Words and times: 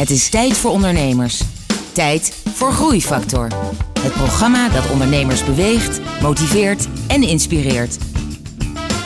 Het 0.00 0.10
is 0.10 0.28
tijd 0.28 0.56
voor 0.56 0.70
ondernemers. 0.70 1.42
Tijd 1.92 2.32
voor 2.54 2.72
Groeifactor. 2.72 3.48
Het 4.00 4.12
programma 4.12 4.68
dat 4.68 4.90
ondernemers 4.90 5.44
beweegt, 5.44 6.00
motiveert 6.22 6.88
en 7.06 7.22
inspireert. 7.22 7.98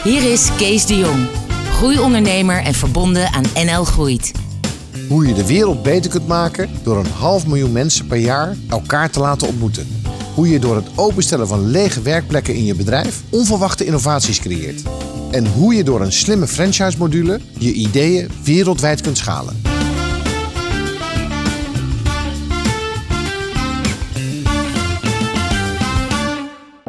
Hier 0.05 0.33
is 0.33 0.49
Kees 0.57 0.87
de 0.87 0.97
Jong, 0.97 1.27
groeiondernemer 1.73 2.63
en 2.63 2.75
verbonden 2.75 3.33
aan 3.33 3.45
NL 3.65 3.85
Groeit. 3.85 4.33
Hoe 5.09 5.27
je 5.27 5.35
de 5.35 5.47
wereld 5.47 5.83
beter 5.83 6.11
kunt 6.11 6.27
maken 6.27 6.71
door 6.83 6.97
een 6.99 7.13
half 7.19 7.47
miljoen 7.47 7.73
mensen 7.73 8.07
per 8.07 8.19
jaar 8.19 8.57
elkaar 8.69 9.11
te 9.11 9.21
laten 9.21 9.49
ontmoeten. 9.49 10.03
Hoe 10.35 10.49
je 10.49 10.59
door 10.59 10.77
het 10.77 10.89
openstellen 10.95 11.49
van 11.49 11.67
lege 11.67 12.03
werkplekken 12.03 12.55
in 12.55 12.65
je 12.65 12.75
bedrijf 12.75 13.23
onverwachte 13.31 13.85
innovaties 13.85 14.41
creëert. 14.41 14.83
En 15.31 15.47
hoe 15.47 15.75
je 15.75 15.85
door 15.85 16.01
een 16.01 16.13
slimme 16.13 16.47
franchise-module 16.47 17.41
je 17.59 17.73
ideeën 17.73 18.31
wereldwijd 18.45 19.01
kunt 19.01 19.19
schalen. 19.19 19.74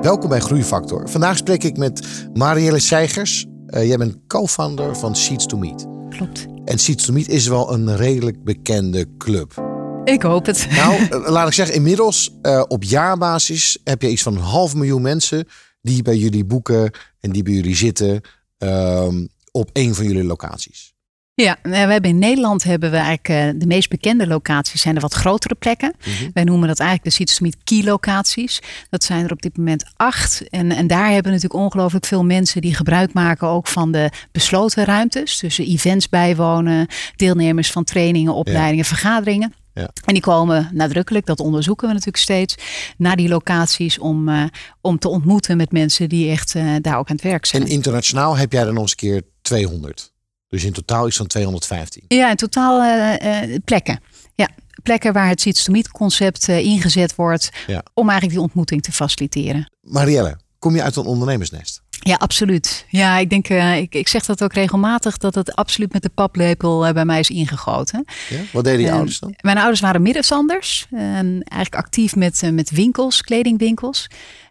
Welkom 0.06 0.30
bij 0.30 0.40
Groeifactor. 0.40 1.10
Vandaag 1.10 1.38
spreek 1.38 1.64
ik 1.64 1.78
met 1.78 2.28
Marielle 2.34 2.80
Seigers. 2.80 3.46
Uh, 3.68 3.88
jij 3.88 3.98
bent 3.98 4.18
co-founder 4.28 4.96
van 4.96 5.16
Seeds 5.16 5.46
to 5.46 5.58
Meet. 5.58 5.86
Klopt. 6.10 6.46
En 6.66 6.80
Seeds 6.80 7.06
to 7.06 7.14
Meet 7.14 7.28
is 7.28 7.48
wel 7.48 7.74
een 7.74 7.96
redelijk 7.96 8.44
bekende 8.44 9.08
club. 9.18 9.64
Ik 10.04 10.22
hoop 10.22 10.46
het. 10.46 10.68
Nou, 10.70 11.02
uh, 11.02 11.30
laat 11.36 11.48
ik 11.48 11.54
zeggen, 11.54 11.76
inmiddels 11.76 12.38
uh, 12.42 12.64
op 12.68 12.84
jaarbasis 12.84 13.78
heb 13.84 14.02
je 14.02 14.10
iets 14.10 14.24
van 14.24 14.36
een 14.36 14.42
half 14.42 14.76
miljoen 14.76 15.02
mensen 15.02 15.48
die 15.82 16.02
bij 16.02 16.18
jullie 16.18 16.46
boeken 16.46 16.92
en 17.20 17.32
die 17.32 17.44
bij 17.44 17.54
jullie 17.54 17.76
zitten 17.76 18.22
um, 18.58 19.28
op 19.52 19.70
een 19.74 19.96
van 19.96 20.06
jullie 20.06 20.24
locaties. 20.24 20.95
Ja, 21.36 21.58
we 21.62 21.76
hebben 21.76 22.10
in 22.10 22.20
Nederland 22.20 22.64
hebben 22.64 22.92
we 22.92 22.98
eigenlijk 22.98 23.54
uh, 23.54 23.60
de 23.60 23.68
meest 23.68 23.90
bekende 23.90 24.28
locaties 24.28 24.82
zijn 24.82 24.96
de 24.96 25.02
wat 25.02 25.14
grotere 25.14 25.56
plekken. 25.56 25.96
Mm 26.06 26.14
-hmm. 26.14 26.30
Wij 26.34 26.44
noemen 26.44 26.68
dat 26.68 26.80
eigenlijk 26.80 27.18
de 27.18 27.26
Seeds 27.26 27.56
key 27.64 27.84
locaties. 27.84 28.62
Dat 28.90 29.04
zijn 29.04 29.26
er 29.26 29.32
op 29.32 29.42
dit 29.42 29.58
moment 29.58 29.86
acht. 29.96 30.50
En, 30.50 30.72
en 30.72 30.88
daar 30.88 31.12
hebben 31.12 31.32
natuurlijk 31.32 31.64
ongelooflijk 31.64 32.06
veel 32.06 32.24
mensen 32.24 32.62
die 32.62 32.76
gebruik 32.76 33.14
maken 33.14 33.48
ook 33.48 33.68
van 33.68 33.92
de 33.92 34.10
besloten 34.32 34.86
ruimtes. 34.86 35.40
Dus 35.40 35.58
events 35.58 36.10
bijwonen, 36.10 36.88
deelnemers 37.16 37.72
van 37.72 37.84
trainingen, 37.84 38.34
opleidingen, 38.34 38.76
ja. 38.76 38.84
vergaderingen. 38.84 39.54
Ja. 39.74 39.90
En 40.06 40.14
die 40.14 40.24
komen 40.24 40.70
nadrukkelijk, 40.74 41.26
dat 41.26 41.40
onderzoeken 41.40 41.88
we 41.88 41.94
natuurlijk 41.94 42.24
steeds, 42.24 42.56
naar 42.98 43.16
die 43.16 43.30
locaties 43.30 44.00
om, 44.00 44.30
uh, 44.30 44.44
om 44.82 45.00
te 45.00 45.08
ontmoeten 45.08 45.58
met 45.58 45.72
mensen 45.72 46.10
die 46.10 46.30
echt 46.30 46.56
uh, 46.56 46.76
daar 46.82 46.98
ook 46.98 47.10
aan 47.10 47.16
het 47.16 47.26
werk 47.26 47.46
zijn. 47.46 47.62
En 47.62 47.70
internationaal 47.70 48.38
heb 48.38 48.52
jij 48.52 48.66
er 48.66 48.74
nog 48.74 48.82
eens 48.82 48.92
een 48.92 48.98
keer 48.98 49.22
200. 49.42 50.14
Dus 50.56 50.64
in 50.64 50.74
totaal 50.74 51.08
is 51.08 51.16
van 51.16 51.28
215. 51.28 52.04
Ja, 52.08 52.30
in 52.30 52.36
totaal 52.36 52.82
uh, 52.82 53.56
plekken. 53.66 54.00
Ja, 54.36 54.50
plekken 54.84 55.14
waar 55.14 55.28
het 55.28 55.42
Seeds 55.42 55.64
to 55.64 55.72
Meet 55.72 55.92
concept 55.92 56.48
ingezet 56.48 57.16
wordt 57.16 57.50
ja. 57.68 57.84
om 57.94 58.10
eigenlijk 58.10 58.38
die 58.38 58.48
ontmoeting 58.48 58.82
te 58.82 58.92
faciliteren. 58.92 59.72
Marielle, 59.82 60.38
kom 60.60 60.76
je 60.76 60.84
uit 60.84 60.96
een 60.96 61.06
ondernemersnest? 61.06 61.82
Ja, 61.90 62.16
absoluut. 62.16 62.86
Ja, 62.90 63.18
ik 63.18 63.30
denk, 63.30 63.50
uh, 63.50 63.78
ik, 63.78 63.96
ik 63.96 64.08
zeg 64.08 64.26
dat 64.26 64.44
ook 64.44 64.54
regelmatig, 64.54 65.18
dat 65.18 65.36
het 65.36 65.56
absoluut 65.56 65.94
met 65.94 66.02
de 66.02 66.10
paplepel 66.10 66.88
uh, 66.88 66.94
bij 66.94 67.06
mij 67.06 67.20
is 67.20 67.30
ingegoten. 67.30 68.06
Ja? 68.30 68.40
Wat 68.52 68.64
deden 68.64 68.82
je 68.82 68.88
uh, 68.88 68.94
ouders 68.94 69.20
dan? 69.20 69.34
Mijn 69.42 69.58
ouders 69.58 69.80
waren 69.80 70.02
middenstanders. 70.02 70.88
eigenlijk 70.92 71.76
actief 71.76 72.16
met, 72.16 72.42
met 72.52 72.70
winkels, 72.70 73.22
kledingwinkels. 73.22 74.08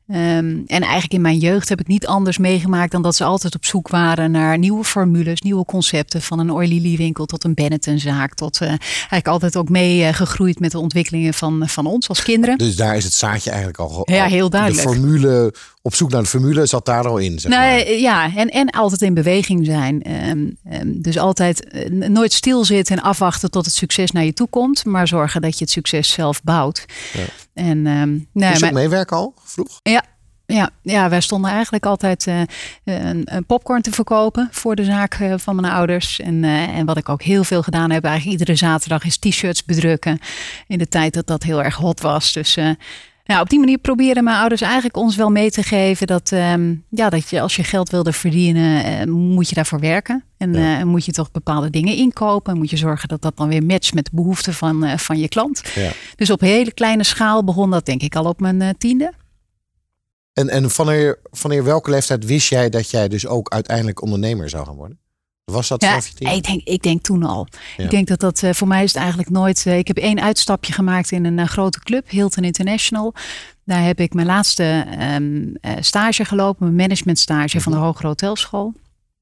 Um, 0.09 0.65
en 0.67 0.83
eigenlijk 0.83 1.13
in 1.13 1.21
mijn 1.21 1.39
jeugd 1.39 1.69
heb 1.69 1.81
ik 1.81 1.87
niet 1.87 2.07
anders 2.07 2.39
meegemaakt 2.39 2.93
dan 2.93 3.03
dat 3.03 3.15
ze 3.15 3.25
altijd 3.25 3.55
op 3.55 3.65
zoek 3.65 3.89
waren 3.89 4.31
naar 4.31 4.59
nieuwe 4.59 4.85
formules, 4.85 5.41
nieuwe 5.41 5.65
concepten. 5.65 6.23
Van 6.23 6.39
een 6.39 6.53
Oilili 6.53 6.97
winkel 6.97 7.27
tot 7.27 7.45
een 7.45 7.55
Benetton-zaak. 7.55 8.35
Tot 8.35 8.61
uh, 8.61 8.69
eigenlijk 8.69 9.29
altijd 9.29 9.57
ook 9.57 9.69
meegegroeid 9.69 10.55
uh, 10.55 10.61
met 10.61 10.71
de 10.71 10.79
ontwikkelingen 10.79 11.35
van, 11.35 11.69
van 11.69 11.87
ons 11.87 12.09
als 12.09 12.23
kinderen. 12.23 12.59
Dus 12.59 12.77
daar 12.77 12.97
is 12.97 13.05
het 13.05 13.13
zaadje 13.13 13.51
eigenlijk 13.51 13.79
al. 13.79 13.91
al 13.91 14.15
ja, 14.15 14.25
heel 14.25 14.51
duidelijk. 14.51 14.89
De 14.89 14.95
formule, 14.95 15.55
op 15.87 15.95
zoek 15.95 16.11
naar 16.11 16.23
de 16.23 16.29
formule 16.29 16.67
zat 16.67 16.85
daar 16.85 17.09
al 17.09 17.19
in. 17.19 17.39
Zeg 17.39 17.51
nee, 17.51 17.85
maar. 17.85 17.93
Ja, 17.93 18.35
en, 18.37 18.49
en 18.49 18.71
altijd 18.71 19.03
in 19.03 19.15
beweging 19.15 19.67
zijn. 19.67 20.29
Um, 20.29 20.57
um, 20.73 21.03
dus 21.03 21.19
altijd 21.19 21.67
uh, 21.75 22.09
nooit 22.09 22.33
stilzitten 22.33 22.97
en 22.97 23.03
afwachten 23.03 23.51
tot 23.51 23.65
het 23.65 23.75
succes 23.75 24.11
naar 24.11 24.25
je 24.25 24.33
toe 24.33 24.49
komt. 24.49 24.85
Maar 24.85 25.09
zorgen 25.09 25.43
dat 25.43 25.59
je 25.59 25.65
het 25.65 25.73
succes 25.73 26.13
zelf 26.13 26.43
bouwt. 26.43 26.85
Ja. 27.13 27.25
En, 27.55 27.87
um, 27.87 28.29
nee, 28.33 28.49
Moest 28.49 28.61
je 28.61 28.67
ook 28.67 28.73
meewerken 28.73 29.17
al 29.17 29.35
vroeg? 29.45 29.81
Ja, 29.83 30.05
ja, 30.47 30.71
ja, 30.83 31.09
wij 31.09 31.21
stonden 31.21 31.51
eigenlijk 31.51 31.87
altijd 31.87 32.27
uh, 32.27 32.41
een, 32.85 33.23
een, 33.25 33.47
popcorn 33.47 33.83
te 33.83 33.91
verkopen 33.91 34.49
voor 34.51 34.75
de 34.75 34.85
zaak 34.85 35.19
uh, 35.19 35.35
van 35.37 35.57
mijn 35.57 35.73
ouders. 35.73 36.21
En, 36.21 36.43
uh, 36.43 36.69
en 36.79 36.87
wat 36.87 36.97
ik 36.97 37.09
ook 37.09 37.23
heel 37.23 37.45
veel 37.45 37.63
gedaan 37.63 37.91
heb, 37.91 38.05
eigenlijk 38.05 38.39
iedere 38.39 38.59
zaterdag 38.59 39.05
is 39.05 39.19
t-shirts 39.19 39.65
bedrukken. 39.65 40.19
In 40.67 40.79
de 40.79 40.89
tijd 40.89 41.15
dat 41.15 41.27
dat 41.27 41.43
heel 41.43 41.63
erg 41.63 41.75
hot 41.75 42.01
was. 42.01 42.33
Dus 42.33 42.59
nou, 43.25 43.41
op 43.41 43.49
die 43.49 43.59
manier 43.59 43.79
proberen 43.79 44.25
mijn 44.25 44.37
ouders 44.37 44.61
eigenlijk 44.61 44.97
ons 44.97 45.17
wel 45.17 45.31
mee 45.31 45.51
te 45.51 45.63
geven 45.63 46.07
dat, 46.07 46.31
um, 46.31 46.85
ja, 46.89 47.11
dat 47.11 47.31
je 47.31 47.41
als 47.41 47.57
je 47.57 47.65
geld 47.65 47.91
wilde 47.91 48.13
verdienen, 48.13 49.11
moet 49.11 49.49
je 49.49 49.55
daarvoor 49.55 49.81
werken. 49.81 50.25
En 50.37 50.53
ja. 50.53 50.85
moet 50.85 51.05
je 51.05 51.13
toch 51.13 51.31
bepaalde 51.31 51.71
dingen 51.71 51.97
inkopen. 51.97 52.57
Moet 52.57 52.71
je 52.71 52.77
zorgen 52.77 53.09
dat 53.09 53.23
dat 53.23 53.37
dan 53.37 53.49
weer 53.49 53.63
matcht 53.63 53.95
met 53.95 54.05
de 54.05 54.11
behoeften 54.15 54.55
van, 54.55 54.99
van 54.99 55.19
je 55.19 55.29
klant. 55.29 55.63
Ja. 55.75 55.91
Dus 56.17 56.31
op 56.31 56.41
hele 56.41 56.73
kleine 56.73 57.05
schaal 57.05 57.45
begon 57.45 57.71
dat 57.71 57.87
denk 57.87 58.03
ik 58.03 58.17
al 58.17 58.25
op 58.25 58.41
mijn 58.41 58.75
tiende. 58.79 59.13
En, 60.33 60.49
en 60.49 60.71
vanneer, 60.71 61.19
vanneer 61.31 61.65
welke 61.65 61.91
leeftijd 61.91 62.25
wist 62.25 62.49
jij 62.49 62.71
dat 62.71 62.91
jij 62.91 63.09
dus 63.09 63.27
ook 63.27 63.49
uiteindelijk 63.49 64.03
ondernemer 64.03 64.49
zou 64.49 64.67
gaan 64.67 64.75
worden? 64.75 64.99
Was 65.45 65.69
dat 65.69 65.83
ja, 65.83 66.31
ik 66.31 66.45
denk, 66.45 66.63
ik 66.65 66.83
denk 66.83 67.03
toen 67.03 67.23
al. 67.23 67.47
Ja. 67.77 67.85
Ik 67.85 67.91
denk 67.91 68.07
dat 68.07 68.21
dat 68.21 68.43
uh, 68.43 68.53
voor 68.53 68.69
mij 68.69 68.83
is 68.83 68.93
het 68.93 69.01
eigenlijk 69.01 69.31
nooit. 69.31 69.65
Uh, 69.67 69.79
ik 69.79 69.87
heb 69.87 69.97
één 69.97 70.21
uitstapje 70.21 70.73
gemaakt 70.73 71.11
in 71.11 71.25
een 71.25 71.39
uh, 71.39 71.47
grote 71.47 71.81
club, 71.81 72.11
Hilton 72.11 72.45
International. 72.45 73.15
Daar 73.65 73.83
heb 73.83 74.01
ik 74.01 74.15
mijn 74.15 74.27
laatste 74.27 74.87
um, 75.15 75.57
stage 75.81 76.25
gelopen, 76.25 76.65
mijn 76.65 76.77
managementstage 76.89 77.61
van 77.61 77.73
de 77.73 77.79
Hogere 77.79 78.07
Hotelschool. 78.07 78.73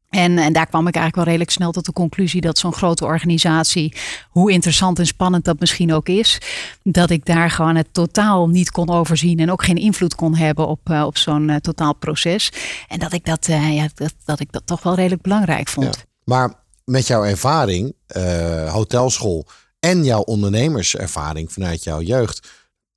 En, 0.08 0.38
en, 0.38 0.52
daar 0.52 0.66
kwam 0.66 0.86
ik 0.86 0.94
eigenlijk 0.94 1.14
wel 1.14 1.24
redelijk 1.24 1.50
snel 1.50 1.72
tot 1.72 1.84
de 1.84 1.92
conclusie 1.92 2.40
dat 2.40 2.58
zo'n 2.58 2.72
grote 2.72 3.04
organisatie, 3.04 3.94
hoe 4.28 4.52
interessant 4.52 4.98
en 4.98 5.06
spannend 5.06 5.44
dat 5.44 5.60
misschien 5.60 5.92
ook 5.92 6.08
is, 6.08 6.38
dat 6.82 7.10
ik 7.10 7.24
daar 7.24 7.50
gewoon 7.50 7.76
het 7.76 7.88
totaal 7.92 8.48
niet 8.48 8.70
kon 8.70 8.90
overzien 8.90 9.38
en 9.38 9.50
ook 9.50 9.64
geen 9.64 9.76
invloed 9.76 10.14
kon 10.14 10.36
hebben 10.36 10.68
op, 10.68 10.90
op 10.90 11.18
zo'n 11.18 11.48
uh, 11.48 11.56
totaal 11.56 11.94
proces. 11.94 12.52
En 12.88 12.98
dat 12.98 13.12
ik 13.12 13.24
dat, 13.24 13.48
uh, 13.48 13.74
ja, 13.74 13.88
dat, 13.94 14.14
dat 14.24 14.40
ik 14.40 14.52
dat 14.52 14.66
toch 14.66 14.82
wel 14.82 14.94
redelijk 14.94 15.22
belangrijk 15.22 15.68
vond. 15.68 15.96
Ja. 15.96 16.11
Maar 16.24 16.54
met 16.84 17.06
jouw 17.06 17.24
ervaring, 17.24 17.94
hotelschool 18.68 19.46
en 19.80 20.04
jouw 20.04 20.20
ondernemerservaring 20.20 21.52
vanuit 21.52 21.84
jouw 21.84 22.00
jeugd, 22.00 22.48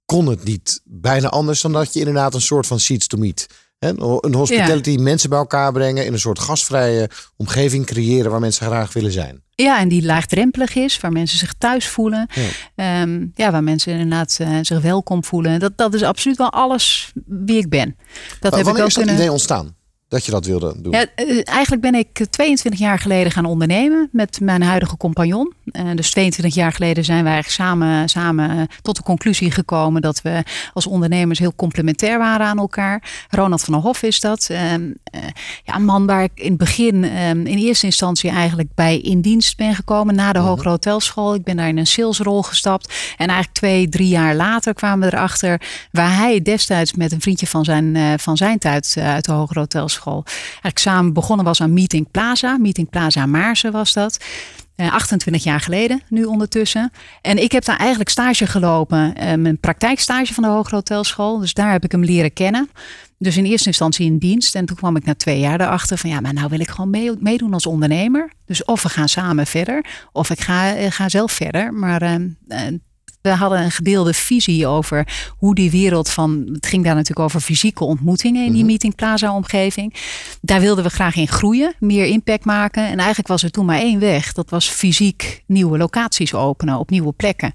kon 0.06 0.28
het 0.28 0.44
niet 0.44 0.82
bijna 0.84 1.30
anders 1.30 1.62
dan 1.62 1.72
dat 1.72 1.94
je 1.94 2.00
inderdaad 2.00 2.34
een 2.34 2.42
soort 2.42 2.68
van 2.68 2.80
seats 2.80 3.08
to 3.08 3.18
meet 3.18 3.48
een 3.80 4.34
hospitality, 4.34 4.90
ja. 4.90 5.02
mensen 5.02 5.30
bij 5.30 5.40
elkaar 5.40 5.72
brengen 5.72 6.06
in 6.06 6.14
een 6.14 6.20
soort 6.20 6.40
gastvrije 6.40 7.10
omgeving 7.36 7.86
creëren 7.86 8.32
waar 8.32 8.40
mensen 8.40 8.66
graag 8.66 8.94
willen 8.94 9.12
zijn. 9.12 9.44
Ja, 9.56 9.80
en 9.80 9.88
die 9.88 10.06
laagdrempelig 10.06 10.76
is, 10.76 11.00
waar 11.00 11.12
mensen 11.12 11.38
zich 11.38 11.54
thuis 11.58 11.88
voelen. 11.88 12.30
Ja, 12.76 13.02
um, 13.02 13.32
ja 13.36 13.52
waar 13.52 13.64
mensen 13.64 13.92
inderdaad 13.92 14.38
uh, 14.42 14.58
zich 14.62 14.82
welkom 14.82 15.24
voelen. 15.24 15.60
Dat, 15.60 15.78
dat 15.78 15.94
is 15.94 16.04
absoluut 16.04 16.38
wel 16.38 16.52
alles 16.52 17.12
wie 17.26 17.58
ik 17.58 17.70
ben. 17.70 17.96
Dat 18.40 18.52
maar, 18.52 18.60
heb 18.60 18.76
ik 18.76 18.82
ook 18.82 18.88
is 18.88 18.94
dat 18.94 19.04
kunnen... 19.04 19.16
idee 19.16 19.32
ontstaan? 19.32 19.76
Dat 20.16 20.26
je 20.26 20.32
dat 20.32 20.46
wilde 20.46 20.82
doen? 20.82 20.92
Ja, 20.92 21.06
eigenlijk 21.44 21.82
ben 21.82 21.96
ik 21.96 22.26
22 22.30 22.80
jaar 22.80 23.00
geleden 23.00 23.32
gaan 23.32 23.46
ondernemen 23.46 24.10
met 24.12 24.40
mijn 24.42 24.62
huidige 24.62 24.98
compagnon. 24.98 25.54
Uh, 25.66 25.90
dus 25.96 26.12
22 26.12 26.56
jaar 26.56 26.72
geleden 26.72 27.04
zijn 27.04 27.24
wij 27.24 27.34
eigenlijk 27.34 27.62
samen, 27.62 28.10
samen 28.10 28.68
tot 28.82 28.96
de 28.96 29.04
conclusie 29.04 29.52
gekomen 29.52 30.02
dat 30.02 30.22
we 30.22 30.44
als 30.74 30.88
ondernemers 30.88 31.40
heel 31.40 31.56
complementair 31.56 32.18
waren 32.18 32.46
aan 32.46 32.58
elkaar. 32.58 33.26
Ronald 33.30 33.62
van 33.62 33.74
der 33.74 33.84
Hof 33.84 34.04
is 34.04 34.20
dat. 34.20 34.48
Uh, 34.52 34.58
ja, 35.64 35.76
een 35.76 35.86
man 35.86 36.06
waar 36.06 36.24
ik 36.24 36.32
in 36.36 36.50
het 36.50 36.58
begin 36.58 37.04
in 37.44 37.58
eerste 37.58 37.86
instantie 37.86 38.30
eigenlijk 38.30 38.70
bij 38.76 39.00
in 39.00 39.22
dienst 39.22 39.58
ben 39.58 39.76
gekomen 39.76 40.16
na 40.16 40.32
de 40.34 40.40
Mhm. 40.40 40.48
Hogere 40.48 40.70
Hotelschool. 40.70 41.36
Ik 41.36 41.44
ben 41.44 41.58
daar 41.58 41.68
in 41.68 41.78
een 41.78 41.88
salesrol 41.88 42.42
gestapt. 42.42 42.94
En 43.18 43.28
eigenlijk 43.28 43.52
twee, 43.58 43.90
drie 43.90 44.08
jaar 44.08 44.36
later 44.36 44.74
kwamen 44.74 45.10
we 45.10 45.16
erachter 45.16 45.62
waar 45.92 46.16
hij 46.16 46.42
destijds 46.42 46.94
met 46.94 47.12
een 47.12 47.22
vriendje 47.22 47.48
van 47.48 47.64
zijn, 47.64 48.20
van 48.20 48.38
zijn 48.38 48.60
tijd 48.60 48.96
uit 49.00 49.26
de 49.26 49.32
Hogere 49.32 49.60
Hotelschool 49.60 50.05
school. 50.06 50.24
Eigenlijk 50.52 50.80
samen 50.80 51.14
begonnen 51.14 51.46
was 51.46 51.62
aan 51.62 51.74
Meeting 51.74 52.12
Plaza. 52.12 52.58
Meeting 52.58 52.90
Plaza 52.90 53.26
Maarsen 53.26 53.72
was 53.72 53.94
dat. 53.94 54.20
Uh, 54.76 54.94
28 54.94 55.44
jaar 55.44 55.60
geleden, 55.60 56.02
nu 56.10 56.24
ondertussen. 56.24 56.92
En 57.22 57.44
ik 57.44 57.52
heb 57.52 57.66
daar 57.66 57.78
eigenlijk 57.78 58.10
stage 58.10 58.48
gelopen. 58.48 59.14
Uh, 59.18 59.34
mijn 59.34 59.60
praktijkstage 59.60 60.34
van 60.34 60.44
de 60.44 60.50
Hogere 60.50 60.76
Hotelschool. 60.76 61.40
Dus 61.40 61.54
daar 61.54 61.72
heb 61.72 61.84
ik 61.84 61.92
hem 61.92 62.04
leren 62.04 62.34
kennen. 62.34 62.70
Dus 63.18 63.38
in 63.38 63.46
eerste 63.46 63.68
instantie 63.68 64.06
in 64.06 64.18
dienst. 64.18 64.56
En 64.56 64.66
toen 64.66 64.76
kwam 64.76 64.96
ik 64.96 65.06
na 65.06 65.16
twee 65.16 65.40
jaar 65.40 65.62
erachter 65.62 65.98
van 65.98 66.10
ja, 66.10 66.20
maar 66.20 66.34
nou 66.34 66.50
wil 66.50 66.60
ik 66.60 66.70
gewoon 66.70 66.90
mee, 66.90 67.12
meedoen 67.20 67.54
als 67.54 67.66
ondernemer. 67.66 68.32
Dus 68.46 68.66
of 68.66 68.84
we 68.84 68.90
gaan 68.90 69.10
samen 69.10 69.48
verder, 69.48 69.86
of 70.12 70.30
ik 70.30 70.40
ga, 70.40 70.78
uh, 70.78 70.86
ga 70.90 71.10
zelf 71.10 71.32
verder. 71.32 71.74
Maar 71.74 72.04
uh, 72.04 72.16
We 73.26 73.32
hadden 73.32 73.62
een 73.62 73.72
gedeelde 73.72 74.14
visie 74.14 74.68
over 74.68 75.08
hoe 75.38 75.56
die 75.56 75.72
wereld 75.72 76.10
van. 76.10 76.50
Het 76.54 76.66
ging 76.66 76.84
daar 76.84 76.94
natuurlijk 76.94 77.26
over 77.26 77.40
fysieke 77.40 77.84
ontmoetingen 77.84 78.46
in 78.46 78.52
die 78.52 78.66
meeting 78.66 78.96
plaza 78.96 79.36
omgeving. 79.36 79.94
Daar 80.42 80.60
wilden 80.60 80.84
we 80.84 80.90
graag 80.90 81.16
in 81.16 81.28
groeien, 81.28 81.74
meer 81.80 82.06
impact 82.06 82.46
maken. 82.46 82.88
En 82.88 82.98
eigenlijk 82.98 83.28
was 83.28 83.44
er 83.44 83.52
toen 83.52 83.66
maar 83.66 83.80
één 83.80 84.00
weg. 84.00 84.34
Dat 84.34 84.50
was 84.50 84.70
fysiek 84.70 85.44
nieuwe 85.46 85.78
locaties 85.78 86.34
openen 86.34 86.78
op 86.78 86.90
nieuwe 86.90 87.12
plekken. 87.12 87.54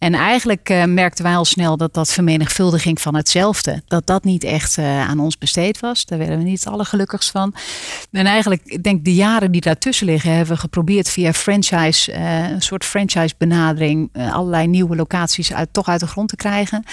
En 0.00 0.14
eigenlijk 0.14 0.70
uh, 0.70 0.84
merkten 0.84 1.24
wij 1.24 1.36
al 1.36 1.44
snel 1.44 1.76
dat 1.76 1.94
dat 1.94 2.12
vermenigvuldiging 2.12 3.00
van 3.00 3.14
hetzelfde, 3.14 3.82
dat 3.86 4.06
dat 4.06 4.24
niet 4.24 4.44
echt 4.44 4.78
uh, 4.78 5.08
aan 5.08 5.18
ons 5.18 5.38
besteed 5.38 5.80
was. 5.80 6.04
Daar 6.04 6.18
werden 6.18 6.38
we 6.38 6.44
niet 6.44 6.66
alle 6.66 6.84
gelukkigst 6.84 7.30
van. 7.30 7.54
En 8.10 8.26
eigenlijk, 8.26 8.62
ik 8.64 8.82
denk 8.82 9.04
de 9.04 9.14
jaren 9.14 9.52
die 9.52 9.60
daartussen 9.60 10.06
liggen, 10.06 10.30
hebben 10.30 10.54
we 10.54 10.60
geprobeerd 10.60 11.08
via 11.08 11.32
franchise, 11.32 12.12
uh, 12.12 12.50
een 12.50 12.62
soort 12.62 12.84
franchise 12.84 13.34
benadering, 13.38 14.10
allerlei 14.12 14.66
nieuwe 14.66 14.96
locaties 14.96 15.52
uit, 15.52 15.72
toch 15.72 15.88
uit 15.88 16.00
de 16.00 16.06
grond 16.06 16.28
te 16.28 16.36
krijgen. 16.36 16.84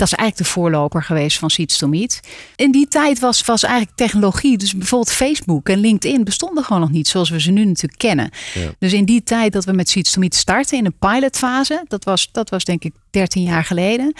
Dat 0.00 0.12
is 0.12 0.18
eigenlijk 0.18 0.48
de 0.48 0.54
voorloper 0.60 1.02
geweest 1.02 1.38
van 1.38 1.50
Seeds 1.50 1.78
to 1.78 1.88
Meet. 1.88 2.20
In 2.56 2.72
die 2.72 2.88
tijd 2.88 3.18
was, 3.18 3.44
was 3.44 3.62
eigenlijk 3.62 3.96
technologie, 3.96 4.58
dus 4.58 4.76
bijvoorbeeld 4.76 5.12
Facebook 5.12 5.68
en 5.68 5.78
LinkedIn 5.78 6.24
bestonden 6.24 6.64
gewoon 6.64 6.80
nog 6.80 6.90
niet 6.90 7.08
zoals 7.08 7.30
we 7.30 7.40
ze 7.40 7.50
nu 7.50 7.64
natuurlijk 7.64 7.98
kennen. 7.98 8.30
Ja. 8.54 8.70
Dus 8.78 8.92
in 8.92 9.04
die 9.04 9.22
tijd 9.22 9.52
dat 9.52 9.64
we 9.64 9.72
met 9.72 9.88
Seeds 9.88 10.12
to 10.12 10.20
Meet 10.20 10.34
starten 10.34 10.78
in 10.78 10.84
een 10.84 10.98
pilotfase, 10.98 11.84
dat 11.88 12.04
was, 12.04 12.28
dat 12.32 12.50
was 12.50 12.64
denk 12.64 12.84
ik 12.84 12.94
13 13.10 13.42
jaar 13.42 13.64
geleden. 13.64 14.14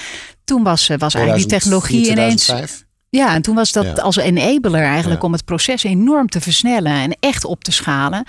Toen 0.45 0.63
was, 0.63 0.89
was 0.99 1.15
eigenlijk 1.15 1.49
die 1.49 1.59
technologie 1.59 2.03
2005. 2.03 2.59
ineens. 2.59 2.85
Ja, 3.11 3.35
en 3.35 3.43
toen 3.43 3.55
was 3.55 3.73
dat 3.73 4.01
als 4.01 4.17
enabler 4.17 4.83
eigenlijk 4.83 5.23
om 5.23 5.33
het 5.33 5.45
proces 5.45 5.83
enorm 5.83 6.29
te 6.29 6.41
versnellen 6.41 6.93
en 6.93 7.17
echt 7.21 7.45
op 7.45 7.65
te 7.65 7.73
schalen. 7.73 8.25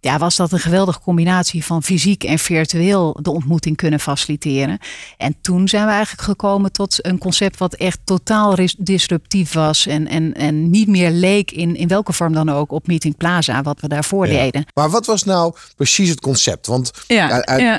Ja, 0.00 0.18
was 0.18 0.36
dat 0.36 0.52
een 0.52 0.58
geweldige 0.58 1.00
combinatie 1.00 1.64
van 1.64 1.82
fysiek 1.82 2.24
en 2.24 2.38
virtueel 2.38 3.18
de 3.22 3.30
ontmoeting 3.30 3.76
kunnen 3.76 4.00
faciliteren. 4.00 4.78
En 5.16 5.36
toen 5.40 5.68
zijn 5.68 5.84
we 5.86 5.92
eigenlijk 5.92 6.22
gekomen 6.22 6.72
tot 6.72 7.06
een 7.06 7.18
concept 7.18 7.58
wat 7.58 7.74
echt 7.74 7.98
totaal 8.04 8.56
disruptief 8.78 9.52
was 9.52 9.86
en, 9.86 10.08
en, 10.08 10.34
en 10.34 10.70
niet 10.70 10.88
meer 10.88 11.10
leek 11.10 11.50
in, 11.50 11.76
in 11.76 11.88
welke 11.88 12.12
vorm 12.12 12.32
dan 12.32 12.48
ook 12.48 12.72
op 12.72 12.86
Meeting 12.86 13.16
Plaza, 13.16 13.62
wat 13.62 13.80
we 13.80 13.88
daarvoor 13.88 14.26
deden. 14.26 14.64
Maar 14.74 14.90
wat 14.90 15.06
was 15.06 15.24
nou 15.24 15.54
precies 15.76 16.08
het 16.08 16.20
concept? 16.20 16.66
Want 16.66 16.90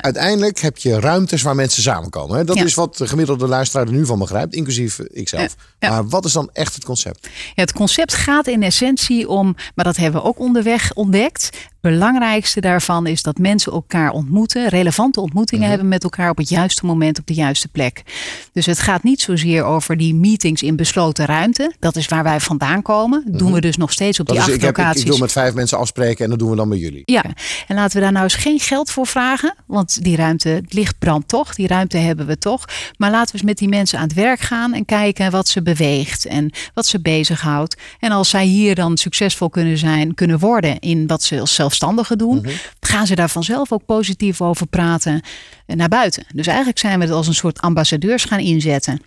uiteindelijk 0.00 0.60
heb 0.60 0.78
je 0.78 1.00
ruimtes 1.00 1.42
waar 1.42 1.54
mensen 1.54 1.82
samenkomen. 1.82 2.36
Hè? 2.36 2.44
Dat 2.44 2.56
is 2.56 2.74
wat 2.74 2.96
de 2.96 3.08
gemiddelde 3.08 3.46
luisteraar 3.46 3.86
er 3.86 3.92
nu 3.92 4.06
van 4.06 4.18
begrijpt, 4.18 4.54
inclusief 4.54 4.98
ikzelf. 4.98 5.54
Maar 5.80 6.08
wat 6.08 6.24
is 6.24 6.32
dan 6.32 6.47
echt 6.52 6.74
het 6.74 6.84
concept? 6.84 7.28
Ja, 7.54 7.62
het 7.62 7.72
concept 7.72 8.14
gaat 8.14 8.46
in 8.46 8.62
essentie 8.62 9.28
om, 9.28 9.56
maar 9.74 9.84
dat 9.84 9.96
hebben 9.96 10.22
we 10.22 10.28
ook 10.28 10.38
onderweg 10.38 10.94
ontdekt, 10.94 11.68
belangrijkste 11.80 12.60
daarvan 12.60 13.06
is 13.06 13.22
dat 13.22 13.38
mensen 13.38 13.72
elkaar 13.72 14.10
ontmoeten, 14.10 14.68
relevante 14.68 15.20
ontmoetingen 15.20 15.62
mhm. 15.62 15.70
hebben 15.70 15.88
met 15.88 16.02
elkaar 16.02 16.30
op 16.30 16.36
het 16.36 16.48
juiste 16.48 16.86
moment 16.86 17.18
op 17.18 17.26
de 17.26 17.34
juiste 17.34 17.68
plek. 17.68 18.02
Dus 18.52 18.66
het 18.66 18.78
gaat 18.78 19.02
niet 19.02 19.20
zozeer 19.20 19.64
over 19.64 19.96
die 19.96 20.14
meetings 20.14 20.62
in 20.62 20.76
besloten 20.76 21.24
ruimte. 21.24 21.74
Dat 21.78 21.96
is 21.96 22.08
waar 22.08 22.22
wij 22.22 22.40
vandaan 22.40 22.82
komen. 22.82 23.22
Dat 23.26 23.38
doen 23.38 23.48
we 23.48 23.52
mhm. 23.52 23.62
dus 23.62 23.76
nog 23.76 23.92
steeds 23.92 24.20
op 24.20 24.28
die 24.28 24.40
acht 24.40 24.62
locaties. 24.62 25.00
Ik, 25.00 25.06
ik 25.06 25.12
wil 25.12 25.20
met 25.20 25.32
vijf 25.32 25.54
mensen 25.54 25.78
afspreken 25.78 26.24
en 26.24 26.30
dat 26.30 26.38
doen 26.38 26.50
we 26.50 26.56
dan 26.56 26.68
bij 26.68 26.78
jullie. 26.78 27.02
Ja, 27.04 27.24
en 27.66 27.74
laten 27.74 27.96
we 27.96 28.02
daar 28.02 28.12
nou 28.12 28.24
eens 28.24 28.34
geen 28.34 28.60
geld 28.60 28.90
voor 28.90 29.06
vragen. 29.06 29.54
Want 29.66 30.02
die 30.02 30.16
ruimte, 30.16 30.48
het 30.48 30.72
licht 30.72 30.98
brandt 30.98 31.28
toch. 31.28 31.54
Die 31.54 31.66
ruimte 31.66 31.96
hebben 31.96 32.26
we 32.26 32.38
toch. 32.38 32.64
Maar 32.96 33.10
laten 33.10 33.26
we 33.26 33.32
eens 33.32 33.48
met 33.48 33.58
die 33.58 33.68
mensen 33.68 33.98
aan 33.98 34.04
het 34.04 34.14
werk 34.14 34.40
gaan 34.40 34.74
en 34.74 34.84
kijken 34.84 35.30
wat 35.30 35.48
ze 35.48 35.62
beweegt 35.62 36.26
en 36.26 36.50
wat 36.74 36.86
ze 36.86 37.00
bezighoudt. 37.00 37.76
En 37.98 38.10
als 38.10 38.28
zij 38.28 38.44
hier 38.44 38.74
dan 38.74 38.96
succesvol 38.96 39.50
kunnen 39.50 39.78
zijn, 39.78 40.14
kunnen 40.14 40.38
worden 40.38 40.78
in 40.78 41.06
wat 41.06 41.22
ze 41.22 41.40
zelf 41.44 41.67
zelfstandigen 41.68 42.18
doen, 42.18 42.40
mhm. 42.40 42.50
gaan 42.80 43.06
ze 43.06 43.14
daar 43.14 43.28
vanzelf 43.30 43.72
ook 43.72 43.84
positief 43.86 44.40
over 44.40 44.66
praten 44.66 45.20
naar 45.66 45.88
buiten. 45.88 46.24
Dus 46.34 46.46
eigenlijk 46.46 46.78
zijn 46.78 46.98
we 46.98 47.04
het 47.04 47.14
als 47.14 47.26
een 47.26 47.34
soort 47.34 47.60
ambassadeurs 47.60 48.24
gaan 48.24 48.38
inzetten. 48.38 49.00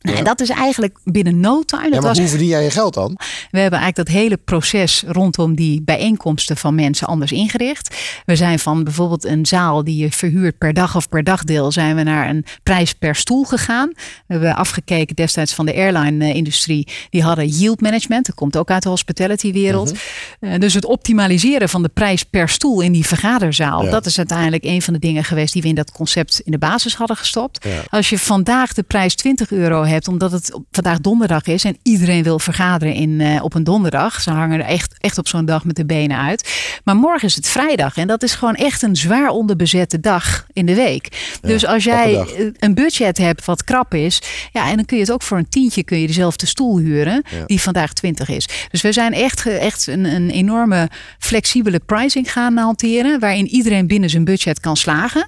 En 0.00 0.24
dat 0.24 0.40
is 0.40 0.48
eigenlijk 0.48 0.98
binnen 1.04 1.40
no 1.40 1.62
time. 1.62 1.82
Ja, 1.82 1.90
maar 1.90 2.00
was, 2.00 2.18
hoe 2.18 2.28
verdien 2.28 2.48
jij 2.48 2.62
je 2.62 2.70
geld 2.70 2.94
dan? 2.94 3.18
We 3.50 3.58
hebben 3.58 3.78
eigenlijk 3.78 4.08
dat 4.08 4.20
hele 4.20 4.36
proces 4.36 5.04
rondom 5.06 5.54
die 5.54 5.82
bijeenkomsten 5.82 6.56
van 6.56 6.74
mensen 6.74 7.06
anders 7.06 7.32
ingericht. 7.32 7.96
We 8.24 8.36
zijn 8.36 8.58
van 8.58 8.84
bijvoorbeeld 8.84 9.24
een 9.24 9.46
zaal 9.46 9.84
die 9.84 9.96
je 9.96 10.12
verhuurt 10.12 10.58
per 10.58 10.74
dag 10.74 10.96
of 10.96 11.08
per 11.08 11.24
dagdeel, 11.24 11.72
zijn 11.72 11.96
we 11.96 12.02
naar 12.02 12.28
een 12.28 12.44
prijs 12.62 12.92
per 12.92 13.14
stoel 13.14 13.44
gegaan. 13.44 13.88
We 13.96 14.32
hebben 14.32 14.56
afgekeken 14.56 15.16
destijds 15.16 15.54
van 15.54 15.66
de 15.66 15.74
airline-industrie. 15.74 16.88
Die 17.10 17.22
hadden 17.22 17.46
yield 17.46 17.80
management. 17.80 18.26
Dat 18.26 18.34
komt 18.34 18.56
ook 18.56 18.70
uit 18.70 18.82
de 18.82 18.88
hospitality-wereld. 18.88 19.92
Mhm. 19.92 20.52
Eh, 20.52 20.58
dus 20.58 20.74
het 20.74 20.84
optimaliseren 20.84 21.68
van 21.68 21.82
de 21.82 21.88
prijs 21.88 22.22
per 22.22 22.48
stoel 22.48 22.80
in 22.80 22.92
die 22.92 23.06
vergaderzaal. 23.06 23.90
Dat 23.90 24.06
is 24.06 24.18
uiteindelijk 24.18 24.64
een 24.64 24.82
van 24.82 24.92
de 24.92 24.98
dingen 24.98 25.24
geweest 25.24 25.52
die 25.52 25.62
we 25.62 25.68
in 25.68 25.74
dat 25.74 25.92
concept 25.92 26.40
in 26.44 26.52
de 26.52 26.58
basis 26.58 26.94
hadden 26.94 27.16
gestopt. 27.16 27.66
Als 27.90 28.08
je 28.08 28.18
vandaag 28.18 28.72
de 28.72 28.82
prijs 28.82 29.14
20 29.14 29.50
euro 29.50 29.82
hebt, 29.90 30.08
omdat 30.08 30.32
het 30.32 30.58
vandaag 30.70 31.00
donderdag 31.00 31.46
is 31.46 31.64
en 31.64 31.76
iedereen 31.82 32.22
wil 32.22 32.38
vergaderen 32.38 32.94
in, 32.94 33.10
uh, 33.10 33.42
op 33.42 33.54
een 33.54 33.64
donderdag. 33.64 34.20
Ze 34.20 34.30
hangen 34.30 34.60
er 34.60 34.66
echt, 34.66 34.94
echt 34.98 35.18
op 35.18 35.28
zo'n 35.28 35.44
dag 35.44 35.64
met 35.64 35.76
de 35.76 35.86
benen 35.86 36.16
uit. 36.16 36.50
Maar 36.84 36.96
morgen 36.96 37.28
is 37.28 37.34
het 37.34 37.48
vrijdag 37.48 37.96
en 37.96 38.06
dat 38.06 38.22
is 38.22 38.34
gewoon 38.34 38.54
echt 38.54 38.82
een 38.82 38.96
zwaar 38.96 39.28
onderbezette 39.28 40.00
dag 40.00 40.46
in 40.52 40.66
de 40.66 40.74
week. 40.74 41.38
dus 41.40 41.66
als 41.66 41.84
jij 41.84 42.14
eh, 42.14 42.46
een 42.58 42.74
budget 42.74 43.18
hebt 43.18 43.44
wat 43.44 43.64
krap 43.64 43.94
is, 43.94 44.22
ja, 44.52 44.68
en 44.68 44.76
dan 44.76 44.84
kun 44.84 44.96
je 44.96 45.02
het 45.02 45.12
ook 45.12 45.22
voor 45.22 45.38
een 45.38 45.48
tientje 45.48 45.84
kun 45.84 45.98
je 45.98 46.06
dezelfde 46.06 46.46
stoel 46.46 46.78
huren 46.78 47.22
die 47.46 47.60
vandaag 47.60 47.92
20 47.92 48.28
is. 48.28 48.48
Dus 48.70 48.82
we 48.82 48.92
zijn 48.92 49.12
echt, 49.12 49.46
echt 49.46 49.86
een, 49.86 50.04
een 50.04 50.30
enorme 50.30 50.88
flexibele 51.18 51.80
pricing 51.86 52.32
gaan 52.32 52.56
hanteren, 52.56 53.20
waarin 53.20 53.46
iedereen 53.46 53.86
binnen 53.86 54.10
zijn 54.10 54.24
budget 54.24 54.60
kan 54.60 54.76
slagen. 54.76 55.26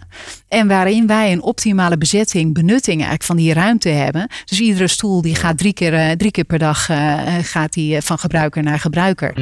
En 0.49 0.69
waarin 0.69 1.07
wij 1.07 1.33
een 1.33 1.43
optimale 1.43 1.99
bezetting, 1.99 2.55
benutting 2.55 2.97
eigenlijk 2.97 3.23
van 3.23 3.37
die 3.37 3.53
ruimte 3.53 3.89
hebben. 3.89 4.29
Dus 4.53 4.61
iedere 4.61 4.89
stoel 4.89 5.23
die 5.23 5.35
gaat 5.35 5.59
drie 5.59 5.73
keer, 5.73 5.93
uh, 5.93 6.11
drie 6.11 6.31
keer 6.31 6.45
per 6.45 6.59
dag 6.59 6.89
uh, 6.89 7.39
gaat 7.43 7.73
die, 7.73 8.03
van 8.03 8.19
gebruiker 8.19 8.63
naar 8.63 8.79
gebruiker. 8.79 9.35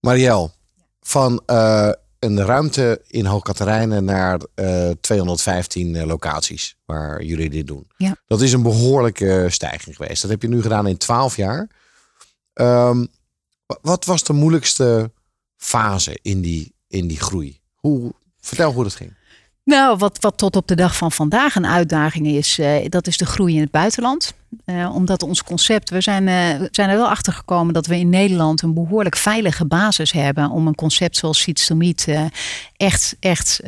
Marielle, 0.00 0.50
van 1.00 1.42
uh, 1.46 1.90
een 2.18 2.44
ruimte 2.44 3.02
in 3.06 3.26
Hoogkaterijnen 3.26 4.04
naar 4.04 4.40
215 5.00 6.06
locaties 6.06 6.76
waar 6.84 7.22
jullie 7.22 7.50
dit 7.50 7.66
doen. 7.66 7.86
Ja. 7.96 8.16
Dat 8.26 8.40
is 8.40 8.52
een 8.52 8.62
behoorlijke 8.62 9.46
stijging 9.48 9.96
geweest. 9.96 10.22
Dat 10.22 10.30
heb 10.30 10.42
je 10.42 10.48
nu 10.48 10.62
gedaan 10.62 10.86
in 10.86 10.96
12 10.96 11.36
jaar. 11.36 11.68
Um, 12.54 13.08
wat 13.80 14.04
was 14.04 14.22
de 14.22 14.32
moeilijkste 14.32 15.12
fase 15.56 16.18
in 16.22 16.40
die, 16.40 16.74
in 16.88 17.06
die 17.06 17.20
groei? 17.20 17.60
Hoe, 17.74 18.12
vertel 18.40 18.72
hoe 18.72 18.82
dat 18.82 18.94
ging. 18.94 19.16
Nou, 19.68 19.96
wat, 19.96 20.18
wat 20.20 20.38
tot 20.38 20.56
op 20.56 20.66
de 20.66 20.74
dag 20.74 20.96
van 20.96 21.12
vandaag 21.12 21.54
een 21.54 21.66
uitdaging 21.66 22.26
is, 22.26 22.58
uh, 22.58 22.88
dat 22.88 23.06
is 23.06 23.16
de 23.16 23.26
groei 23.26 23.54
in 23.54 23.60
het 23.60 23.70
buitenland. 23.70 24.34
Uh, 24.66 24.94
omdat 24.94 25.22
ons 25.22 25.42
concept, 25.42 25.90
we 25.90 26.00
zijn, 26.00 26.26
uh, 26.26 26.66
zijn 26.70 26.90
er 26.90 26.96
wel 26.96 27.08
achter 27.08 27.32
gekomen 27.32 27.74
dat 27.74 27.86
we 27.86 27.98
in 27.98 28.08
Nederland 28.08 28.62
een 28.62 28.74
behoorlijk 28.74 29.16
veilige 29.16 29.64
basis 29.64 30.12
hebben 30.12 30.50
om 30.50 30.66
een 30.66 30.74
concept 30.74 31.16
zoals 31.16 31.40
Seeds 31.40 31.66
to 31.66 31.78
echt, 32.76 33.16
echt 33.20 33.60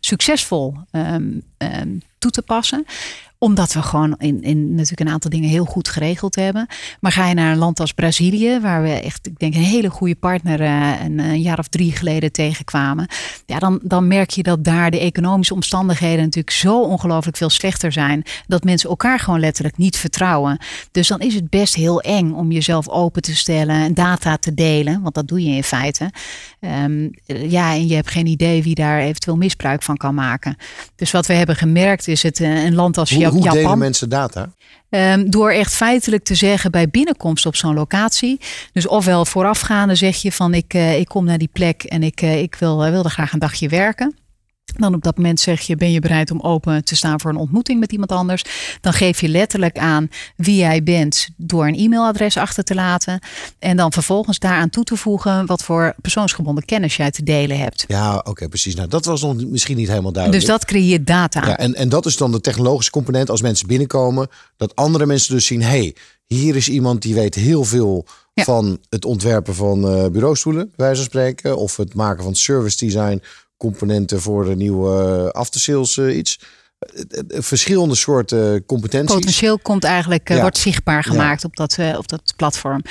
succesvol 0.00 0.76
um, 0.90 1.42
um, 1.58 2.02
toe 2.18 2.30
te 2.30 2.42
passen 2.42 2.84
omdat 3.44 3.72
we 3.72 3.82
gewoon 3.82 4.14
in, 4.18 4.42
in 4.42 4.70
natuurlijk 4.70 5.00
een 5.00 5.08
aantal 5.08 5.30
dingen 5.30 5.48
heel 5.48 5.64
goed 5.64 5.88
geregeld 5.88 6.34
hebben. 6.34 6.66
Maar 7.00 7.12
ga 7.12 7.28
je 7.28 7.34
naar 7.34 7.52
een 7.52 7.58
land 7.58 7.80
als 7.80 7.92
Brazilië, 7.92 8.60
waar 8.60 8.82
we 8.82 8.88
echt, 8.88 9.26
ik 9.26 9.38
denk, 9.38 9.54
een 9.54 9.62
hele 9.62 9.90
goede 9.90 10.14
partner 10.14 10.60
uh, 10.60 11.04
een, 11.04 11.40
jaar 11.40 11.58
of 11.58 11.68
drie 11.68 11.92
geleden 11.92 12.32
tegenkwamen. 12.32 13.06
Ja, 13.46 13.58
dan, 13.58 13.80
dan 13.82 14.06
merk 14.08 14.30
je 14.30 14.42
dat 14.42 14.64
daar 14.64 14.90
de 14.90 14.98
economische 14.98 15.54
omstandigheden 15.54 16.24
natuurlijk 16.24 16.54
zo 16.54 16.80
ongelooflijk 16.80 17.36
veel 17.36 17.50
slechter 17.50 17.92
zijn. 17.92 18.22
Dat 18.46 18.64
mensen 18.64 18.88
elkaar 18.88 19.18
gewoon 19.18 19.40
letterlijk 19.40 19.76
niet 19.76 19.96
vertrouwen. 19.96 20.58
Dus 20.90 21.08
dan 21.08 21.20
is 21.20 21.34
het 21.34 21.50
best 21.50 21.74
heel 21.74 22.00
eng 22.00 22.32
om 22.32 22.52
jezelf 22.52 22.88
open 22.88 23.22
te 23.22 23.36
stellen 23.36 23.76
en 23.76 23.94
data 23.94 24.36
te 24.36 24.54
delen. 24.54 25.02
Want 25.02 25.14
dat 25.14 25.28
doe 25.28 25.44
je 25.44 25.56
in 25.56 25.64
feite. 25.64 26.10
Um, 26.60 27.10
ja, 27.26 27.72
en 27.72 27.86
je 27.86 27.94
hebt 27.94 28.10
geen 28.10 28.26
idee 28.26 28.62
wie 28.62 28.74
daar 28.74 29.00
eventueel 29.00 29.36
misbruik 29.36 29.82
van 29.82 29.96
kan 29.96 30.14
maken. 30.14 30.56
Dus 30.96 31.10
wat 31.10 31.26
we 31.26 31.32
hebben 31.32 31.56
gemerkt 31.56 32.08
is 32.08 32.22
het 32.22 32.40
eh, 32.40 32.64
een 32.64 32.74
land 32.74 32.98
als 32.98 33.10
Japan 33.10 33.33
hoe 33.34 33.50
delen 33.50 33.78
mensen 33.78 34.08
data? 34.08 34.50
Um, 34.88 35.30
door 35.30 35.50
echt 35.50 35.74
feitelijk 35.74 36.24
te 36.24 36.34
zeggen 36.34 36.70
bij 36.70 36.88
binnenkomst 36.88 37.46
op 37.46 37.56
zo'n 37.56 37.74
locatie. 37.74 38.40
Dus 38.72 38.86
ofwel 38.86 39.24
voorafgaande 39.24 39.94
zeg 39.94 40.16
je 40.16 40.32
van 40.32 40.54
ik, 40.54 40.74
uh, 40.74 40.98
ik 40.98 41.08
kom 41.08 41.24
naar 41.24 41.38
die 41.38 41.50
plek 41.52 41.82
en 41.82 42.02
ik, 42.02 42.22
uh, 42.22 42.40
ik 42.42 42.54
wil, 42.54 42.84
uh, 42.84 42.90
wil 42.90 43.04
er 43.04 43.10
graag 43.10 43.32
een 43.32 43.38
dagje 43.38 43.68
werken. 43.68 44.16
Dan 44.64 44.94
op 44.94 45.02
dat 45.02 45.16
moment 45.16 45.40
zeg 45.40 45.60
je, 45.60 45.76
ben 45.76 45.92
je 45.92 46.00
bereid 46.00 46.30
om 46.30 46.40
open 46.40 46.84
te 46.84 46.96
staan 46.96 47.20
voor 47.20 47.30
een 47.30 47.36
ontmoeting 47.36 47.80
met 47.80 47.92
iemand 47.92 48.12
anders? 48.12 48.44
Dan 48.80 48.92
geef 48.92 49.20
je 49.20 49.28
letterlijk 49.28 49.78
aan 49.78 50.08
wie 50.36 50.56
jij 50.56 50.82
bent 50.82 51.28
door 51.36 51.66
een 51.66 51.74
e-mailadres 51.74 52.36
achter 52.36 52.64
te 52.64 52.74
laten. 52.74 53.18
En 53.58 53.76
dan 53.76 53.92
vervolgens 53.92 54.38
daaraan 54.38 54.70
toe 54.70 54.84
te 54.84 54.96
voegen 54.96 55.46
wat 55.46 55.62
voor 55.62 55.94
persoonsgebonden 56.00 56.64
kennis 56.64 56.96
jij 56.96 57.10
te 57.10 57.22
delen 57.22 57.58
hebt. 57.58 57.84
Ja, 57.88 58.18
oké, 58.18 58.48
precies. 58.48 58.74
Nou, 58.74 58.88
dat 58.88 59.04
was 59.04 59.22
nog 59.22 59.44
misschien 59.44 59.76
niet 59.76 59.88
helemaal 59.88 60.12
duidelijk. 60.12 60.44
Dus 60.44 60.52
dat 60.52 60.64
creëert 60.64 61.06
data. 61.06 61.46
Ja, 61.46 61.58
en, 61.58 61.74
en 61.74 61.88
dat 61.88 62.06
is 62.06 62.16
dan 62.16 62.32
de 62.32 62.40
technologische 62.40 62.90
component 62.90 63.30
als 63.30 63.42
mensen 63.42 63.66
binnenkomen. 63.66 64.28
Dat 64.56 64.76
andere 64.76 65.06
mensen 65.06 65.34
dus 65.34 65.46
zien, 65.46 65.62
hey, 65.62 65.96
hier 66.26 66.56
is 66.56 66.68
iemand 66.68 67.02
die 67.02 67.14
weet 67.14 67.34
heel 67.34 67.64
veel 67.64 68.06
van 68.34 68.78
het 68.88 69.04
ontwerpen 69.04 69.54
van 69.54 69.84
uh, 69.84 70.06
bureaustoelen, 70.06 70.66
bij 70.76 70.86
wijze 70.86 70.96
van 70.96 71.04
spreken. 71.04 71.56
Of 71.56 71.76
het 71.76 71.94
maken 71.94 72.24
van 72.24 72.34
service 72.34 72.84
design 72.84 73.22
componenten 73.56 74.20
voor 74.20 74.44
de 74.44 74.56
nieuwe 74.56 75.32
after 75.32 75.60
sales 75.60 75.98
iets 75.98 76.38
verschillende 77.28 77.94
soorten 77.94 78.66
competenties. 78.66 79.14
Potentieel 79.14 79.58
komt 79.58 79.84
eigenlijk, 79.84 80.28
wordt 80.28 80.58
zichtbaar 80.58 81.04
gemaakt 81.04 81.44
op, 81.44 81.56
dat, 81.56 81.78
op 81.96 82.08
dat 82.08 82.34
platform. 82.36 82.82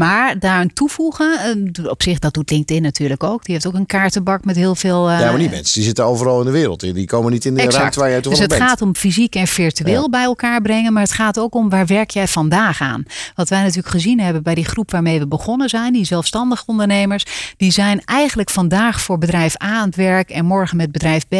Maar 0.00 0.38
daaraan 0.38 0.72
toevoegen, 0.72 1.38
eh, 1.72 1.90
op 1.90 2.02
zich 2.02 2.18
dat 2.18 2.34
doet 2.34 2.50
LinkedIn 2.50 2.82
natuurlijk 2.82 3.22
ook. 3.22 3.44
Die 3.44 3.54
heeft 3.54 3.66
ook 3.66 3.74
een 3.74 3.86
kaartenbak 3.86 4.44
met 4.44 4.56
heel 4.56 4.74
veel. 4.74 5.10
Uh, 5.10 5.20
ja, 5.20 5.30
maar 5.30 5.38
die 5.38 5.48
mensen 5.48 5.74
die 5.74 5.84
zitten 5.84 6.04
overal 6.04 6.38
in 6.38 6.46
de 6.46 6.52
wereld. 6.52 6.80
Die 6.80 7.06
komen 7.06 7.32
niet 7.32 7.44
in 7.44 7.54
de 7.54 7.62
ruimte 7.62 8.00
waar 8.00 8.10
jij 8.10 8.20
Dus 8.20 8.38
het 8.38 8.48
bent. 8.48 8.62
gaat 8.62 8.82
om 8.82 8.94
fysiek 8.94 9.34
en 9.34 9.46
virtueel 9.46 10.10
bij 10.10 10.22
elkaar 10.22 10.62
brengen. 10.62 10.92
Maar 10.92 11.02
het 11.02 11.12
gaat 11.12 11.38
ook 11.38 11.54
om 11.54 11.68
waar 11.68 11.86
werk 11.86 12.10
jij 12.10 12.28
vandaag 12.28 12.80
aan. 12.80 13.04
Wat 13.34 13.48
wij 13.48 13.60
natuurlijk 13.60 13.88
gezien 13.88 14.20
hebben 14.20 14.42
bij 14.42 14.54
die 14.54 14.64
groep 14.64 14.90
waarmee 14.90 15.18
we 15.18 15.26
begonnen 15.26 15.68
zijn. 15.68 15.92
Die 15.92 16.04
zelfstandig 16.04 16.62
ondernemers. 16.66 17.24
Die 17.56 17.70
zijn 17.70 18.02
eigenlijk 18.04 18.50
vandaag 18.50 19.00
voor 19.00 19.18
bedrijf 19.18 19.62
A 19.62 19.66
aan 19.66 19.86
het 19.86 19.96
werk. 19.96 20.30
En 20.30 20.44
morgen 20.44 20.76
met 20.76 20.92
bedrijf 20.92 21.28
B. 21.28 21.34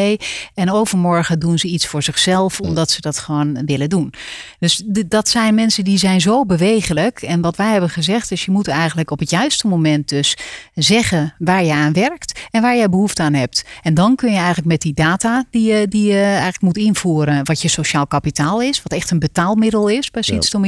En 0.54 0.70
overmorgen 0.70 1.38
doen 1.38 1.58
ze 1.58 1.66
iets 1.66 1.86
voor 1.86 2.02
zichzelf. 2.02 2.60
Omdat 2.60 2.90
ze 2.90 3.00
dat 3.00 3.18
gewoon 3.18 3.64
willen 3.66 3.88
doen. 3.88 4.12
Dus 4.58 4.82
dat 5.06 5.28
zijn 5.28 5.54
mensen 5.54 5.84
die 5.84 5.98
zijn 5.98 6.20
zo 6.20 6.46
bewegelijk. 6.46 7.22
En 7.22 7.40
wat 7.40 7.56
wij 7.56 7.70
hebben 7.70 7.90
gezegd 7.90 8.30
is 8.30 8.44
je 8.44 8.49
moet 8.50 8.68
eigenlijk 8.68 9.10
op 9.10 9.18
het 9.18 9.30
juiste 9.30 9.66
moment 9.66 10.08
dus 10.08 10.36
zeggen 10.74 11.34
waar 11.38 11.64
je 11.64 11.72
aan 11.72 11.92
werkt 11.92 12.40
en 12.50 12.62
waar 12.62 12.76
je 12.76 12.88
behoefte 12.88 13.22
aan 13.22 13.34
hebt. 13.34 13.64
En 13.82 13.94
dan 13.94 14.16
kun 14.16 14.30
je 14.30 14.36
eigenlijk 14.36 14.66
met 14.66 14.80
die 14.80 14.94
data 14.94 15.44
die 15.50 15.72
je, 15.72 15.88
die 15.88 16.06
je 16.06 16.22
eigenlijk 16.22 16.60
moet 16.60 16.76
invoeren, 16.76 17.44
wat 17.44 17.62
je 17.62 17.68
sociaal 17.68 18.06
kapitaal 18.06 18.62
is, 18.62 18.82
wat 18.82 18.92
echt 18.92 19.10
een 19.10 19.18
betaalmiddel 19.18 19.88
is 19.88 20.10
bij 20.10 20.22
Seeds 20.22 20.50
ja. 20.50 20.58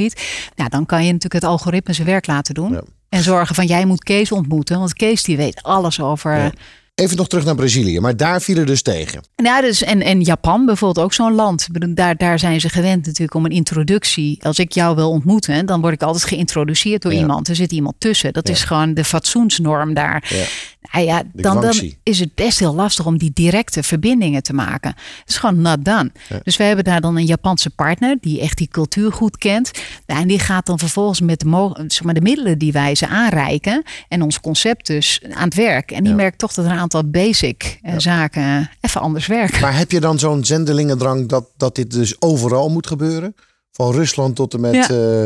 Nou, 0.56 0.68
dan 0.68 0.86
kan 0.86 0.98
je 1.04 1.12
natuurlijk 1.12 1.42
het 1.42 1.50
algoritme 1.52 1.94
zijn 1.94 2.06
werk 2.06 2.26
laten 2.26 2.54
doen. 2.54 2.80
En 3.08 3.22
zorgen 3.22 3.54
van 3.54 3.66
jij 3.66 3.84
moet 3.84 4.04
Kees 4.04 4.32
ontmoeten, 4.32 4.78
want 4.78 4.94
Kees 4.94 5.22
die 5.22 5.36
weet 5.36 5.62
alles 5.62 6.00
over. 6.00 6.52
Even 6.94 7.16
nog 7.16 7.28
terug 7.28 7.44
naar 7.44 7.54
Brazilië, 7.54 8.00
maar 8.00 8.16
daar 8.16 8.42
vielen 8.42 8.66
dus 8.66 8.82
tegen. 8.82 9.22
Ja, 9.36 9.60
dus 9.60 9.82
en, 9.82 10.02
en 10.02 10.20
Japan 10.20 10.66
bijvoorbeeld 10.66 11.06
ook 11.06 11.12
zo'n 11.12 11.34
land. 11.34 11.68
Daar, 11.96 12.16
daar 12.16 12.38
zijn 12.38 12.60
ze 12.60 12.68
gewend 12.68 13.06
natuurlijk 13.06 13.34
om 13.34 13.44
een 13.44 13.50
introductie. 13.50 14.44
Als 14.44 14.58
ik 14.58 14.72
jou 14.72 14.96
wil 14.96 15.10
ontmoeten, 15.10 15.66
dan 15.66 15.80
word 15.80 15.94
ik 15.94 16.02
altijd 16.02 16.24
geïntroduceerd 16.24 17.02
door 17.02 17.12
iemand. 17.12 17.48
Er 17.48 17.56
zit 17.56 17.72
iemand 17.72 17.94
tussen. 17.98 18.32
Dat 18.32 18.48
is 18.48 18.64
gewoon 18.64 18.94
de 18.94 19.04
fatsoensnorm 19.04 19.94
daar. 19.94 20.24
Ja. 20.28 20.44
Nou 20.92 21.04
ja, 21.06 21.22
dan, 21.32 21.60
dan 21.60 21.92
is 22.02 22.20
het 22.20 22.34
best 22.34 22.58
heel 22.58 22.74
lastig 22.74 23.06
om 23.06 23.18
die 23.18 23.30
directe 23.34 23.82
verbindingen 23.82 24.42
te 24.42 24.52
maken. 24.52 24.90
Het 24.90 25.28
is 25.28 25.36
gewoon 25.36 25.60
not 25.60 25.84
done. 25.84 26.12
Dus 26.42 26.56
we 26.56 26.64
hebben 26.64 26.84
daar 26.84 27.00
dan 27.00 27.16
een 27.16 27.24
Japanse 27.24 27.70
partner 27.70 28.16
die 28.20 28.40
echt 28.40 28.58
die 28.58 28.68
cultuur 28.68 29.12
goed 29.12 29.38
kent. 29.38 29.70
En 30.06 30.28
die 30.28 30.38
gaat 30.38 30.66
dan 30.66 30.78
vervolgens 30.78 31.20
met 31.20 31.40
de, 31.40 31.84
zeg 31.86 32.02
maar, 32.02 32.14
de 32.14 32.20
middelen 32.20 32.58
die 32.58 32.72
wij 32.72 32.94
ze 32.94 33.06
aanreiken 33.06 33.82
en 34.08 34.22
ons 34.22 34.40
concept 34.40 34.86
dus 34.86 35.20
aan 35.30 35.44
het 35.44 35.54
werk. 35.54 35.90
En 35.90 36.04
die 36.04 36.14
merkt 36.14 36.38
toch 36.38 36.52
dat 36.52 36.64
er 36.64 36.70
een 36.70 36.78
aantal 36.78 36.91
basic 37.04 37.78
eh, 37.82 37.94
zaken 37.96 38.70
even 38.80 39.00
anders 39.00 39.26
werken. 39.26 39.60
Maar 39.60 39.76
heb 39.76 39.90
je 39.90 40.00
dan 40.00 40.18
zo'n 40.18 40.44
zendelingendrang 40.44 41.28
dat, 41.28 41.48
dat 41.56 41.74
dit 41.74 41.90
dus 41.90 42.20
overal 42.20 42.68
moet 42.68 42.86
gebeuren? 42.86 43.34
Van 43.72 43.92
Rusland 43.92 44.36
tot 44.36 44.54
en 44.54 44.60
met... 44.60 44.90
Uh, 44.90 45.24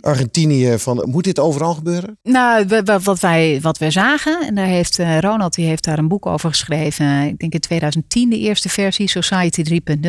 Argentinië, 0.00 0.78
van, 0.78 1.08
moet 1.10 1.24
dit 1.24 1.38
overal 1.38 1.74
gebeuren? 1.74 2.18
Nou, 2.22 2.82
wat 3.02 3.20
wij, 3.20 3.58
wat 3.62 3.78
wij 3.78 3.90
zagen, 3.90 4.46
en 4.46 4.54
daar 4.54 4.66
heeft 4.66 4.98
uh, 4.98 5.18
Ronald 5.18 5.54
die 5.54 5.66
heeft 5.66 5.84
daar 5.84 5.98
een 5.98 6.08
boek 6.08 6.26
over 6.26 6.48
geschreven. 6.48 7.22
Ik 7.22 7.38
denk 7.38 7.52
in 7.52 7.60
2010 7.60 8.30
de 8.30 8.38
eerste 8.38 8.68
versie, 8.68 9.08
Society 9.08 9.80
3.0. 9.94 10.08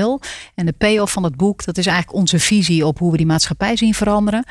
En 0.55 0.65
de 0.65 0.73
payoff 0.77 1.11
van 1.11 1.23
het 1.23 1.35
boek, 1.35 1.65
dat 1.65 1.77
is 1.77 1.85
eigenlijk 1.85 2.17
onze 2.17 2.39
visie 2.39 2.85
op 2.85 2.99
hoe 2.99 3.11
we 3.11 3.17
die 3.17 3.25
maatschappij 3.25 3.75
zien 3.75 3.93
veranderen. 3.93 4.45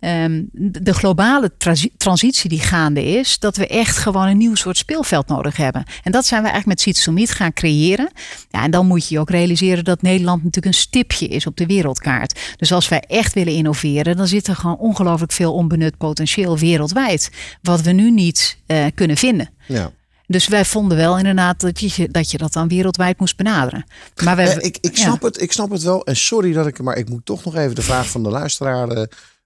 Um, 0.00 0.48
de 0.52 0.94
globale 0.94 1.52
transitie 1.96 2.48
die 2.48 2.60
gaande 2.60 3.04
is, 3.04 3.38
dat 3.38 3.56
we 3.56 3.66
echt 3.66 3.96
gewoon 3.96 4.26
een 4.26 4.36
nieuw 4.36 4.54
soort 4.54 4.76
speelveld 4.76 5.28
nodig 5.28 5.56
hebben. 5.56 5.84
En 6.02 6.12
dat 6.12 6.26
zijn 6.26 6.42
we 6.42 6.48
eigenlijk 6.48 6.94
met 6.94 7.06
Meet 7.14 7.30
gaan 7.30 7.52
creëren. 7.52 8.10
Ja, 8.50 8.62
en 8.62 8.70
dan 8.70 8.86
moet 8.86 9.08
je 9.08 9.18
ook 9.18 9.30
realiseren 9.30 9.84
dat 9.84 10.02
Nederland 10.02 10.44
natuurlijk 10.44 10.74
een 10.74 10.80
stipje 10.80 11.28
is 11.28 11.46
op 11.46 11.56
de 11.56 11.66
wereldkaart. 11.66 12.40
Dus 12.56 12.72
als 12.72 12.88
wij 12.88 13.00
echt 13.00 13.34
willen 13.34 13.52
innoveren, 13.52 14.16
dan 14.16 14.26
zit 14.26 14.46
er 14.46 14.56
gewoon 14.56 14.75
ongelooflijk 14.78 15.32
veel 15.32 15.54
onbenut 15.54 15.96
potentieel 15.96 16.58
wereldwijd. 16.58 17.30
Wat 17.62 17.80
we 17.80 17.92
nu 17.92 18.10
niet 18.10 18.58
uh, 18.66 18.86
kunnen 18.94 19.16
vinden. 19.16 19.50
Ja. 19.66 19.92
Dus 20.26 20.48
wij 20.48 20.64
vonden 20.64 20.96
wel 20.96 21.18
inderdaad 21.18 21.60
dat 21.60 21.80
je, 21.80 22.08
dat 22.10 22.30
je 22.30 22.38
dat 22.38 22.52
dan 22.52 22.68
wereldwijd 22.68 23.18
moest 23.18 23.36
benaderen. 23.36 23.86
Maar 24.24 24.38
eh, 24.38 24.56
ik, 24.56 24.78
ik, 24.80 24.96
snap 24.96 25.22
het, 25.22 25.40
ik 25.42 25.52
snap 25.52 25.70
het 25.70 25.82
wel. 25.82 26.04
En 26.04 26.16
sorry 26.16 26.52
dat 26.52 26.66
ik, 26.66 26.82
maar 26.82 26.96
ik 26.96 27.08
moet 27.08 27.24
toch 27.24 27.44
nog 27.44 27.56
even 27.56 27.74
de 27.74 27.82
vraag 27.82 28.10
van 28.10 28.22
de 28.22 28.30
luisteraar 28.30 28.96
uh, 28.96 29.02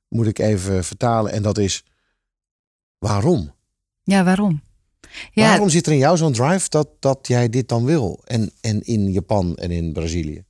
moet 0.09 0.27
ik 0.27 0.39
even 0.39 0.85
vertalen. 0.85 1.33
En 1.33 1.43
dat 1.43 1.59
is 1.59 1.85
waarom? 2.99 3.55
Ja, 4.03 4.25
waarom? 4.25 4.63
Ja. 5.33 5.49
Waarom 5.49 5.69
zit 5.69 5.87
er 5.87 5.93
in 5.93 5.99
jou 5.99 6.17
zo'n 6.17 6.33
drive 6.33 6.69
dat, 6.69 6.89
dat 7.01 7.19
jij 7.23 7.49
dit 7.49 7.69
dan 7.69 7.85
wil? 7.85 8.21
En, 8.25 8.53
en 8.61 8.81
in 8.81 9.13
Japan 9.13 9.57
en 9.57 9.71
in 9.71 9.93
Brazilië? 9.93 10.45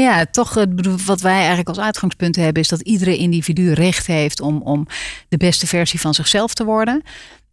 Ja, 0.00 0.26
toch 0.26 0.64
wat 1.06 1.20
wij 1.20 1.38
eigenlijk 1.38 1.68
als 1.68 1.78
uitgangspunt 1.78 2.36
hebben 2.36 2.62
is 2.62 2.68
dat 2.68 2.80
iedere 2.80 3.16
individu 3.16 3.72
recht 3.72 4.06
heeft 4.06 4.40
om, 4.40 4.62
om 4.62 4.86
de 5.28 5.36
beste 5.36 5.66
versie 5.66 6.00
van 6.00 6.14
zichzelf 6.14 6.54
te 6.54 6.64
worden. 6.64 7.02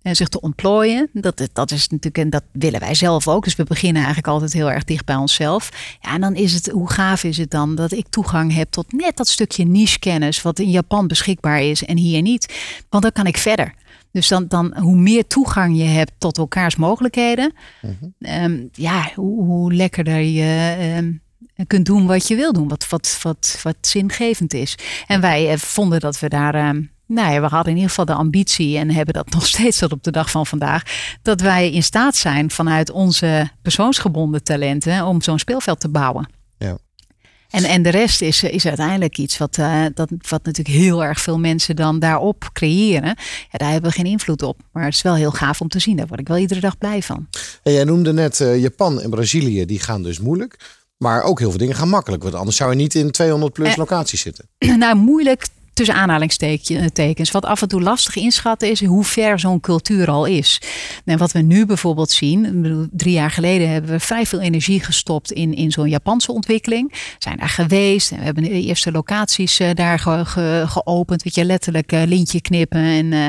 En 0.02 0.16
zich 0.16 0.28
te 0.28 0.42
ontplooien. 0.42 1.10
Dat, 1.14 1.50
dat 1.54 1.72
is 1.72 1.88
natuurlijk, 1.88 2.18
en 2.18 2.30
dat 2.30 2.44
willen 2.52 2.80
wij 2.80 2.94
zelf 2.94 3.28
ook. 3.28 3.44
Dus 3.44 3.56
we 3.56 3.64
beginnen 3.64 3.98
eigenlijk 3.98 4.28
altijd 4.28 4.54
heel 4.54 4.72
erg 4.72 4.84
dicht 4.84 5.06
bij 5.06 5.16
onszelf. 5.16 5.70
Ja, 6.02 6.14
en 6.14 6.22
dan 6.22 6.36
is 6.36 6.54
het, 6.54 6.68
hoe 6.68 6.92
gaaf 6.92 7.24
is 7.24 7.38
het 7.38 7.52
dan 7.52 7.76
dat 7.76 7.92
ik 7.92 8.08
toegang 8.10 8.54
heb 8.54 8.72
tot 8.72 8.92
net 8.92 9.18
dat 9.18 9.28
stukje 9.28 9.66
niche 9.66 10.00
kennis. 10.00 10.42
wat 10.42 10.60
in 10.60 10.70
Japan 10.70 11.08
beschikbaar 11.08 11.62
is 11.62 11.84
en 11.84 11.98
hier 11.98 12.22
niet. 12.22 12.54
Want 12.90 13.04
dan 13.04 13.12
kan 13.12 13.26
ik 13.26 13.38
verder. 13.38 13.74
Dus 14.12 14.28
dan, 14.28 14.48
dan 14.48 14.78
hoe 14.78 14.96
meer 14.96 15.28
toegang 15.28 15.78
je 15.78 15.84
hebt 15.84 16.12
tot 16.18 16.38
elkaars 16.38 16.76
mogelijkheden, 16.76 17.54
mm 17.82 18.70
ja, 18.72 19.12
hoe, 19.16 19.44
hoe 19.44 19.74
lekkerder 19.74 20.20
je. 20.20 20.76
Um, 20.98 20.98
en 20.98 21.25
kunt 21.68 21.86
doen 21.86 22.06
wat 22.06 22.28
je 22.28 22.36
wil 22.36 22.54
doen, 22.54 22.68
wat, 22.68 22.90
wat, 22.90 23.20
wat, 23.22 23.60
wat 23.64 23.76
zingevend 23.82 24.54
is. 24.54 24.78
En 25.08 25.22
wij 25.22 25.52
eh, 25.52 25.58
vonden 25.58 26.00
dat 26.00 26.20
we 26.20 26.30
daar. 26.30 26.56
Uh, 26.56 26.82
nou 27.08 27.34
ja, 27.34 27.42
we 27.42 27.48
hadden 27.48 27.72
in 27.72 27.76
ieder 27.76 27.90
geval 27.90 28.06
de 28.06 28.14
ambitie 28.14 28.78
en 28.78 28.92
hebben 28.92 29.14
dat 29.14 29.30
nog 29.34 29.46
steeds 29.46 29.78
tot 29.78 29.92
op 29.92 30.04
de 30.04 30.12
dag 30.12 30.32
van 30.32 30.46
vandaag. 30.46 30.84
Dat 31.22 31.42
wij 31.42 31.72
in 31.72 31.84
staat 31.84 32.16
zijn 32.16 32.52
vanuit 32.52 32.92
onze 32.92 33.50
persoonsgebonden 33.62 34.44
talenten 34.44 35.06
om 35.06 35.22
zo'n 35.22 35.40
speelveld 35.40 35.80
te 35.80 35.90
bouwen. 35.90 36.30
Ja. 36.58 36.78
En, 37.50 37.64
en 37.64 37.82
de 37.82 37.90
rest 37.90 38.22
is, 38.22 38.44
is 38.44 38.66
uiteindelijk 38.66 39.18
iets 39.18 39.38
wat, 39.38 39.58
uh, 39.58 39.86
dat, 39.94 40.10
wat 40.30 40.46
natuurlijk 40.46 40.78
heel 40.78 41.04
erg 41.04 41.22
veel 41.22 41.40
mensen 41.40 41.76
dan 41.76 42.00
daarop 42.00 42.50
creëren. 42.54 43.16
Ja, 43.52 43.58
daar 43.58 43.72
hebben 43.72 43.90
we 43.90 43.96
geen 43.96 44.06
invloed 44.06 44.44
op. 44.44 44.60
Maar 44.72 44.84
het 44.84 44.94
is 44.94 45.02
wel 45.02 45.16
heel 45.16 45.32
gaaf 45.32 45.62
om 45.62 45.68
te 45.68 45.80
zien. 45.80 45.96
Daar 45.96 46.08
word 46.08 46.20
ik 46.20 46.28
wel 46.28 46.38
iedere 46.38 46.60
dag 46.60 46.78
blij 46.78 47.02
van. 47.02 47.28
En 47.64 47.74
jij 47.74 47.84
noemde 47.84 48.14
net 48.14 48.40
uh, 48.40 48.62
Japan 48.62 49.02
en 49.02 49.10
Brazilië, 49.10 49.66
die 49.66 49.80
gaan 49.80 50.04
dus 50.04 50.20
moeilijk. 50.20 50.84
Maar 50.98 51.24
ook 51.24 51.40
heel 51.40 51.50
veel 51.50 51.60
dingen 51.60 51.76
gaan 51.76 51.90
makkelijk. 51.90 52.24
Want 52.24 52.36
anders 52.36 52.58
zou 52.58 52.70
je 52.70 52.76
niet 52.76 52.96
in 52.96 53.12
200 53.12 53.54
plus 53.54 53.72
eh, 53.72 53.78
locaties 53.78 54.22
zitten. 54.22 54.50
Nou, 54.78 54.96
moeilijk 54.96 55.48
tussen 55.76 55.96
aanhalingstekens. 55.96 57.32
Wat 57.32 57.46
af 57.46 57.62
en 57.62 57.68
toe 57.68 57.82
lastig 57.82 58.16
inschatten 58.16 58.70
is 58.70 58.86
hoe 58.86 59.04
ver 59.04 59.40
zo'n 59.40 59.60
cultuur 59.60 60.10
al 60.10 60.26
is. 60.26 60.62
En 61.06 61.18
wat 61.18 61.32
we 61.32 61.40
nu 61.40 61.66
bijvoorbeeld 61.66 62.12
zien, 62.12 62.90
drie 62.92 63.14
jaar 63.14 63.32
geleden 63.32 63.70
hebben 63.70 63.92
we 63.92 64.00
vrij 64.00 64.26
veel 64.26 64.40
energie 64.40 64.80
gestopt 64.80 65.32
in, 65.32 65.54
in 65.54 65.72
zo'n 65.72 65.90
Japanse 65.90 66.32
ontwikkeling. 66.32 66.92
We 66.92 66.98
zijn 67.18 67.38
daar 67.38 67.50
geweest 67.50 68.12
en 68.12 68.18
we 68.18 68.24
hebben 68.24 68.44
de 68.44 68.50
eerste 68.50 68.92
locaties 68.92 69.60
uh, 69.60 69.70
daar 69.74 70.00
ge, 70.00 70.64
geopend. 70.68 71.24
Weet 71.24 71.36
je, 71.36 71.46
letterlijk 71.46 71.92
uh, 71.92 72.04
lintje 72.06 72.42
knippen. 72.42 72.80
En, 72.80 73.06
uh, 73.12 73.26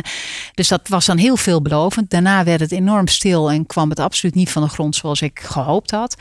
dus 0.55 0.69
dat 0.69 0.89
was 0.89 1.07
dan 1.07 1.17
heel 1.17 1.37
veelbelovend. 1.37 2.11
Daarna 2.11 2.45
werd 2.45 2.61
het 2.61 2.73
enorm 2.73 3.09
stil 3.09 3.51
en 3.51 3.67
kwam 3.67 3.91
het 3.91 4.01
absoluut 4.01 4.35
niet 4.35 4.51
van 4.51 4.63
de 4.63 4.69
grond 4.69 4.97
zoals 4.97 5.21
ik 5.21 5.41
gehoopt 5.41 5.91
had. 5.91 6.17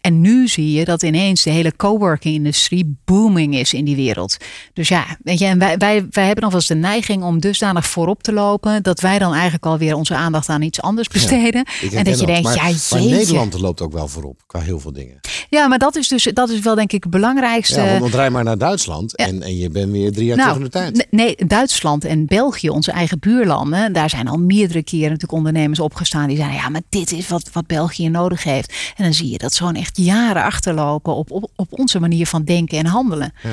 En 0.00 0.20
nu 0.20 0.48
zie 0.48 0.72
je 0.72 0.84
dat 0.84 1.02
ineens 1.02 1.42
de 1.42 1.50
hele 1.50 1.76
coworking 1.76 2.34
industrie 2.34 2.96
booming 3.04 3.54
is 3.54 3.72
in 3.72 3.84
die 3.84 3.96
wereld. 3.96 4.36
Dus 4.72 4.88
ja, 4.88 5.06
weet 5.22 5.38
je, 5.38 5.44
en 5.44 5.58
wij, 5.58 5.76
wij, 5.76 6.06
wij 6.10 6.24
hebben 6.24 6.42
nog 6.42 6.52
wel 6.52 6.60
eens 6.60 6.68
de 6.68 6.74
neiging 6.74 7.22
om 7.22 7.40
dusdanig 7.40 7.86
voorop 7.86 8.22
te 8.22 8.32
lopen. 8.32 8.82
dat 8.82 9.00
wij 9.00 9.18
dan 9.18 9.32
eigenlijk 9.32 9.66
alweer 9.66 9.94
onze 9.94 10.14
aandacht 10.14 10.48
aan 10.48 10.62
iets 10.62 10.80
anders 10.80 11.08
besteden. 11.08 11.64
en 11.94 12.04
dat 12.04 12.20
je 12.20 12.26
denkt, 12.26 12.42
maar, 12.42 12.54
ja, 12.54 12.68
jeetje. 12.68 12.98
Maar 12.98 13.08
Nederland 13.08 13.60
loopt 13.60 13.80
ook 13.80 13.92
wel 13.92 14.08
voorop 14.08 14.42
qua 14.46 14.60
heel 14.60 14.80
veel 14.80 14.92
dingen. 14.92 15.20
Ja, 15.48 15.68
maar 15.68 15.78
dat 15.78 15.96
is 15.96 16.08
dus 16.08 16.24
dat 16.32 16.50
is 16.50 16.60
wel 16.60 16.74
denk 16.74 16.92
ik 16.92 17.02
het 17.02 17.12
belangrijkste. 17.12 17.80
Ja, 17.80 17.98
want 17.98 18.14
rij 18.14 18.30
maar 18.30 18.44
naar 18.44 18.58
Duitsland 18.58 19.16
en, 19.16 19.42
en 19.42 19.56
je 19.56 19.70
bent 19.70 19.92
weer 19.92 20.12
drie 20.12 20.26
jaar 20.26 20.36
nou, 20.36 20.48
tegen 20.48 20.64
de 20.64 20.70
tijd. 20.70 21.06
Nee, 21.10 21.36
Duitsland 21.46 22.04
en 22.04 22.26
België, 22.26 22.70
onze 22.70 22.92
eigen 22.92 23.18
buurlanden. 23.18 23.92
Daar 23.92 24.10
zijn 24.10 24.28
al 24.28 24.38
meerdere 24.38 24.82
keren 24.82 25.04
natuurlijk 25.04 25.32
ondernemers 25.32 25.80
opgestaan 25.80 26.28
die 26.28 26.36
zeiden, 26.36 26.58
ja, 26.58 26.68
maar 26.68 26.82
dit 26.88 27.12
is 27.12 27.28
wat, 27.28 27.50
wat 27.52 27.66
België 27.66 28.08
nodig 28.08 28.44
heeft. 28.44 28.74
En 28.96 29.04
dan 29.04 29.14
zie 29.14 29.30
je 29.30 29.38
dat 29.38 29.54
zo'n 29.54 29.74
echt 29.74 29.89
jaren 29.96 30.42
achterlopen 30.42 31.14
op, 31.14 31.30
op, 31.30 31.50
op 31.56 31.78
onze 31.78 32.00
manier 32.00 32.26
van 32.26 32.44
denken 32.44 32.78
en 32.78 32.86
handelen. 32.86 33.32
Ja. 33.42 33.50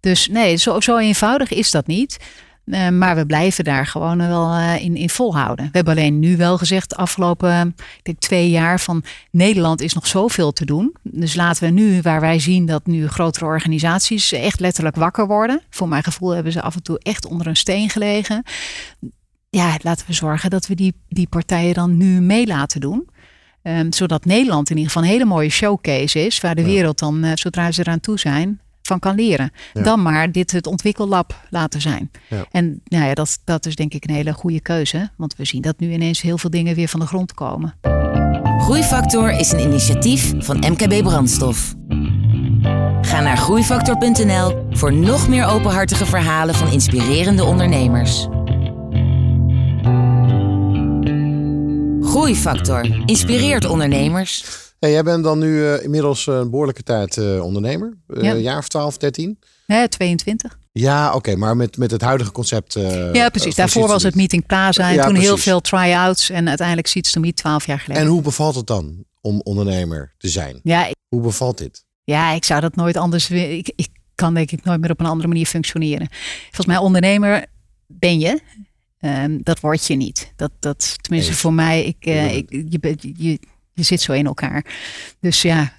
Dus 0.00 0.28
nee, 0.28 0.56
zo, 0.56 0.80
zo 0.80 0.98
eenvoudig 0.98 1.50
is 1.50 1.70
dat 1.70 1.86
niet. 1.86 2.18
Uh, 2.64 2.88
maar 2.88 3.16
we 3.16 3.26
blijven 3.26 3.64
daar 3.64 3.86
gewoon 3.86 4.18
wel 4.18 4.54
uh, 4.54 4.84
in, 4.84 4.96
in 4.96 5.10
volhouden. 5.10 5.64
We 5.64 5.70
hebben 5.72 5.94
alleen 5.94 6.18
nu 6.18 6.36
wel 6.36 6.58
gezegd, 6.58 6.90
de 6.90 6.96
afgelopen 6.96 7.74
ik 7.76 8.00
denk 8.02 8.18
twee 8.18 8.50
jaar, 8.50 8.80
van 8.80 9.04
Nederland 9.30 9.80
is 9.80 9.94
nog 9.94 10.06
zoveel 10.06 10.52
te 10.52 10.64
doen. 10.64 10.94
Dus 11.02 11.34
laten 11.34 11.64
we 11.64 11.70
nu, 11.70 12.00
waar 12.00 12.20
wij 12.20 12.38
zien 12.38 12.66
dat 12.66 12.86
nu 12.86 13.08
grotere 13.08 13.44
organisaties 13.44 14.32
echt 14.32 14.60
letterlijk 14.60 14.96
wakker 14.96 15.26
worden. 15.26 15.62
Voor 15.70 15.88
mijn 15.88 16.02
gevoel 16.02 16.30
hebben 16.30 16.52
ze 16.52 16.62
af 16.62 16.74
en 16.74 16.82
toe 16.82 16.98
echt 16.98 17.26
onder 17.26 17.46
een 17.46 17.56
steen 17.56 17.90
gelegen. 17.90 18.42
Ja, 19.50 19.76
laten 19.82 20.06
we 20.06 20.12
zorgen 20.12 20.50
dat 20.50 20.66
we 20.66 20.74
die, 20.74 20.94
die 21.08 21.28
partijen 21.28 21.74
dan 21.74 21.96
nu 21.96 22.20
mee 22.20 22.46
laten 22.46 22.80
doen. 22.80 23.08
Ehm, 23.62 23.92
zodat 23.92 24.24
Nederland 24.24 24.70
in 24.70 24.76
ieder 24.76 24.92
geval 24.92 25.08
een 25.08 25.14
hele 25.14 25.24
mooie 25.24 25.48
showcase 25.48 26.26
is, 26.26 26.40
waar 26.40 26.54
de 26.54 26.64
wereld 26.64 26.98
dan, 26.98 27.24
uh, 27.24 27.30
zodra 27.34 27.72
ze 27.72 27.80
eraan 27.80 28.00
toe 28.00 28.18
zijn, 28.18 28.60
van 28.82 28.98
kan 28.98 29.14
leren. 29.14 29.52
Dan 29.72 30.02
maar 30.02 30.32
dit 30.32 30.50
het 30.50 30.66
ontwikkellab 30.66 31.40
laten 31.50 31.80
zijn. 31.80 32.10
Ja. 32.28 32.44
En 32.50 32.80
nou 32.84 33.04
ja, 33.04 33.14
dat, 33.14 33.38
dat 33.44 33.66
is 33.66 33.76
denk 33.76 33.94
ik 33.94 34.04
een 34.04 34.14
hele 34.14 34.32
goede 34.32 34.60
keuze. 34.60 35.10
Want 35.16 35.36
we 35.36 35.44
zien 35.44 35.62
dat 35.62 35.78
nu 35.78 35.92
ineens 35.92 36.20
heel 36.20 36.38
veel 36.38 36.50
dingen 36.50 36.74
weer 36.74 36.88
van 36.88 37.00
de 37.00 37.06
grond 37.06 37.34
komen. 37.34 37.74
Groeifactor 38.58 39.30
is 39.30 39.52
een 39.52 39.60
initiatief 39.60 40.32
van 40.38 40.56
MKB 40.56 41.02
Brandstof. 41.02 41.74
Ga 43.02 43.20
naar 43.20 43.36
groeifactor.nl 43.36 44.66
voor 44.70 44.92
nog 44.92 45.28
meer 45.28 45.46
openhartige 45.46 46.06
verhalen 46.06 46.54
van 46.54 46.72
inspirerende 46.72 47.44
ondernemers. 47.44 48.28
Groeifactor 52.12 53.02
inspireert 53.06 53.64
ondernemers. 53.64 54.44
Hey, 54.78 54.90
jij 54.90 55.02
bent 55.02 55.24
dan 55.24 55.38
nu 55.38 55.48
uh, 55.48 55.82
inmiddels 55.82 56.26
een 56.26 56.50
behoorlijke 56.50 56.82
tijd 56.82 57.16
uh, 57.16 57.44
ondernemer. 57.44 57.96
Uh, 58.08 58.22
ja. 58.22 58.34
jaar 58.34 58.58
of 58.58 58.68
12, 58.68 58.96
13? 58.96 59.38
Nee, 59.66 59.88
22. 59.88 60.58
Ja, 60.72 61.06
oké, 61.06 61.16
okay, 61.16 61.34
maar 61.34 61.56
met, 61.56 61.76
met 61.76 61.90
het 61.90 62.00
huidige 62.00 62.32
concept. 62.32 62.72
ja, 63.12 63.28
precies. 63.28 63.54
Daarvoor 63.54 63.88
was 63.88 64.02
het 64.02 64.14
Meeting 64.14 64.46
Plaza 64.46 64.88
en 64.88 64.94
ja, 64.94 65.02
toen 65.02 65.12
precies. 65.12 65.28
heel 65.28 65.38
veel 65.38 65.60
try-outs 65.60 66.30
en 66.30 66.48
uiteindelijk 66.48 66.86
Seeds 66.86 67.12
to 67.12 67.20
Meet 67.20 67.36
12 67.36 67.66
jaar 67.66 67.80
geleden. 67.80 68.02
En 68.02 68.08
hoe 68.08 68.22
bevalt 68.22 68.54
het 68.54 68.66
dan 68.66 69.04
om 69.20 69.40
ondernemer 69.44 70.14
te 70.18 70.28
zijn? 70.28 70.60
Ja, 70.62 70.86
ik, 70.86 70.94
hoe 71.08 71.20
bevalt 71.20 71.58
dit? 71.58 71.84
Ja, 72.04 72.32
ik 72.32 72.44
zou 72.44 72.60
dat 72.60 72.76
nooit 72.76 72.96
anders 72.96 73.28
willen. 73.28 73.56
Ik, 73.56 73.72
ik 73.76 73.88
kan 74.14 74.34
denk 74.34 74.50
ik 74.50 74.64
nooit 74.64 74.80
meer 74.80 74.90
op 74.90 75.00
een 75.00 75.06
andere 75.06 75.28
manier 75.28 75.46
functioneren. 75.46 76.08
Volgens 76.42 76.66
mij 76.66 76.76
ondernemer 76.76 77.46
ben 77.86 78.18
je. 78.18 78.40
Um, 79.04 79.42
dat 79.42 79.60
word 79.60 79.86
je 79.86 79.94
niet. 79.94 80.32
Dat, 80.36 80.50
dat 80.58 80.96
tenminste 81.02 81.32
voor 81.32 81.52
mij, 81.52 81.84
ik, 81.84 82.06
uh, 82.06 82.36
ik, 82.36 82.50
je, 82.50 83.12
je, 83.16 83.38
je 83.72 83.82
zit 83.82 84.00
zo 84.00 84.12
in 84.12 84.26
elkaar. 84.26 84.64
Dus 85.20 85.42
ja, 85.42 85.72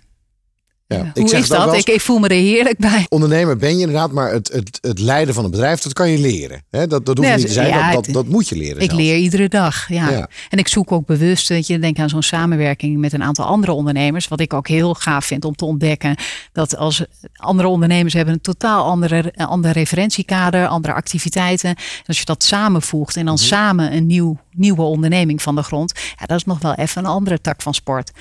ja, 0.94 1.12
Hoe 1.14 1.24
ik 1.24 1.32
is 1.32 1.48
dat? 1.48 1.74
ik, 1.74 1.90
ik, 1.90 2.02
voel 2.02 2.20
me 2.20 2.28
er 2.28 2.36
heerlijk 2.36 2.78
bij. 2.78 3.06
Ondernemer 3.10 3.58
ben 3.58 3.74
je 3.76 3.80
inderdaad, 3.80 4.12
maar 4.12 4.32
het, 4.32 4.52
het, 4.52 4.78
het 4.82 5.00
leiden 5.00 5.34
van 5.34 5.44
een 5.46 5.52
bedrijf, 5.52 5.82
dat 5.82 5.94
kan 5.94 6.10
je 6.10 6.18
leren. 6.18 6.64
Hè? 6.70 6.88
Dat, 6.88 7.06
dat 7.06 7.18
hoeft 7.18 7.36
niet 7.36 7.46
te 7.46 7.54
zijn, 7.54 7.68
ja, 7.68 7.92
dat, 7.92 8.06
dat, 8.06 8.14
dat, 8.14 8.28
moet 8.28 8.50
je 8.50 8.56
leren. 8.56 8.82
Ik 8.82 8.92
leer 8.92 9.18
iedere 9.18 9.50
dag, 9.50 9.90
ja. 9.90 10.28
En 10.50 10.58
ik 10.58 10.68
zoek 10.68 10.92
ook 10.92 11.06
bewust, 11.06 11.48
dat 11.48 11.68
je 11.68 11.80
denk 11.80 12.00
aan 12.00 12.10
zo'n 12.10 12.24
samenwerking 12.24 12.98
met 12.98 13.14
een 13.14 13.24
aantal 13.24 13.46
andere 13.46 13.72
ondernemers. 13.72 14.28
Wat 14.28 14.40
ik 14.40 14.54
ook 14.54 14.68
heel 14.68 14.94
gaaf 14.94 15.26
vind 15.26 15.46
om 15.46 15.56
te 15.56 15.66
ontdekken. 15.66 16.16
Dat 16.52 16.78
als 16.78 17.06
andere 17.36 17.68
ondernemers 17.68 18.14
hebben 18.14 18.34
een 18.34 18.42
totaal 18.42 18.86
andere, 18.86 19.34
ander 19.36 19.72
referentiekader, 19.72 20.68
andere 20.68 20.94
activiteiten. 20.94 21.76
Als 22.06 22.20
je 22.20 22.26
dat 22.26 22.44
samenvoegt 22.44 23.16
en 23.16 23.26
dan 23.26 23.34
mhm. 23.34 23.44
samen 23.44 23.94
een 23.94 24.06
nieuw, 24.06 24.40
nieuwe 24.52 24.82
onderneming 24.82 25.42
van 25.42 25.56
de 25.56 25.64
grond. 25.64 26.00
Ja, 26.20 26.26
dat 26.26 26.38
is 26.38 26.46
nog 26.46 26.60
wel 26.60 26.74
even 26.74 27.04
een 27.04 27.10
andere 27.10 27.42
tak 27.42 27.62
van 27.62 27.74
sport. 27.74 28.12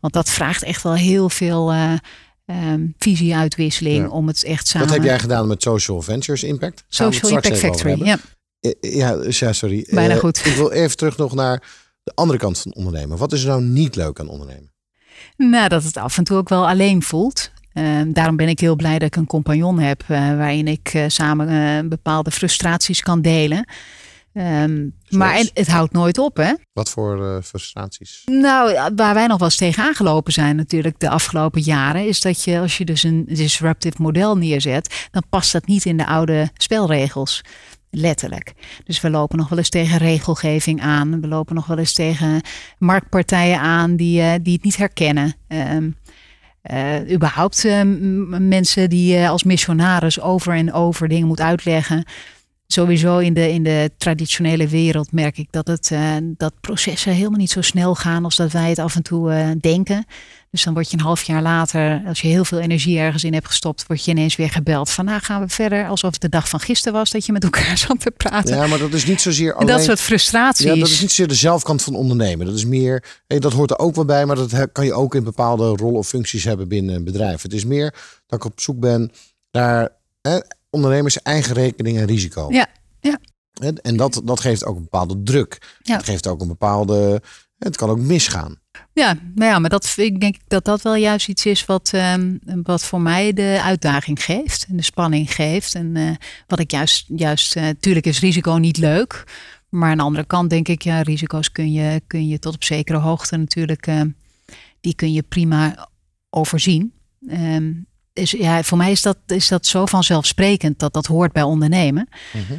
Want 0.00 0.12
dat 0.12 0.30
vraagt 0.30 0.62
echt 0.62 0.82
wel 0.82 0.94
heel 0.94 1.30
veel... 1.30 1.74
Uh, 1.74 1.92
um, 2.46 2.94
visieuitwisseling 2.98 4.08
om 4.08 4.26
het 4.26 4.44
echt 4.44 4.68
samen... 4.68 4.86
Wat 4.86 4.96
heb 4.96 5.06
jij 5.06 5.18
gedaan 5.18 5.46
met 5.46 5.62
Social 5.62 6.02
Ventures 6.02 6.42
Impact? 6.42 6.84
Social 6.88 7.30
Impact 7.30 7.58
Factory, 7.58 8.04
ja. 8.04 8.18
Ja, 8.80 9.16
ja, 9.28 9.52
sorry. 9.52 9.86
Bijna 9.90 10.14
uh, 10.14 10.20
goed. 10.20 10.46
Ik 10.46 10.54
wil 10.54 10.70
even 10.70 10.96
terug 10.96 11.16
nog 11.16 11.34
naar 11.34 11.62
de 12.02 12.12
andere 12.14 12.38
kant 12.38 12.58
van 12.58 12.74
ondernemen. 12.74 13.18
Wat 13.18 13.32
is 13.32 13.42
er 13.42 13.48
nou 13.48 13.62
niet 13.62 13.96
leuk 13.96 14.20
aan 14.20 14.28
ondernemen? 14.28 14.72
Nou, 15.36 15.68
dat 15.68 15.84
het 15.84 15.96
af 15.96 16.18
en 16.18 16.24
toe 16.24 16.36
ook 16.36 16.48
wel 16.48 16.68
alleen 16.68 17.02
voelt. 17.02 17.50
Uh, 17.74 18.00
daarom 18.06 18.36
ben 18.36 18.48
ik 18.48 18.60
heel 18.60 18.76
blij 18.76 18.98
dat 18.98 19.08
ik 19.08 19.16
een 19.16 19.26
compagnon 19.26 19.78
heb 19.78 20.02
uh, 20.02 20.08
waarin 20.08 20.68
ik 20.68 21.04
samen 21.06 21.88
bepaalde 21.88 22.30
frustraties 22.30 23.00
kan 23.00 23.22
delen. 23.22 23.68
Um, 24.34 24.94
maar 25.08 25.34
het, 25.34 25.50
het, 25.54 25.68
houdt 25.68 25.92
nooit 25.92 26.18
op, 26.18 26.36
hè? 26.36 26.52
Wat 26.72 26.90
voor 26.90 27.18
uh, 27.18 27.36
frustraties? 27.42 28.22
Nou, 28.24 28.90
waar 28.96 29.14
wij 29.14 29.26
nog 29.26 29.38
wel 29.38 29.48
eens 29.48 29.56
tegen 29.56 29.84
aangelopen 29.84 30.32
zijn 30.32 30.56
natuurlijk 30.56 30.98
de 30.98 31.08
afgelopen 31.08 31.60
jaren, 31.60 32.06
is 32.06 32.20
dat 32.20 32.44
je 32.44 32.58
als 32.58 32.78
je 32.78 32.84
dus 32.84 33.02
een 33.02 33.24
disruptive 33.24 34.02
model 34.02 34.36
neerzet, 34.36 35.08
dan 35.10 35.22
past 35.28 35.52
dat 35.52 35.66
niet 35.66 35.84
in 35.84 35.96
de 35.96 36.06
oude 36.06 36.50
spelregels. 36.56 37.40
Letterlijk. 37.90 38.52
Dus 38.84 39.00
we 39.00 39.10
lopen 39.10 39.38
nog 39.38 39.48
wel 39.48 39.58
eens 39.58 39.68
tegen 39.68 39.98
regelgeving 39.98 40.80
aan. 40.80 41.20
We 41.20 41.28
lopen 41.28 41.54
nog 41.54 41.66
wel 41.66 41.78
eens 41.78 41.92
tegen 41.92 42.40
marktpartijen 42.78 43.60
aan 43.60 43.96
die, 43.96 44.20
uh, 44.20 44.32
die 44.42 44.52
het 44.52 44.64
niet 44.64 44.76
herkennen. 44.76 45.34
Um, 45.48 45.96
uh, 46.72 47.12
überhaupt 47.12 47.64
uh, 47.64 47.80
mensen 48.38 48.90
die 48.90 49.28
als 49.28 49.42
missionaris 49.42 50.20
over 50.20 50.54
en 50.54 50.72
over 50.72 51.08
dingen 51.08 51.26
moet 51.26 51.40
uitleggen 51.40 52.04
sowieso 52.72 53.18
in 53.18 53.34
de, 53.34 53.52
in 53.52 53.62
de 53.62 53.90
traditionele 53.96 54.68
wereld 54.68 55.12
merk 55.12 55.38
ik 55.38 55.46
dat, 55.50 55.66
het, 55.66 55.90
uh, 55.92 56.16
dat 56.22 56.52
processen 56.60 57.12
helemaal 57.12 57.38
niet 57.38 57.50
zo 57.50 57.60
snel 57.60 57.94
gaan 57.94 58.24
als 58.24 58.36
dat 58.36 58.52
wij 58.52 58.68
het 58.68 58.78
af 58.78 58.96
en 58.96 59.02
toe 59.02 59.32
uh, 59.32 59.50
denken. 59.60 60.04
Dus 60.50 60.64
dan 60.64 60.74
word 60.74 60.90
je 60.90 60.96
een 60.96 61.02
half 61.02 61.22
jaar 61.22 61.42
later, 61.42 62.02
als 62.06 62.20
je 62.20 62.28
heel 62.28 62.44
veel 62.44 62.58
energie 62.58 62.98
ergens 62.98 63.24
in 63.24 63.32
hebt 63.32 63.46
gestopt, 63.46 63.86
word 63.86 64.04
je 64.04 64.10
ineens 64.10 64.36
weer 64.36 64.50
gebeld. 64.50 64.90
Vandaag 64.90 65.14
nou, 65.14 65.24
gaan 65.24 65.48
we 65.48 65.54
verder, 65.54 65.88
alsof 65.88 66.12
het 66.12 66.20
de 66.20 66.28
dag 66.28 66.48
van 66.48 66.60
gisteren 66.60 66.98
was 66.98 67.10
dat 67.10 67.26
je 67.26 67.32
met 67.32 67.44
elkaar 67.44 67.78
zat 67.88 68.00
te 68.00 68.10
praten. 68.10 68.56
Ja, 68.56 68.66
maar 68.66 68.78
dat 68.78 68.92
is 68.92 69.06
niet 69.06 69.20
zozeer 69.20 69.54
alleen... 69.54 69.66
dat 69.66 69.82
soort 69.82 70.00
frustraties. 70.00 70.66
Ja, 70.66 70.74
dat 70.74 70.88
is 70.88 71.00
niet 71.00 71.08
zozeer 71.08 71.28
de 71.28 71.34
zelfkant 71.34 71.82
van 71.82 71.94
ondernemen. 71.94 72.46
Dat 72.46 72.54
is 72.54 72.64
meer, 72.64 73.04
dat 73.26 73.52
hoort 73.52 73.70
er 73.70 73.78
ook 73.78 73.94
wel 73.94 74.04
bij, 74.04 74.26
maar 74.26 74.36
dat 74.36 74.72
kan 74.72 74.84
je 74.84 74.92
ook 74.92 75.14
in 75.14 75.24
bepaalde 75.24 75.64
rollen 75.64 75.98
of 75.98 76.08
functies 76.08 76.44
hebben 76.44 76.68
binnen 76.68 76.94
een 76.94 77.04
bedrijf. 77.04 77.42
Het 77.42 77.52
is 77.52 77.64
meer 77.64 77.94
dat 78.26 78.38
ik 78.38 78.44
op 78.44 78.60
zoek 78.60 78.80
ben 78.80 79.12
naar 79.50 79.88
ondernemers 80.72 81.22
eigen 81.22 81.54
rekening 81.54 81.98
en 81.98 82.06
risico. 82.06 82.46
Ja, 82.50 82.66
ja. 83.00 83.18
En 83.82 83.96
dat, 83.96 84.22
dat 84.24 84.40
geeft 84.40 84.64
ook 84.64 84.76
een 84.76 84.82
bepaalde 84.82 85.22
druk. 85.22 85.78
Ja. 85.82 85.96
Het 85.96 86.04
geeft 86.04 86.26
ook 86.26 86.40
een 86.40 86.48
bepaalde. 86.48 87.22
Het 87.58 87.76
kan 87.76 87.88
ook 87.90 87.98
misgaan. 87.98 88.60
Ja, 88.92 89.18
nou 89.34 89.50
ja, 89.50 89.58
maar 89.58 89.70
dat, 89.70 89.94
ik 89.96 90.20
denk 90.20 90.36
dat 90.48 90.64
dat 90.64 90.82
wel 90.82 90.94
juist 90.94 91.28
iets 91.28 91.46
is 91.46 91.64
wat, 91.64 91.92
um, 91.94 92.40
wat 92.62 92.84
voor 92.84 93.00
mij 93.00 93.32
de 93.32 93.60
uitdaging 93.62 94.24
geeft 94.24 94.66
en 94.68 94.76
de 94.76 94.82
spanning 94.82 95.34
geeft. 95.34 95.74
En 95.74 95.96
uh, 95.96 96.10
wat 96.46 96.58
ik 96.58 96.70
juist, 96.70 97.04
juist 97.16 97.56
uh, 97.56 97.68
tuurlijk 97.80 98.06
is 98.06 98.20
risico 98.20 98.52
niet 98.52 98.76
leuk. 98.76 99.24
Maar 99.68 99.90
aan 99.90 99.96
de 99.96 100.02
andere 100.02 100.26
kant 100.26 100.50
denk 100.50 100.68
ik, 100.68 100.82
ja, 100.82 101.02
risico's 101.02 101.52
kun 101.52 101.72
je, 101.72 102.02
kun 102.06 102.28
je 102.28 102.38
tot 102.38 102.54
op 102.54 102.64
zekere 102.64 102.98
hoogte 102.98 103.36
natuurlijk, 103.36 103.86
uh, 103.86 104.00
die 104.80 104.94
kun 104.94 105.12
je 105.12 105.22
prima 105.22 105.88
overzien. 106.30 106.92
Um, 107.30 107.86
dus 108.12 108.30
ja, 108.30 108.62
voor 108.62 108.78
mij 108.78 108.90
is 108.90 109.02
dat, 109.02 109.18
is 109.26 109.48
dat 109.48 109.66
zo 109.66 109.86
vanzelfsprekend 109.86 110.78
dat 110.78 110.92
dat 110.92 111.06
hoort 111.06 111.32
bij 111.32 111.42
ondernemen. 111.42 112.08
Mhm. 112.32 112.58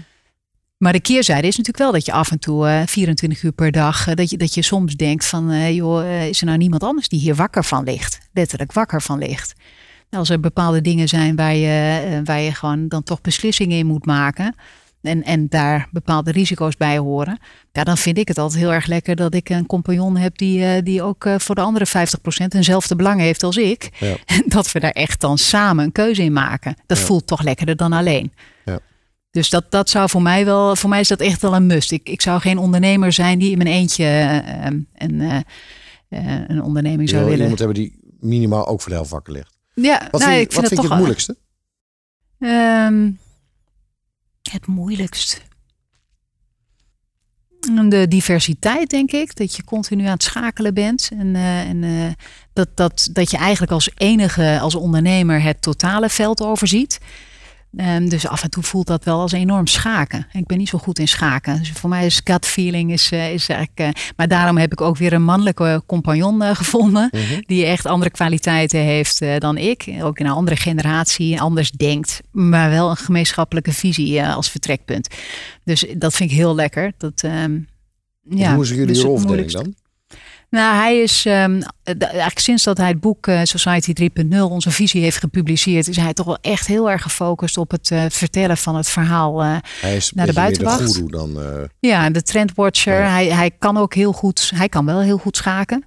Maar 0.78 0.94
de 0.94 1.02
keerzijde 1.02 1.48
is 1.48 1.58
natuurlijk 1.58 1.84
wel 1.84 1.92
dat 1.92 2.06
je 2.06 2.12
af 2.12 2.32
en 2.32 2.40
toe 2.40 2.66
uh, 2.66 2.82
eh, 2.82 2.88
24 2.88 3.44
uur 3.44 3.52
per 3.52 3.72
dag, 3.72 4.08
uh, 4.08 4.16
dat, 4.16 4.30
je, 4.30 4.38
dat 4.38 4.54
je 4.54 4.62
soms 4.62 4.96
denkt 4.96 5.26
van, 5.26 5.52
uh, 5.52 5.76
joh, 5.76 6.26
is 6.28 6.40
er 6.40 6.46
nou 6.46 6.58
niemand 6.58 6.84
anders 6.84 7.08
die 7.08 7.20
hier 7.20 7.36
wakker 7.36 7.64
van 7.64 7.84
ligt? 7.84 8.20
Letterlijk 8.34 8.72
wakker 8.72 9.02
van 9.02 9.18
ligt. 9.18 9.54
Als 10.10 10.30
er 10.30 10.40
bepaalde 10.40 10.82
dingen 10.82 11.08
zijn 11.08 11.36
waar 11.36 11.56
je, 11.56 12.22
waar 12.24 12.40
je 12.40 12.54
gewoon 12.54 12.88
dan 12.88 13.04
toch 13.04 13.22
beslissingen 13.22 13.78
in 13.78 13.86
moet 13.86 14.06
maken. 14.06 14.56
En, 15.04 15.24
en 15.24 15.48
daar 15.50 15.88
bepaalde 15.92 16.32
risico's 16.32 16.78
bij 16.78 16.98
horen. 16.98 17.40
Ja, 17.72 17.84
dan 17.84 17.98
vind 17.98 18.18
ik 18.18 18.28
het 18.28 18.38
altijd 18.38 18.62
heel 18.62 18.74
erg 18.74 18.86
lekker 18.86 19.16
dat 19.16 19.34
ik 19.34 19.50
een 19.50 19.66
compagnon 19.66 20.18
heb 20.18 20.38
die, 20.38 20.60
uh, 20.60 20.82
die 20.84 21.02
ook 21.02 21.26
uh, 21.26 21.36
voor 21.40 21.56
de 21.56 21.62
andere 21.62 21.88
50% 21.88 21.92
eenzelfde 22.48 22.96
belang 22.96 23.20
heeft 23.20 23.44
als 23.44 23.58
ik. 23.58 23.90
Ja. 24.00 24.16
En 24.26 24.44
dat 24.56 24.72
we 24.72 24.80
daar 24.80 24.92
echt 24.92 25.22
dan 25.22 25.38
samen 25.38 25.84
een 25.84 25.92
keuze 25.92 26.24
in 26.24 26.34
maken. 26.34 26.76
Dat 26.86 26.98
ja. 26.98 27.04
voelt 27.04 27.28
toch 27.28 27.42
lekkerder 27.42 27.76
dan 27.76 27.94
alleen. 27.94 28.34
Ja. 28.66 28.80
Dus 29.32 29.50
dat, 29.50 29.72
dat 29.72 29.90
zou 29.90 30.10
voor 30.10 30.22
mij 30.22 30.46
wel, 30.46 30.76
voor 30.76 30.90
mij 30.90 31.00
is 31.00 31.08
dat 31.08 31.20
echt 31.20 31.42
wel 31.42 31.56
een 31.56 31.66
must. 31.66 31.92
Ik, 31.92 32.10
ik 32.10 32.22
zou 32.22 32.40
geen 32.40 32.58
ondernemer 32.58 33.12
zijn 33.12 33.40
die 33.40 33.52
in 33.52 33.58
mijn 33.58 33.70
eentje 33.70 34.04
uh, 34.04 34.66
een, 34.98 35.44
een 36.48 36.62
onderneming 36.62 37.10
zou 37.10 37.24
willen. 37.24 37.40
Iemand 37.40 37.60
hebben 37.60 37.78
die 37.78 38.00
minimaal 38.20 38.68
ook 38.68 38.82
voor 38.82 38.90
de 38.90 38.96
helft 38.96 39.12
wakker 39.12 39.34
ligt. 39.34 39.58
Ja, 39.74 40.08
wat 40.12 40.22
nou, 40.22 40.34
vind, 40.34 40.44
ik 40.44 40.52
vind 40.52 40.62
wat 40.62 40.68
vind 40.68 40.82
je 40.82 40.88
het 40.88 40.98
moeilijkste? 40.98 41.36
Um, 42.40 43.20
het 44.52 44.68
moeilijkst? 44.68 45.42
De 47.90 48.08
diversiteit, 48.08 48.90
denk 48.90 49.12
ik. 49.12 49.36
Dat 49.36 49.56
je 49.56 49.64
continu 49.64 50.06
aan 50.06 50.14
het 50.14 50.24
schakelen 50.24 50.74
bent. 50.74 51.10
En, 51.18 51.28
uh, 51.28 51.60
en 51.60 51.84
uh, 51.84 52.12
dat, 52.54 52.68
dat, 52.76 53.10
dat 53.12 53.32
je 53.32 53.38
eigenlijk 53.38 53.72
als 53.72 53.90
enige, 53.96 54.60
als 54.62 54.76
ondernemer, 54.76 55.42
het 55.42 55.62
totale 55.62 56.10
veld 56.10 56.42
overziet. 56.42 57.00
Um, 57.78 58.10
dus 58.10 58.28
af 58.28 58.44
en 58.44 58.50
toe 58.50 58.64
voelt 58.64 58.88
dat 58.88 59.04
wel 59.04 59.20
als 59.20 59.32
enorm 59.32 59.68
schaken. 59.68 60.28
Ik 60.32 60.46
ben 60.46 60.58
niet 60.58 60.70
zo 60.70 60.78
goed 60.78 61.00
in 61.00 61.08
schaken. 61.08 61.60
Dus 61.60 61.72
voor 61.72 61.90
mij 61.90 62.06
is 62.06 62.22
gut 62.24 62.46
feeling 62.46 62.92
is, 62.92 63.12
uh, 63.12 63.34
is 63.34 63.50
eigenlijk. 63.50 63.80
Uh, 63.98 64.04
maar 64.16 64.28
daarom 64.28 64.58
heb 64.58 64.72
ik 64.72 64.82
ook 64.82 64.98
weer 64.98 65.14
een 65.14 65.24
mannelijke 65.24 65.84
compagnon 65.86 66.42
uh, 66.42 66.56
gevonden. 66.56 67.10
Mm 67.12 67.20
-hmm. 67.20 67.44
Die 67.46 67.66
echt 67.66 67.86
andere 67.86 68.12
kwaliteiten 68.12 68.80
heeft 68.80 69.22
dan 69.38 69.58
ik. 69.58 69.86
Ook 70.02 70.20
in 70.20 70.26
een 70.26 70.32
andere 70.32 70.58
generatie, 70.58 71.42
anders 71.42 71.72
denkt. 71.72 72.22
Maar 72.32 72.70
wel 72.70 72.90
een 72.90 72.98
gemeenschappelijke 72.98 73.72
visie 73.72 74.24
als 74.24 74.50
vertrekpunt. 74.50 75.08
Dus 75.64 75.86
dat 75.98 76.14
vind 76.14 76.32
ik 76.32 76.36
heel 76.36 76.56
lekker. 76.56 76.94
Dat, 76.98 77.24
um, 77.26 77.68
ja, 78.30 78.54
hoe 78.54 78.64
is 78.64 78.70
jullie 78.70 78.86
dus 78.86 79.02
rolverdeling 79.02 79.52
dan? 79.52 79.76
Nou, 80.50 80.76
hij 80.76 81.02
is 81.02 81.26
um, 81.26 81.62
eigenlijk 81.84 82.40
sinds 82.40 82.64
dat 82.64 82.78
hij 82.78 82.88
het 82.88 83.00
boek 83.00 83.32
Society 83.44 84.10
3.0, 84.22 84.38
onze 84.40 84.72
visie, 84.72 85.02
heeft 85.02 85.18
gepubliceerd, 85.18 85.88
is 85.88 85.96
hij 85.96 86.14
toch 86.14 86.26
wel 86.26 86.38
echt 86.42 86.68
heel 86.68 86.92
erg 86.92 87.02
gefocust 87.02 87.58
op 87.58 87.72
het 87.72 87.92
vertellen 88.10 88.58
van 88.58 88.76
het 88.76 88.90
verhaal 88.90 89.42
hij 89.42 89.96
is 89.96 90.12
naar 90.12 90.26
de 90.26 90.34
buitenwacht. 90.34 90.94
De 90.94 91.06
dan, 91.06 91.38
Ja, 91.80 92.10
de 92.10 92.22
trendwatcher. 92.22 93.10
Hij, 93.10 93.28
hij 93.28 93.52
kan 93.60 93.78
ook 93.78 93.94
heel 93.94 94.14
goed, 94.14 94.52
hij 94.56 94.70
kan 94.70 94.86
wel 94.86 95.02
heel 95.02 95.18
goed 95.18 95.38
schaken. 95.38 95.86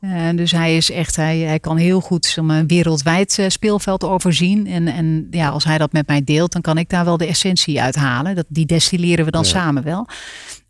Ja. 0.00 0.32
dus 0.32 0.50
hij 0.50 0.76
is 0.76 0.90
echt, 0.90 1.16
hij, 1.16 1.38
hij 1.38 1.58
kan 1.58 1.76
heel 1.76 2.00
goed 2.00 2.34
een 2.36 2.66
wereldwijd 2.66 3.44
speelveld 3.48 4.04
overzien. 4.04 4.66
En, 4.66 4.88
en 4.88 5.26
ja, 5.30 5.48
als 5.48 5.64
hij 5.64 5.78
dat 5.78 5.92
met 5.92 6.06
mij 6.06 6.24
deelt, 6.24 6.52
dan 6.52 6.62
kan 6.62 6.78
ik 6.78 6.88
daar 6.88 7.04
wel 7.04 7.16
de 7.16 7.26
essentie 7.26 7.80
uithalen. 7.80 8.34
Dat, 8.34 8.46
die 8.48 8.66
destilleren 8.66 9.24
we 9.24 9.30
dan 9.30 9.44
samen 9.44 9.82
wel. 9.82 10.06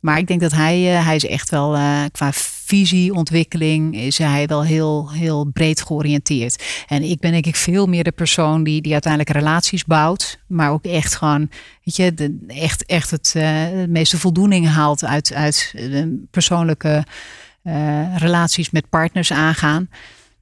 Maar 0.00 0.18
ik 0.18 0.26
denk 0.26 0.40
dat 0.40 0.52
hij, 0.52 0.78
hij 0.80 1.16
is 1.16 1.26
echt 1.26 1.50
wel 1.50 1.76
qua 2.12 2.30
visieontwikkeling 2.64 3.96
is 3.96 4.18
hij 4.18 4.46
wel 4.46 4.61
heel, 4.62 5.10
heel 5.12 5.44
breed 5.44 5.82
georiënteerd. 5.82 6.64
En 6.86 7.02
ik 7.02 7.20
ben 7.20 7.30
denk 7.30 7.46
ik 7.46 7.56
veel 7.56 7.86
meer 7.86 8.04
de 8.04 8.12
persoon 8.12 8.64
die, 8.64 8.82
die 8.82 8.92
uiteindelijk 8.92 9.36
relaties 9.36 9.84
bouwt. 9.84 10.38
Maar 10.46 10.70
ook 10.70 10.84
echt 10.84 11.14
gewoon, 11.14 11.50
weet 11.84 11.96
je, 11.96 12.14
de, 12.14 12.44
echt, 12.46 12.86
echt 12.86 13.10
het 13.10 13.32
uh, 13.36 13.42
de 13.68 13.86
meeste 13.88 14.18
voldoening 14.18 14.68
haalt 14.68 15.04
uit, 15.04 15.32
uit 15.32 15.74
persoonlijke 16.30 17.04
relaties 18.16 18.70
met 18.70 18.88
partners 18.88 19.32
aangaan. 19.32 19.88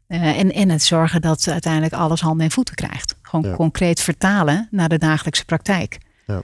en, 0.06 0.52
en 0.52 0.68
het 0.68 0.82
zorgen 0.82 1.20
dat 1.20 1.48
uiteindelijk 1.48 1.92
alles 1.92 2.20
handen 2.20 2.46
en 2.46 2.52
voeten 2.52 2.74
krijgt. 2.74 3.14
Gewoon 3.22 3.54
concreet 3.54 4.00
vertalen 4.00 4.68
naar 4.70 4.88
de 4.88 4.98
dagelijkse 4.98 5.44
praktijk. 5.44 5.98
Ja. 6.26 6.42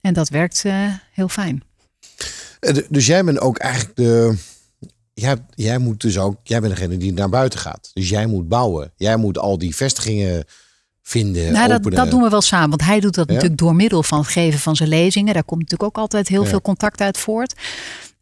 En 0.00 0.14
dat 0.14 0.28
werkt 0.28 0.64
heel 1.12 1.28
fijn. 1.28 1.62
Eh, 2.64 2.74
dus 2.88 3.06
jij 3.06 3.24
bent 3.24 3.40
ook 3.40 3.58
eigenlijk 3.58 3.96
de. 3.96 4.36
Jij, 5.14 5.36
jij 5.54 5.78
moet 5.78 6.00
dus 6.00 6.18
ook. 6.18 6.36
Jij 6.42 6.60
bent 6.60 6.74
degene 6.74 6.96
die 6.96 7.12
naar 7.12 7.28
buiten 7.28 7.58
gaat. 7.58 7.90
Dus 7.92 8.08
jij 8.08 8.26
moet 8.26 8.48
bouwen. 8.48 8.92
Jij 8.96 9.16
moet 9.16 9.38
al 9.38 9.58
die 9.58 9.76
vestigingen 9.76 10.44
vinden. 11.02 11.52
Nou, 11.52 11.68
dat, 11.68 11.82
dat, 11.82 12.10
doen 12.10 12.22
we 12.22 12.28
wel 12.28 12.40
samen. 12.40 12.68
Want 12.68 12.84
hij 12.84 13.00
doet 13.00 13.14
dat 13.14 13.28
natuurlijk 13.28 13.58
door 13.58 13.74
middel 13.74 14.02
van 14.02 14.18
het 14.18 14.28
geven 14.28 14.60
van 14.60 14.76
zijn 14.76 14.88
lezingen. 14.88 15.34
Daar 15.34 15.44
komt 15.44 15.60
natuurlijk 15.60 15.90
ook 15.90 16.02
altijd 16.02 16.28
heel 16.28 16.44
veel 16.44 16.60
contact 16.60 17.00
uit 17.00 17.18
voort. 17.18 17.54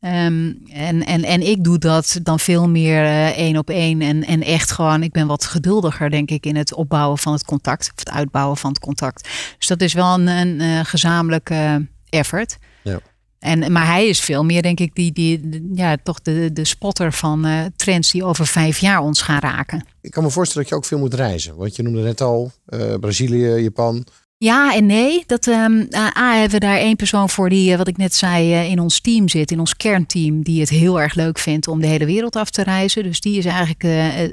Um, 0.01 0.63
en, 0.73 1.07
en, 1.07 1.25
en 1.25 1.47
ik 1.47 1.65
doe 1.65 1.79
dat 1.79 2.19
dan 2.23 2.41
veel 2.41 2.69
meer 2.69 3.03
uh, 3.03 3.27
één 3.27 3.57
op 3.57 3.71
één. 3.71 4.01
En, 4.01 4.25
en 4.25 4.43
echt 4.43 4.71
gewoon, 4.71 5.03
ik 5.03 5.13
ben 5.13 5.27
wat 5.27 5.45
geduldiger, 5.45 6.11
denk 6.11 6.31
ik, 6.31 6.47
in 6.47 6.57
het 6.57 6.75
opbouwen 6.75 7.19
van 7.19 7.33
het 7.33 7.45
contact. 7.45 7.91
Of 7.93 7.99
het 7.99 8.11
uitbouwen 8.11 8.57
van 8.57 8.71
het 8.71 8.81
contact. 8.81 9.29
Dus 9.59 9.67
dat 9.67 9.81
is 9.81 9.93
wel 9.93 10.15
een, 10.15 10.27
een 10.27 10.61
uh, 10.61 10.81
gezamenlijke 10.83 11.89
effort. 12.09 12.57
Ja. 12.83 13.01
En, 13.43 13.73
maar 13.73 13.87
hij 13.87 14.07
is 14.07 14.21
veel 14.21 14.45
meer, 14.45 14.63
denk 14.63 14.81
ik, 14.81 14.95
die, 14.95 15.13
die, 15.13 15.71
ja, 15.75 15.97
toch 16.03 16.23
de, 16.23 16.51
de 16.53 16.65
spotter 16.65 17.13
van 17.13 17.47
uh, 17.47 17.65
trends 17.77 18.11
die 18.11 18.25
over 18.25 18.47
vijf 18.47 18.79
jaar 18.79 19.01
ons 19.01 19.23
gaan 19.23 19.41
raken. 19.41 19.87
Ik 20.01 20.11
kan 20.11 20.23
me 20.23 20.31
voorstellen 20.31 20.63
dat 20.63 20.73
je 20.73 20.79
ook 20.79 20.85
veel 20.85 20.99
moet 20.99 21.15
reizen. 21.15 21.57
Want 21.57 21.77
je 21.77 21.83
noemde 21.83 22.03
net 22.03 22.21
al 22.21 22.53
uh, 22.69 22.95
Brazilië, 22.95 23.63
Japan. 23.63 24.07
Ja 24.43 24.75
en 24.75 24.87
nee. 24.87 25.25
Dat, 25.27 25.47
um, 25.47 25.89
A, 25.97 26.33
hebben 26.33 26.51
we 26.51 26.67
daar 26.67 26.77
één 26.77 26.97
persoon 26.97 27.29
voor 27.29 27.49
die, 27.49 27.77
wat 27.77 27.89
ik 27.89 27.97
net 27.97 28.15
zei, 28.15 28.71
in 28.71 28.81
ons 28.81 29.01
team 29.01 29.29
zit, 29.29 29.51
in 29.51 29.61
ons 29.61 29.77
kernteam, 29.77 30.43
die 30.43 30.61
het 30.61 30.69
heel 30.69 31.01
erg 31.01 31.15
leuk 31.15 31.39
vindt 31.39 31.69
om 31.69 31.81
de 31.81 31.87
hele 31.87 32.05
wereld 32.05 32.37
af 32.37 32.51
te 32.51 32.63
reizen. 32.63 33.03
Dus 33.03 33.21
die 33.21 33.39
is 33.39 33.45
eigenlijk 33.45 33.83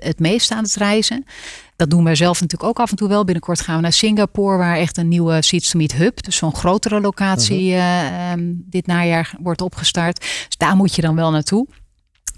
het 0.04 0.20
meest 0.20 0.52
aan 0.52 0.64
het 0.64 0.76
reizen. 0.76 1.26
Dat 1.76 1.90
doen 1.90 2.04
wij 2.04 2.16
zelf 2.16 2.42
natuurlijk 2.42 2.70
ook 2.70 2.80
af 2.80 2.90
en 2.92 2.98
toe 2.98 3.08
wel. 3.08 3.24
Binnenkort 3.24 3.62
gaan 3.62 3.76
we 3.76 3.82
naar 3.82 3.94
Singapore, 3.94 4.58
waar 4.58 4.78
echt 4.78 4.98
een 4.98 5.08
nieuwe 5.08 5.42
Seeds 5.42 5.72
to 5.72 5.78
Meet 5.78 5.94
Hub, 5.94 6.24
dus 6.24 6.36
zo'n 6.36 6.56
grotere 6.56 7.02
locatie, 7.02 7.72
uh 7.72 8.34
dit 8.70 8.88
najaar 8.88 9.34
wordt 9.40 9.62
opgestart. 9.62 10.20
Dus 10.20 10.58
daar 10.58 10.76
moet 10.76 10.96
je 10.96 11.02
dan 11.02 11.16
wel 11.16 11.32
naartoe. 11.32 11.68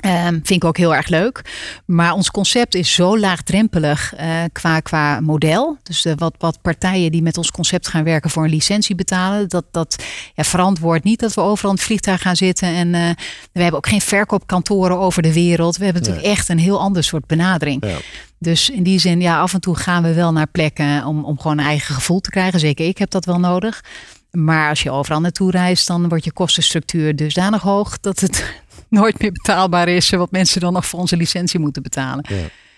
Um, 0.05 0.29
vind 0.29 0.49
ik 0.49 0.63
ook 0.63 0.77
heel 0.77 0.95
erg 0.95 1.07
leuk. 1.07 1.41
Maar 1.85 2.13
ons 2.13 2.31
concept 2.31 2.75
is 2.75 2.93
zo 2.93 3.19
laagdrempelig 3.19 4.13
uh, 4.19 4.43
qua, 4.51 4.79
qua 4.79 5.19
model. 5.19 5.77
Dus 5.83 6.01
de, 6.01 6.15
wat, 6.15 6.35
wat 6.37 6.61
partijen 6.61 7.11
die 7.11 7.21
met 7.21 7.37
ons 7.37 7.51
concept 7.51 7.87
gaan 7.87 8.03
werken 8.03 8.29
voor 8.29 8.43
een 8.43 8.49
licentie 8.49 8.95
betalen. 8.95 9.49
Dat, 9.49 9.65
dat 9.71 10.03
ja, 10.35 10.43
verantwoord 10.43 11.03
niet 11.03 11.19
dat 11.19 11.33
we 11.33 11.41
overal 11.41 11.71
in 11.71 11.77
het 11.77 11.85
vliegtuig 11.85 12.21
gaan 12.21 12.35
zitten. 12.35 12.67
En 12.67 12.87
uh, 12.87 13.09
we 13.51 13.61
hebben 13.61 13.77
ook 13.77 13.87
geen 13.87 14.01
verkoopkantoren 14.01 14.97
over 14.97 15.21
de 15.21 15.33
wereld. 15.33 15.77
We 15.77 15.83
hebben 15.83 16.01
natuurlijk 16.01 16.29
echt 16.29 16.49
een 16.49 16.59
heel 16.59 16.79
ander 16.79 17.03
soort 17.03 17.25
benadering. 17.25 17.85
Ja. 17.85 17.97
Dus 18.39 18.69
in 18.69 18.83
die 18.83 18.99
zin, 18.99 19.21
ja, 19.21 19.39
af 19.39 19.53
en 19.53 19.61
toe 19.61 19.75
gaan 19.75 20.03
we 20.03 20.13
wel 20.13 20.31
naar 20.31 20.47
plekken 20.47 21.05
om, 21.05 21.25
om 21.25 21.39
gewoon 21.39 21.57
een 21.57 21.65
eigen 21.65 21.95
gevoel 21.95 22.19
te 22.19 22.29
krijgen. 22.29 22.59
Zeker 22.59 22.87
ik 22.87 22.97
heb 22.97 23.09
dat 23.09 23.25
wel 23.25 23.39
nodig. 23.39 23.83
Maar 24.31 24.69
als 24.69 24.83
je 24.83 24.91
overal 24.91 25.19
naartoe 25.19 25.51
reist, 25.51 25.87
dan 25.87 26.09
wordt 26.09 26.23
je 26.23 26.31
kostenstructuur 26.31 27.15
dusdanig 27.15 27.61
hoog 27.61 27.99
dat 27.99 28.19
het 28.19 28.61
nooit 28.99 29.21
meer 29.21 29.31
betaalbaar 29.31 29.87
is. 29.87 30.09
Wat 30.09 30.31
mensen 30.31 30.61
dan 30.61 30.73
nog 30.73 30.85
voor 30.85 30.99
onze 30.99 31.17
licentie 31.17 31.59
moeten 31.59 31.81
betalen. 31.81 32.25
Ja. 32.29 32.35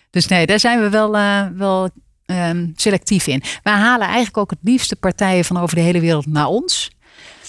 Dus 0.10 0.28
nee, 0.28 0.46
daar 0.46 0.60
zijn 0.60 0.82
we 0.82 0.90
wel, 0.90 1.16
uh, 1.16 1.46
wel 1.56 1.90
um, 2.26 2.74
selectief 2.76 3.28
in. 3.28 3.44
Wij 3.64 3.74
halen 3.74 4.08
eigenlijk 4.08 4.38
ook 4.38 4.50
het 4.50 4.60
liefste 4.62 4.96
partijen 4.96 5.46
van 5.46 5.58
over 5.58 5.76
de 5.76 5.82
hele 5.82 6.00
wereld 6.00 6.26
naar 6.26 6.48
ons. 6.48 6.92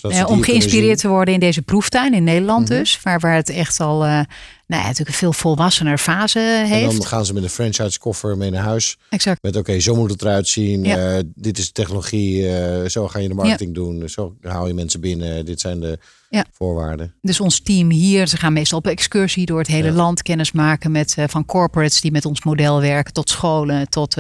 Uh, 0.02 0.24
om 0.28 0.42
geïnspireerd 0.42 0.98
te 0.98 1.08
worden 1.08 1.34
in 1.34 1.40
deze 1.40 1.62
proeftuin 1.62 2.14
in 2.14 2.24
Nederland 2.24 2.68
mhm. 2.68 2.78
dus. 2.78 3.00
Waar, 3.02 3.20
waar 3.20 3.34
het 3.34 3.48
echt 3.48 3.80
al 3.80 4.04
uh, 4.04 4.10
nou 4.10 4.26
ja, 4.66 4.82
natuurlijk 4.82 5.08
een 5.08 5.14
veel 5.14 5.32
volwassener 5.32 5.98
fase 5.98 6.64
heeft. 6.66 6.90
En 6.92 6.98
dan 6.98 7.06
gaan 7.06 7.26
ze 7.26 7.32
met 7.32 7.42
een 7.42 7.50
franchise 7.50 7.98
koffer 7.98 8.36
mee 8.36 8.50
naar 8.50 8.62
huis. 8.62 8.96
Exact. 9.10 9.42
Met 9.42 9.56
oké, 9.56 9.80
zo 9.80 9.94
moet 9.94 10.10
het 10.10 10.22
eruit 10.22 10.48
zien. 10.48 10.84
Ja. 10.84 11.16
Uh, 11.16 11.22
dit 11.34 11.58
is 11.58 11.66
de 11.66 11.72
technologie. 11.72 12.48
Zo 12.88 13.08
ga 13.08 13.18
je 13.18 13.28
de 13.28 13.34
marketing 13.34 13.76
ja. 13.76 13.82
doen. 13.82 14.08
Zo 14.08 14.36
haal 14.42 14.66
je 14.66 14.74
mensen 14.74 15.00
binnen. 15.00 15.44
Dit 15.44 15.60
zijn 15.60 15.80
de 15.80 15.98
ja. 16.34 16.44
voorwaarden. 16.52 17.14
Dus 17.20 17.40
ons 17.40 17.60
team 17.60 17.90
hier, 17.90 18.26
ze 18.26 18.36
gaan 18.36 18.52
meestal 18.52 18.78
op 18.78 18.86
excursie 18.86 19.46
door 19.46 19.58
het 19.58 19.66
hele 19.66 19.92
land 19.92 20.22
kennis 20.22 20.52
maken 20.52 20.90
met 20.90 21.16
uh, 21.18 21.24
van 21.28 21.44
corporates 21.44 22.00
die 22.00 22.12
met 22.12 22.24
ons 22.24 22.44
model 22.44 22.80
werken, 22.80 23.12
tot 23.12 23.30
scholen, 23.30 23.88
tot 23.88 24.16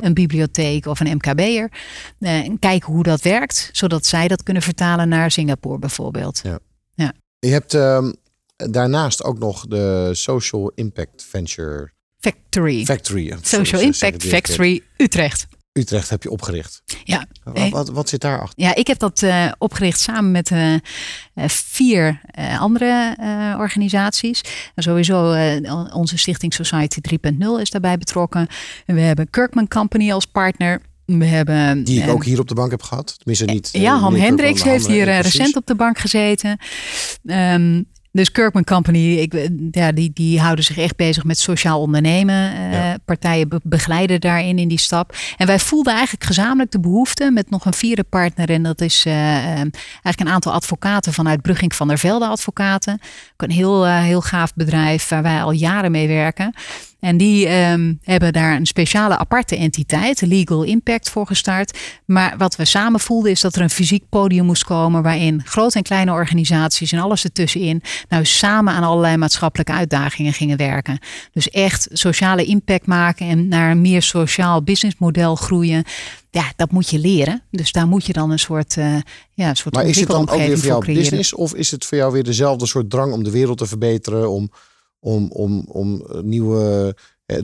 een 0.00 0.14
bibliotheek 0.14 0.86
of 0.86 1.00
een 1.00 1.16
MKB'er. 1.16 1.70
en 2.18 2.58
kijken 2.58 2.92
hoe 2.92 3.02
dat 3.02 3.22
werkt, 3.22 3.68
zodat 3.72 4.06
zij 4.06 4.28
dat 4.28 4.42
kunnen 4.42 4.62
vertalen 4.62 5.08
naar 5.08 5.30
Singapore 5.30 5.78
bijvoorbeeld. 5.78 6.40
Ja. 6.42 6.58
Ja. 6.94 7.12
Je 7.38 7.48
hebt 7.48 7.72
um, 7.72 8.14
daarnaast 8.56 9.24
ook 9.24 9.38
nog 9.38 9.66
de 9.66 10.10
Social 10.12 10.72
Impact 10.74 11.24
Venture 11.28 11.92
Factory. 12.18 12.84
Factory. 12.84 13.36
Social 13.42 13.80
Impact 13.80 14.24
Factory 14.24 14.82
Utrecht. 14.96 15.46
Utrecht 15.72 16.10
heb 16.10 16.22
je 16.22 16.30
opgericht. 16.30 16.82
Ja. 17.04 17.26
Wat, 17.44 17.68
wat, 17.68 17.88
wat 17.88 18.08
zit 18.08 18.20
daarachter? 18.20 18.64
Ja, 18.64 18.74
ik 18.74 18.86
heb 18.86 18.98
dat 18.98 19.22
uh, 19.22 19.52
opgericht 19.58 20.00
samen 20.00 20.30
met 20.30 20.50
uh, 20.50 20.74
vier 21.46 22.20
uh, 22.38 22.60
andere 22.60 23.16
organisaties. 23.58 24.40
En 24.74 24.82
sowieso 24.82 25.34
onze 25.92 26.18
stichting 26.18 26.54
Society 26.54 27.00
3.0 27.30 27.60
is 27.60 27.70
daarbij 27.70 27.98
betrokken. 27.98 28.46
En 28.86 28.94
we 28.94 29.00
hebben 29.00 29.30
Kirkman 29.30 29.68
Company 29.68 30.12
als 30.12 30.26
partner. 30.26 30.80
We 31.04 31.24
hebben, 31.24 31.84
Die 31.84 32.02
ik 32.02 32.08
ook 32.08 32.24
hier 32.24 32.40
op 32.40 32.48
de 32.48 32.54
bank 32.54 32.70
heb 32.70 32.82
gehad. 32.82 33.14
Tenminste 33.18 33.44
niet. 33.44 33.68
ja, 33.72 33.98
Han 33.98 34.14
Hendricks 34.14 34.62
heeft 34.62 34.86
hier 34.86 35.04
recent 35.04 35.56
op 35.56 35.66
de 35.66 35.74
bank 35.74 35.98
gezeten. 35.98 36.58
Um, 37.24 37.86
dus 38.12 38.32
Kirkman 38.32 38.64
Company, 38.64 39.18
ik, 39.18 39.50
ja, 39.70 39.92
die, 39.92 40.10
die 40.14 40.40
houden 40.40 40.64
zich 40.64 40.78
echt 40.78 40.96
bezig 40.96 41.24
met 41.24 41.38
sociaal 41.38 41.80
ondernemen. 41.80 42.52
Uh, 42.72 42.92
Partijen 43.04 43.60
begeleiden 43.62 44.20
daarin 44.20 44.58
in 44.58 44.68
die 44.68 44.78
stap. 44.78 45.16
En 45.36 45.46
wij 45.46 45.58
voelden 45.58 45.92
eigenlijk 45.92 46.24
gezamenlijk 46.24 46.70
de 46.70 46.80
behoefte 46.80 47.30
met 47.30 47.50
nog 47.50 47.64
een 47.64 47.74
vierde 47.74 48.04
partner. 48.04 48.50
En 48.50 48.62
dat 48.62 48.80
is 48.80 49.06
uh, 49.06 49.14
eigenlijk 49.14 50.20
een 50.20 50.28
aantal 50.28 50.52
advocaten 50.52 51.12
vanuit 51.12 51.42
Brugging 51.42 51.74
van 51.74 51.88
der 51.88 51.98
Velde 51.98 52.26
Advocaten. 52.26 52.92
Ook 53.32 53.42
een 53.42 53.50
heel, 53.50 53.86
heel 53.86 54.20
gaaf 54.20 54.54
bedrijf 54.54 55.08
waar 55.08 55.22
wij 55.22 55.42
al 55.42 55.52
jaren 55.52 55.90
mee 55.90 56.08
werken. 56.08 56.54
En 57.02 57.16
die 57.16 57.48
um, 57.48 57.98
hebben 58.02 58.32
daar 58.32 58.56
een 58.56 58.66
speciale 58.66 59.18
aparte 59.18 59.56
entiteit, 59.56 60.20
Legal 60.20 60.62
Impact, 60.62 61.10
voor 61.10 61.26
gestart. 61.26 61.78
Maar 62.04 62.34
wat 62.38 62.56
we 62.56 62.64
samen 62.64 63.00
voelden 63.00 63.30
is 63.30 63.40
dat 63.40 63.56
er 63.56 63.62
een 63.62 63.70
fysiek 63.70 64.04
podium 64.08 64.44
moest 64.44 64.64
komen 64.64 65.02
waarin 65.02 65.42
grote 65.44 65.76
en 65.76 65.82
kleine 65.82 66.12
organisaties 66.12 66.92
en 66.92 66.98
alles 66.98 67.24
ertussenin 67.24 67.82
nou 68.08 68.24
samen 68.24 68.72
aan 68.72 68.82
allerlei 68.82 69.16
maatschappelijke 69.16 69.72
uitdagingen 69.72 70.32
gingen 70.32 70.56
werken. 70.56 70.98
Dus 71.32 71.50
echt 71.50 71.88
sociale 71.92 72.44
impact 72.44 72.86
maken 72.86 73.28
en 73.28 73.48
naar 73.48 73.70
een 73.70 73.80
meer 73.80 74.02
sociaal 74.02 74.62
businessmodel 74.62 75.34
groeien. 75.34 75.84
Ja, 76.30 76.52
dat 76.56 76.70
moet 76.70 76.90
je 76.90 76.98
leren. 76.98 77.42
Dus 77.50 77.72
daar 77.72 77.86
moet 77.86 78.06
je 78.06 78.12
dan 78.12 78.30
een 78.30 78.38
soort, 78.38 78.76
uh, 78.76 78.96
ja, 79.34 79.48
een 79.48 79.56
soort 79.56 79.74
Maar 79.74 79.86
is 79.86 80.00
het 80.00 80.08
dan 80.08 80.28
ook 80.30 80.38
weer 80.38 80.58
voor 80.58 80.66
jouw 80.66 80.80
business 80.80 81.34
of 81.34 81.54
is 81.54 81.70
het 81.70 81.84
voor 81.84 81.98
jou 81.98 82.12
weer 82.12 82.24
dezelfde 82.24 82.66
soort 82.66 82.90
drang 82.90 83.12
om 83.12 83.24
de 83.24 83.30
wereld 83.30 83.58
te 83.58 83.66
verbeteren, 83.66 84.30
om 84.30 84.50
om, 85.02 85.30
om, 85.32 85.64
om 85.68 86.06
nieuwe 86.22 86.96
eh, 87.26 87.38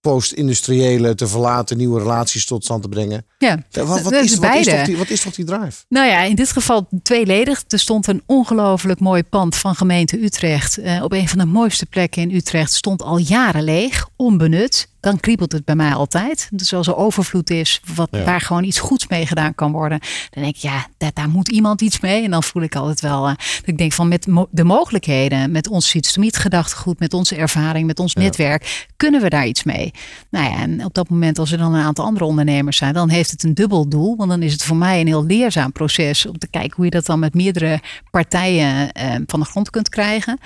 post-industriële 0.00 1.14
te 1.14 1.26
verlaten, 1.26 1.76
nieuwe 1.76 2.00
relaties 2.00 2.46
tot 2.46 2.64
stand 2.64 2.82
te 2.82 2.88
brengen. 2.88 3.26
Ja, 3.38 3.62
wat, 3.70 3.86
wat, 3.86 4.12
is, 4.12 4.36
wat, 4.36 4.54
is, 4.54 4.66
toch 4.66 4.84
die, 4.84 4.96
wat 4.96 5.10
is 5.10 5.20
toch 5.20 5.34
die 5.34 5.44
drive? 5.44 5.84
Nou 5.88 6.08
ja, 6.08 6.22
in 6.22 6.34
dit 6.34 6.52
geval 6.52 6.88
tweeledig. 7.02 7.64
Er 7.68 7.78
stond 7.78 8.06
een 8.06 8.22
ongelooflijk 8.26 9.00
mooi 9.00 9.22
pand 9.22 9.56
van 9.56 9.74
gemeente 9.74 10.22
Utrecht. 10.22 10.78
Uh, 10.78 11.02
op 11.02 11.12
een 11.12 11.28
van 11.28 11.38
de 11.38 11.44
mooiste 11.44 11.86
plekken 11.86 12.22
in 12.22 12.30
Utrecht. 12.30 12.72
Stond 12.72 13.02
al 13.02 13.18
jaren 13.18 13.62
leeg, 13.62 14.08
onbenut 14.16 14.88
dan 15.04 15.20
kriebelt 15.20 15.52
het 15.52 15.64
bij 15.64 15.74
mij 15.74 15.94
altijd. 15.94 16.48
Dus 16.52 16.74
als 16.74 16.86
er 16.86 16.96
overvloed 16.96 17.50
is, 17.50 17.80
wat, 17.94 18.08
waar 18.10 18.40
gewoon 18.40 18.64
iets 18.64 18.78
goeds 18.80 19.08
mee 19.08 19.26
gedaan 19.26 19.54
kan 19.54 19.72
worden, 19.72 19.98
dan 20.30 20.42
denk 20.42 20.56
ik, 20.56 20.62
ja, 20.62 20.86
daar, 20.98 21.10
daar 21.14 21.28
moet 21.28 21.48
iemand 21.48 21.80
iets 21.80 22.00
mee. 22.00 22.24
En 22.24 22.30
dan 22.30 22.42
voel 22.42 22.62
ik 22.62 22.76
altijd 22.76 23.00
wel, 23.00 23.28
uh, 23.28 23.34
dat 23.36 23.66
ik 23.66 23.78
denk 23.78 23.92
van 23.92 24.08
met 24.08 24.26
de 24.50 24.64
mogelijkheden, 24.64 25.50
met 25.50 25.68
ons 25.68 25.88
systemiet 25.88 26.36
gedachtegoed, 26.36 26.98
met 26.98 27.14
onze 27.14 27.36
ervaring, 27.36 27.86
met 27.86 27.98
ons 27.98 28.14
netwerk, 28.14 28.86
kunnen 28.96 29.20
we 29.20 29.28
daar 29.28 29.46
iets 29.46 29.62
mee. 29.62 29.92
Nou 30.30 30.50
ja, 30.50 30.56
en 30.56 30.84
op 30.84 30.94
dat 30.94 31.08
moment, 31.08 31.38
als 31.38 31.52
er 31.52 31.58
dan 31.58 31.74
een 31.74 31.84
aantal 31.84 32.04
andere 32.04 32.24
ondernemers 32.24 32.76
zijn, 32.76 32.94
dan 32.94 33.08
heeft 33.08 33.30
het 33.30 33.42
een 33.42 33.54
dubbel 33.54 33.88
doel. 33.88 34.16
Want 34.16 34.30
dan 34.30 34.42
is 34.42 34.52
het 34.52 34.64
voor 34.64 34.76
mij 34.76 35.00
een 35.00 35.06
heel 35.06 35.24
leerzaam 35.24 35.72
proces 35.72 36.26
om 36.26 36.38
te 36.38 36.48
kijken 36.48 36.72
hoe 36.76 36.84
je 36.84 36.90
dat 36.90 37.06
dan 37.06 37.18
met 37.18 37.34
meerdere 37.34 37.80
partijen 38.10 38.90
uh, 38.98 39.14
van 39.26 39.40
de 39.40 39.46
grond 39.46 39.70
kunt 39.70 39.88
krijgen 39.88 40.38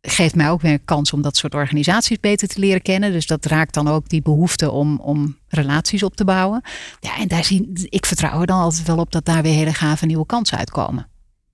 geeft 0.00 0.34
mij 0.34 0.50
ook 0.50 0.60
weer 0.60 0.72
een 0.72 0.84
kans 0.84 1.12
om 1.12 1.22
dat 1.22 1.36
soort 1.36 1.54
organisaties 1.54 2.20
beter 2.20 2.48
te 2.48 2.60
leren 2.60 2.82
kennen. 2.82 3.12
Dus 3.12 3.26
dat 3.26 3.44
raakt 3.44 3.74
dan 3.74 3.88
ook 3.88 4.08
die 4.08 4.22
behoefte 4.22 4.70
om, 4.70 5.00
om 5.00 5.38
relaties 5.48 6.02
op 6.02 6.16
te 6.16 6.24
bouwen. 6.24 6.62
Ja, 7.00 7.18
en 7.18 7.28
daar 7.28 7.44
zie 7.44 7.68
ik 7.88 8.06
vertrouw 8.06 8.40
er 8.40 8.46
dan 8.46 8.60
altijd 8.60 8.86
wel 8.86 8.98
op 8.98 9.12
dat 9.12 9.24
daar 9.24 9.42
weer 9.42 9.54
hele 9.54 9.74
gave 9.74 10.06
nieuwe 10.06 10.26
kansen 10.26 10.58
uitkomen. 10.58 11.08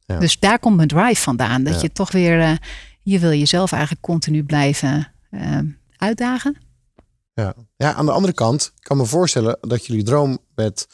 Ja. 0.06 0.18
Dus 0.18 0.38
daar 0.38 0.58
komt 0.58 0.76
mijn 0.76 0.88
drive 0.88 1.22
vandaan. 1.22 1.64
Dat 1.64 1.80
je 1.80 1.92
toch 1.92 2.12
weer, 2.12 2.38
uh, 2.38 2.56
je 3.02 3.18
wil 3.18 3.32
jezelf 3.32 3.72
eigenlijk 3.72 4.02
continu 4.02 4.44
blijven 4.44 5.12
uh, 5.30 5.58
uitdagen. 5.96 6.56
Ja. 7.34 7.54
ja, 7.76 7.94
aan 7.94 8.06
de 8.06 8.12
andere 8.12 8.32
kant 8.32 8.72
ik 8.76 8.82
kan 8.82 8.96
me 8.96 9.04
voorstellen 9.04 9.58
dat 9.60 9.86
jullie 9.86 10.02
droom 10.02 10.38
met 10.54 10.86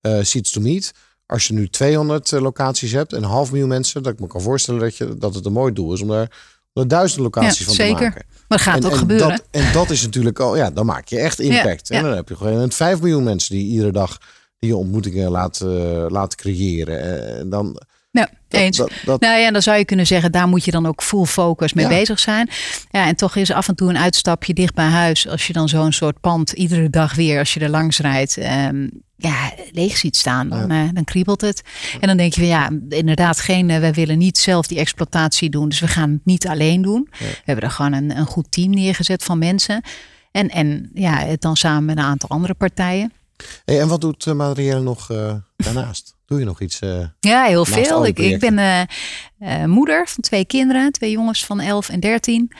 uh, 0.00 0.22
Seeds 0.22 0.50
to 0.50 0.60
Meet 0.60 0.92
als 1.26 1.46
je 1.46 1.54
nu 1.54 1.68
200 1.68 2.30
locaties 2.30 2.92
hebt 2.92 3.12
en 3.12 3.22
een 3.22 3.28
half 3.28 3.50
miljoen 3.50 3.68
mensen, 3.68 4.02
dat 4.02 4.12
ik 4.12 4.20
me 4.20 4.26
kan 4.26 4.40
voorstellen 4.40 4.80
dat, 4.80 4.96
je, 4.96 5.18
dat 5.18 5.34
het 5.34 5.46
een 5.46 5.52
mooi 5.52 5.72
doel 5.72 5.92
is 5.92 6.00
om 6.00 6.08
daar 6.08 6.53
er 6.74 6.88
duizend 6.88 7.22
locaties 7.22 7.64
van 7.64 7.74
zeker. 7.74 7.96
te 7.96 8.02
maken. 8.02 8.24
Maar 8.48 8.58
gaat 8.58 8.76
en, 8.76 8.84
ook 8.84 8.90
en 8.90 8.98
gebeuren. 8.98 9.28
Dat, 9.28 9.42
en 9.50 9.72
dat 9.72 9.90
is 9.90 10.02
natuurlijk 10.02 10.40
al, 10.40 10.56
ja, 10.56 10.70
dan 10.70 10.86
maak 10.86 11.08
je 11.08 11.18
echt 11.18 11.40
impact. 11.40 11.88
Ja, 11.88 11.96
en 11.96 12.04
dan 12.04 12.14
heb 12.14 12.28
je 12.28 12.36
gewoon 12.36 12.72
5 12.72 13.00
miljoen 13.00 13.22
mensen 13.22 13.54
die 13.54 13.66
iedere 13.66 13.92
dag 13.92 14.18
die 14.58 14.76
ontmoetingen 14.76 15.30
laten, 15.30 15.70
laten 16.10 16.38
creëren. 16.38 17.26
En 17.38 17.48
dan. 17.48 17.80
Ja, 18.20 18.28
eens. 18.48 18.76
Dat, 18.76 18.90
dat, 19.04 19.20
nou 19.20 19.40
ja, 19.40 19.50
dan 19.50 19.62
zou 19.62 19.78
je 19.78 19.84
kunnen 19.84 20.06
zeggen, 20.06 20.32
daar 20.32 20.48
moet 20.48 20.64
je 20.64 20.70
dan 20.70 20.86
ook 20.86 21.02
full 21.02 21.24
focus 21.24 21.72
mee 21.72 21.88
bezig 21.88 22.18
zijn. 22.18 22.50
Ja, 22.90 23.06
en 23.06 23.16
toch 23.16 23.36
is 23.36 23.50
af 23.50 23.68
en 23.68 23.74
toe 23.74 23.88
een 23.88 23.98
uitstapje 23.98 24.54
dicht 24.54 24.74
bij 24.74 24.86
huis. 24.86 25.28
Als 25.28 25.46
je 25.46 25.52
dan 25.52 25.68
zo'n 25.68 25.92
soort 25.92 26.20
pand 26.20 26.52
iedere 26.52 26.90
dag 26.90 27.14
weer, 27.14 27.38
als 27.38 27.54
je 27.54 27.60
er 27.60 27.68
langs 27.68 27.98
rijdt, 27.98 28.36
um, 28.36 28.90
ja, 29.16 29.52
leeg 29.72 29.96
ziet 29.96 30.16
staan, 30.16 30.48
dan, 30.48 30.68
ja. 30.68 30.84
uh, 30.84 30.88
dan 30.92 31.04
kriebelt 31.04 31.40
het. 31.40 31.62
En 32.00 32.08
dan 32.08 32.16
denk 32.16 32.34
je 32.34 32.40
van 32.40 32.48
ja, 32.48 32.70
inderdaad, 32.88 33.40
geen, 33.40 33.68
uh, 33.68 33.78
wij 33.78 33.92
willen 33.92 34.18
niet 34.18 34.38
zelf 34.38 34.66
die 34.66 34.78
exploitatie 34.78 35.50
doen. 35.50 35.68
Dus 35.68 35.80
we 35.80 35.88
gaan 35.88 36.10
het 36.10 36.24
niet 36.24 36.46
alleen 36.46 36.82
doen. 36.82 37.08
Ja. 37.10 37.26
We 37.26 37.42
hebben 37.44 37.64
er 37.64 37.70
gewoon 37.70 37.92
een, 37.92 38.16
een 38.16 38.26
goed 38.26 38.46
team 38.50 38.70
neergezet 38.70 39.24
van 39.24 39.38
mensen. 39.38 39.82
En, 40.30 40.48
en 40.48 40.90
ja, 40.94 41.16
het 41.16 41.40
dan 41.40 41.56
samen 41.56 41.84
met 41.84 41.96
een 41.96 42.04
aantal 42.04 42.28
andere 42.28 42.54
partijen. 42.54 43.12
Hey, 43.64 43.80
en 43.80 43.88
wat 43.88 44.00
doet 44.00 44.26
uh, 44.26 44.34
Marielle 44.34 44.80
nog 44.80 45.06
daarnaast? 45.56 46.13
Doe 46.34 46.42
je 46.42 46.48
nog 46.48 46.60
iets? 46.60 46.78
ja, 47.20 47.44
heel 47.44 47.64
veel. 47.64 48.06
Ik, 48.06 48.18
ik 48.18 48.38
ben 48.38 48.88
moeder 49.70 50.08
van 50.08 50.22
twee 50.22 50.44
kinderen, 50.44 50.92
twee 50.92 51.10
jongens 51.10 51.44
van 51.44 51.60
11 51.60 51.88
en 51.88 52.00
13. 52.00 52.52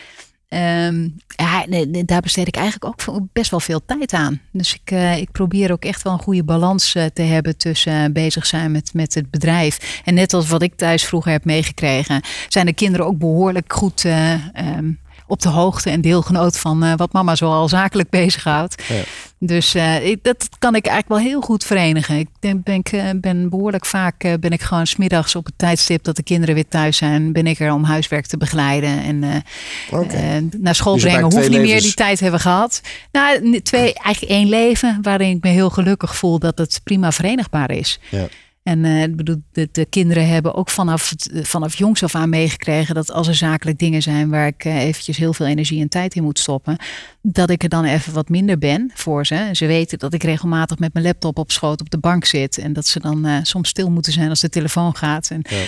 Um, 0.48 1.14
ja, 1.26 1.64
daar 2.04 2.20
besteed 2.20 2.46
ik 2.46 2.56
eigenlijk 2.56 2.84
ook 3.08 3.18
best 3.32 3.50
wel 3.50 3.60
veel 3.60 3.84
tijd 3.87 4.12
aan. 4.12 4.40
Dus 4.52 4.74
ik, 4.74 4.90
uh, 4.90 5.16
ik 5.16 5.30
probeer 5.32 5.72
ook 5.72 5.84
echt 5.84 6.02
wel 6.02 6.12
een 6.12 6.18
goede 6.18 6.44
balans 6.44 6.94
uh, 6.94 7.04
te 7.04 7.22
hebben 7.22 7.56
tussen 7.56 8.04
uh, 8.04 8.12
bezig 8.12 8.46
zijn 8.46 8.72
met, 8.72 8.90
met 8.94 9.14
het 9.14 9.30
bedrijf. 9.30 10.00
En 10.04 10.14
net 10.14 10.32
als 10.32 10.48
wat 10.48 10.62
ik 10.62 10.74
thuis 10.76 11.04
vroeger 11.04 11.32
heb 11.32 11.44
meegekregen, 11.44 12.22
zijn 12.48 12.66
de 12.66 12.72
kinderen 12.72 13.06
ook 13.06 13.18
behoorlijk 13.18 13.72
goed 13.72 14.04
um, 14.04 14.98
op 15.35 15.42
de 15.42 15.49
hoogte 15.49 15.90
en 15.90 16.01
deelgenoot 16.01 16.59
van 16.59 16.97
wat 16.97 17.12
mama 17.12 17.35
zoal 17.35 17.68
zakelijk 17.68 18.11
bezighoudt. 18.11 18.83
Ja. 18.88 19.03
Dus 19.38 19.75
ik, 20.03 20.18
dat 20.23 20.49
kan 20.59 20.75
ik 20.75 20.87
eigenlijk 20.87 21.20
wel 21.20 21.33
heel 21.33 21.40
goed 21.40 21.64
verenigen. 21.64 22.18
Ik 22.18 22.29
denk, 22.40 22.64
ben, 22.64 22.75
ik, 22.75 23.20
ben 23.20 23.49
behoorlijk 23.49 23.87
vaak 23.87 24.38
ben 24.40 24.51
ik 24.51 24.62
gewoon 24.62 24.87
smiddags 24.87 25.37
op 25.37 25.44
het 25.44 25.55
tijdstip 25.57 26.05
dat 26.05 26.16
de 26.16 26.23
kinderen 26.23 26.55
weer 26.55 26.68
thuis 26.68 26.97
zijn, 26.97 27.33
ben 27.33 27.47
ik 27.47 27.61
er 27.61 27.73
om 27.73 27.85
huiswerk 27.85 28.27
te 28.27 28.37
begeleiden. 28.37 29.03
En 29.03 29.42
okay. 29.90 30.49
naar 30.59 30.75
school 30.75 30.94
dus 30.94 31.03
brengen 31.03 31.23
hoeft 31.23 31.37
niet 31.37 31.49
levens. 31.49 31.70
meer. 31.70 31.81
Die 31.81 31.94
tijd 31.94 32.20
hebben 32.20 32.40
gehad. 32.40 32.81
Nou, 33.12 33.61
twee, 33.61 33.94
eigenlijk 33.94 34.33
één 34.33 34.49
leven 34.49 34.99
waarin 35.03 35.37
ik 35.37 35.42
me 35.42 35.51
heel 35.51 35.70
gelukkig 35.70 36.16
voel 36.16 36.38
dat 36.38 36.59
het 36.59 36.81
prima 36.85 37.12
verenigbaar 37.12 37.70
is. 37.70 38.01
Ja. 38.09 38.27
En 38.64 38.85
uh, 38.85 39.05
bedoel, 39.16 39.42
de, 39.53 39.68
de, 39.72 39.85
kinderen 39.85 40.29
hebben 40.29 40.55
ook 40.55 40.70
vanaf, 40.70 41.12
vanaf 41.33 41.77
jongs 41.77 42.03
af 42.03 42.14
aan 42.14 42.29
meegekregen 42.29 42.94
dat 42.94 43.11
als 43.12 43.29
er 43.29 43.35
zakelijk 43.35 43.79
dingen 43.79 44.03
zijn 44.03 44.31
waar 44.31 44.46
ik 44.46 44.64
uh, 44.64 44.83
eventjes 44.83 45.16
heel 45.16 45.33
veel 45.33 45.46
energie 45.46 45.81
en 45.81 45.88
tijd 45.88 46.14
in 46.14 46.22
moet 46.22 46.38
stoppen, 46.38 46.77
dat 47.22 47.50
ik 47.50 47.62
er 47.62 47.68
dan 47.68 47.85
even 47.85 48.12
wat 48.12 48.29
minder 48.29 48.59
ben 48.59 48.90
voor 48.94 49.27
ze. 49.27 49.35
En 49.35 49.57
ze 49.57 49.66
weten 49.66 49.98
dat 49.98 50.12
ik 50.12 50.22
regelmatig 50.22 50.79
met 50.79 50.92
mijn 50.92 51.05
laptop 51.05 51.38
op 51.38 51.53
schoot 51.53 51.81
op 51.81 51.90
de 51.90 51.98
bank 51.98 52.24
zit 52.24 52.59
en 52.59 52.72
dat 52.72 52.87
ze 52.87 53.00
dan 53.00 53.27
uh, 53.27 53.38
soms 53.42 53.68
stil 53.68 53.90
moeten 53.90 54.12
zijn 54.12 54.29
als 54.29 54.40
de 54.40 54.48
telefoon 54.48 54.96
gaat. 54.96 55.31
En, 55.31 55.40
ja. 55.42 55.64